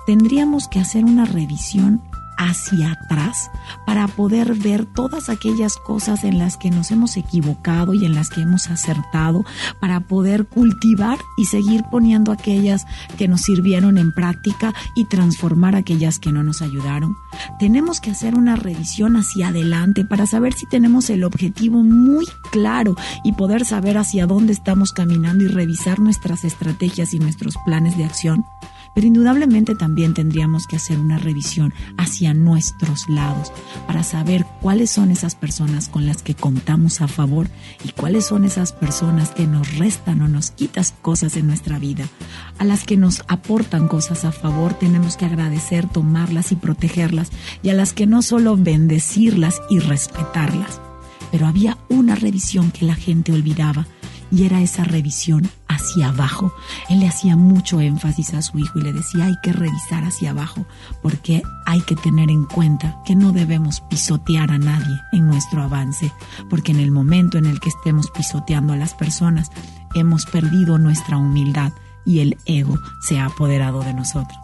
Tendríamos 0.05 0.67
que 0.67 0.79
hacer 0.79 1.05
una 1.05 1.25
revisión 1.25 2.01
hacia 2.49 2.91
atrás 2.91 3.51
para 3.85 4.07
poder 4.07 4.53
ver 4.55 4.85
todas 4.85 5.29
aquellas 5.29 5.77
cosas 5.77 6.23
en 6.23 6.39
las 6.39 6.57
que 6.57 6.71
nos 6.71 6.91
hemos 6.91 7.17
equivocado 7.17 7.93
y 7.93 8.05
en 8.05 8.15
las 8.15 8.29
que 8.29 8.41
hemos 8.41 8.69
acertado, 8.69 9.45
para 9.79 10.01
poder 10.01 10.45
cultivar 10.45 11.19
y 11.37 11.45
seguir 11.45 11.83
poniendo 11.91 12.31
aquellas 12.31 12.85
que 13.17 13.27
nos 13.27 13.41
sirvieron 13.41 13.97
en 13.97 14.13
práctica 14.13 14.73
y 14.95 15.05
transformar 15.05 15.75
aquellas 15.75 16.19
que 16.19 16.31
no 16.31 16.43
nos 16.43 16.61
ayudaron. 16.61 17.15
Tenemos 17.59 17.99
que 17.99 18.11
hacer 18.11 18.35
una 18.35 18.55
revisión 18.55 19.15
hacia 19.15 19.49
adelante 19.49 20.05
para 20.05 20.25
saber 20.25 20.53
si 20.53 20.65
tenemos 20.67 21.09
el 21.09 21.23
objetivo 21.23 21.83
muy 21.83 22.25
claro 22.51 22.95
y 23.23 23.33
poder 23.33 23.65
saber 23.65 23.97
hacia 23.97 24.27
dónde 24.27 24.53
estamos 24.53 24.91
caminando 24.91 25.43
y 25.43 25.47
revisar 25.47 25.99
nuestras 25.99 26.43
estrategias 26.43 27.13
y 27.13 27.19
nuestros 27.19 27.55
planes 27.65 27.97
de 27.97 28.05
acción 28.05 28.45
pero 28.93 29.07
indudablemente 29.07 29.75
también 29.75 30.13
tendríamos 30.13 30.67
que 30.67 30.75
hacer 30.75 30.99
una 30.99 31.17
revisión 31.17 31.73
hacia 31.97 32.33
nuestros 32.33 33.07
lados 33.07 33.53
para 33.87 34.03
saber 34.03 34.45
cuáles 34.61 34.91
son 34.91 35.11
esas 35.11 35.35
personas 35.35 35.87
con 35.87 36.05
las 36.05 36.23
que 36.23 36.35
contamos 36.35 37.01
a 37.01 37.07
favor 37.07 37.47
y 37.85 37.91
cuáles 37.93 38.25
son 38.25 38.43
esas 38.43 38.73
personas 38.73 39.31
que 39.31 39.47
nos 39.47 39.77
restan 39.77 40.21
o 40.21 40.27
nos 40.27 40.51
quitan 40.51 40.73
cosas 41.01 41.37
en 41.37 41.47
nuestra 41.47 41.79
vida. 41.79 42.05
A 42.57 42.65
las 42.65 42.83
que 42.83 42.97
nos 42.97 43.23
aportan 43.27 43.87
cosas 43.87 44.25
a 44.25 44.31
favor 44.31 44.73
tenemos 44.73 45.17
que 45.17 45.25
agradecer, 45.25 45.87
tomarlas 45.87 46.51
y 46.51 46.55
protegerlas 46.55 47.31
y 47.61 47.69
a 47.69 47.73
las 47.73 47.93
que 47.93 48.07
no 48.07 48.21
solo 48.21 48.57
bendecirlas 48.57 49.61
y 49.69 49.79
respetarlas. 49.79 50.81
Pero 51.31 51.47
había 51.47 51.77
una 51.89 52.15
revisión 52.15 52.71
que 52.71 52.85
la 52.85 52.95
gente 52.95 53.31
olvidaba 53.31 53.87
y 54.33 54.45
era 54.45 54.61
esa 54.61 54.83
revisión 54.83 55.47
hacia 55.67 56.09
abajo. 56.09 56.51
Él 56.89 57.01
le 57.01 57.07
hacía 57.07 57.35
mucho 57.35 57.79
énfasis 57.79 58.33
a 58.33 58.41
su 58.41 58.57
hijo 58.57 58.79
y 58.79 58.81
le 58.81 58.91
decía 58.91 59.25
hay 59.25 59.35
que 59.43 59.53
revisar 59.53 60.03
hacia 60.03 60.31
abajo 60.31 60.65
porque 61.03 61.43
hay 61.67 61.81
que 61.81 61.95
tener 61.95 62.31
en 62.31 62.45
cuenta 62.45 62.97
que 63.05 63.15
no 63.15 63.31
debemos 63.31 63.81
pisotear 63.81 64.51
a 64.51 64.57
nadie 64.57 64.99
en 65.11 65.27
nuestro 65.27 65.61
avance, 65.61 66.11
porque 66.49 66.71
en 66.71 66.79
el 66.79 66.89
momento 66.89 67.37
en 67.37 67.45
el 67.45 67.59
que 67.59 67.69
estemos 67.69 68.09
pisoteando 68.09 68.73
a 68.73 68.77
las 68.77 68.95
personas 68.95 69.51
hemos 69.93 70.25
perdido 70.25 70.79
nuestra 70.79 71.17
humildad 71.17 71.71
y 72.03 72.19
el 72.19 72.37
ego 72.45 72.79
se 73.01 73.19
ha 73.19 73.25
apoderado 73.25 73.81
de 73.83 73.93
nosotros. 73.93 74.37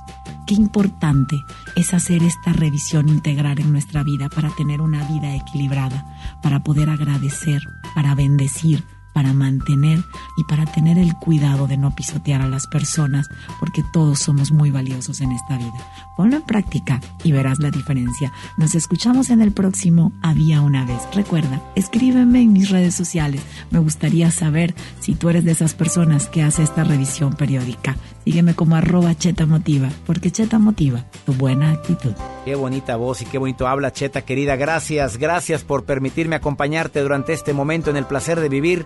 Qué 0.45 0.53
importante 0.53 1.35
es 1.75 1.95
hacer 1.95 2.21
esta 2.21 2.53
revisión 2.53 3.09
integral 3.09 3.59
en 3.59 3.71
nuestra 3.71 4.03
vida 4.03 4.29
para 4.29 4.49
tener 4.51 4.81
una 4.81 5.03
vida 5.07 5.35
equilibrada, 5.35 6.05
para 6.43 6.63
poder 6.63 6.89
agradecer, 6.89 7.61
para 7.95 8.13
bendecir, 8.13 8.83
para 9.13 9.33
mantener 9.33 10.03
y 10.37 10.43
para 10.45 10.65
tener 10.65 10.97
el 10.97 11.13
cuidado 11.15 11.67
de 11.67 11.77
no 11.77 11.95
pisotear 11.95 12.41
a 12.41 12.47
las 12.47 12.67
personas, 12.67 13.27
porque 13.59 13.83
todos 13.93 14.19
somos 14.19 14.51
muy 14.51 14.71
valiosos 14.71 15.21
en 15.21 15.31
esta 15.31 15.57
vida. 15.57 15.73
Ponlo 16.17 16.37
en 16.37 16.43
práctica 16.43 17.01
y 17.23 17.31
verás 17.31 17.59
la 17.59 17.71
diferencia. 17.71 18.31
Nos 18.57 18.75
escuchamos 18.75 19.29
en 19.29 19.41
el 19.41 19.51
próximo 19.51 20.11
Había 20.21 20.61
una 20.61 20.85
vez. 20.85 21.01
Recuerda, 21.13 21.61
escríbeme 21.75 22.41
en 22.41 22.53
mis 22.53 22.69
redes 22.69 22.95
sociales. 22.95 23.41
Me 23.71 23.79
gustaría 23.79 24.31
saber 24.31 24.75
si 24.99 25.15
tú 25.15 25.29
eres 25.29 25.45
de 25.45 25.51
esas 25.51 25.73
personas 25.73 26.27
que 26.27 26.43
hace 26.43 26.63
esta 26.63 26.83
revisión 26.83 27.33
periódica. 27.33 27.95
Sígueme 28.25 28.53
como 28.53 28.75
arroba 28.75 29.15
Cheta 29.15 29.45
Motiva, 29.45 29.89
porque 30.05 30.31
Cheta 30.31 30.59
Motiva 30.59 31.05
tu 31.25 31.33
buena 31.33 31.71
actitud. 31.71 32.13
Qué 32.45 32.55
bonita 32.55 32.95
voz 32.95 33.21
y 33.21 33.25
qué 33.25 33.37
bonito 33.37 33.67
habla, 33.67 33.91
Cheta 33.91 34.21
querida. 34.21 34.55
Gracias, 34.55 35.17
gracias 35.17 35.63
por 35.63 35.85
permitirme 35.85 36.35
acompañarte 36.35 37.01
durante 37.01 37.33
este 37.33 37.53
momento 37.53 37.89
en 37.89 37.97
el 37.97 38.05
placer 38.05 38.39
de 38.39 38.49
vivir. 38.49 38.85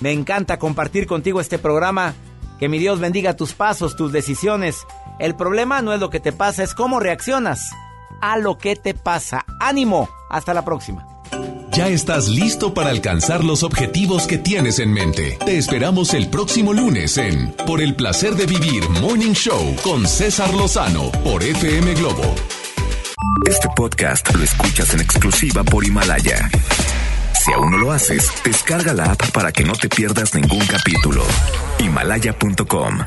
Me 0.00 0.12
encanta 0.12 0.58
compartir 0.58 1.06
contigo 1.06 1.40
este 1.40 1.58
programa. 1.58 2.14
Que 2.58 2.68
mi 2.68 2.78
Dios 2.78 3.00
bendiga 3.00 3.36
tus 3.36 3.52
pasos, 3.52 3.96
tus 3.96 4.12
decisiones. 4.12 4.86
El 5.18 5.34
problema 5.34 5.82
no 5.82 5.92
es 5.92 6.00
lo 6.00 6.08
que 6.08 6.20
te 6.20 6.32
pasa, 6.32 6.62
es 6.62 6.74
cómo 6.74 7.00
reaccionas 7.00 7.70
a 8.20 8.38
lo 8.38 8.58
que 8.58 8.76
te 8.76 8.94
pasa. 8.94 9.44
Ánimo. 9.60 10.08
Hasta 10.30 10.54
la 10.54 10.64
próxima. 10.64 11.13
Ya 11.74 11.88
estás 11.88 12.28
listo 12.28 12.72
para 12.72 12.90
alcanzar 12.90 13.42
los 13.42 13.64
objetivos 13.64 14.28
que 14.28 14.38
tienes 14.38 14.78
en 14.78 14.92
mente. 14.92 15.36
Te 15.44 15.58
esperamos 15.58 16.14
el 16.14 16.28
próximo 16.28 16.72
lunes 16.72 17.18
en 17.18 17.50
Por 17.66 17.82
el 17.82 17.96
placer 17.96 18.36
de 18.36 18.46
vivir 18.46 18.88
Morning 19.00 19.32
Show 19.32 19.74
con 19.82 20.06
César 20.06 20.54
Lozano 20.54 21.10
por 21.24 21.42
FM 21.42 21.94
Globo. 21.94 22.32
Este 23.48 23.68
podcast 23.74 24.32
lo 24.36 24.44
escuchas 24.44 24.94
en 24.94 25.00
exclusiva 25.00 25.64
por 25.64 25.84
Himalaya. 25.84 26.48
Si 27.44 27.52
aún 27.52 27.72
no 27.72 27.78
lo 27.78 27.90
haces, 27.90 28.30
descarga 28.44 28.94
la 28.94 29.06
app 29.06 29.32
para 29.32 29.50
que 29.50 29.64
no 29.64 29.72
te 29.72 29.88
pierdas 29.88 30.32
ningún 30.32 30.64
capítulo. 30.66 31.24
Himalaya.com 31.80 32.98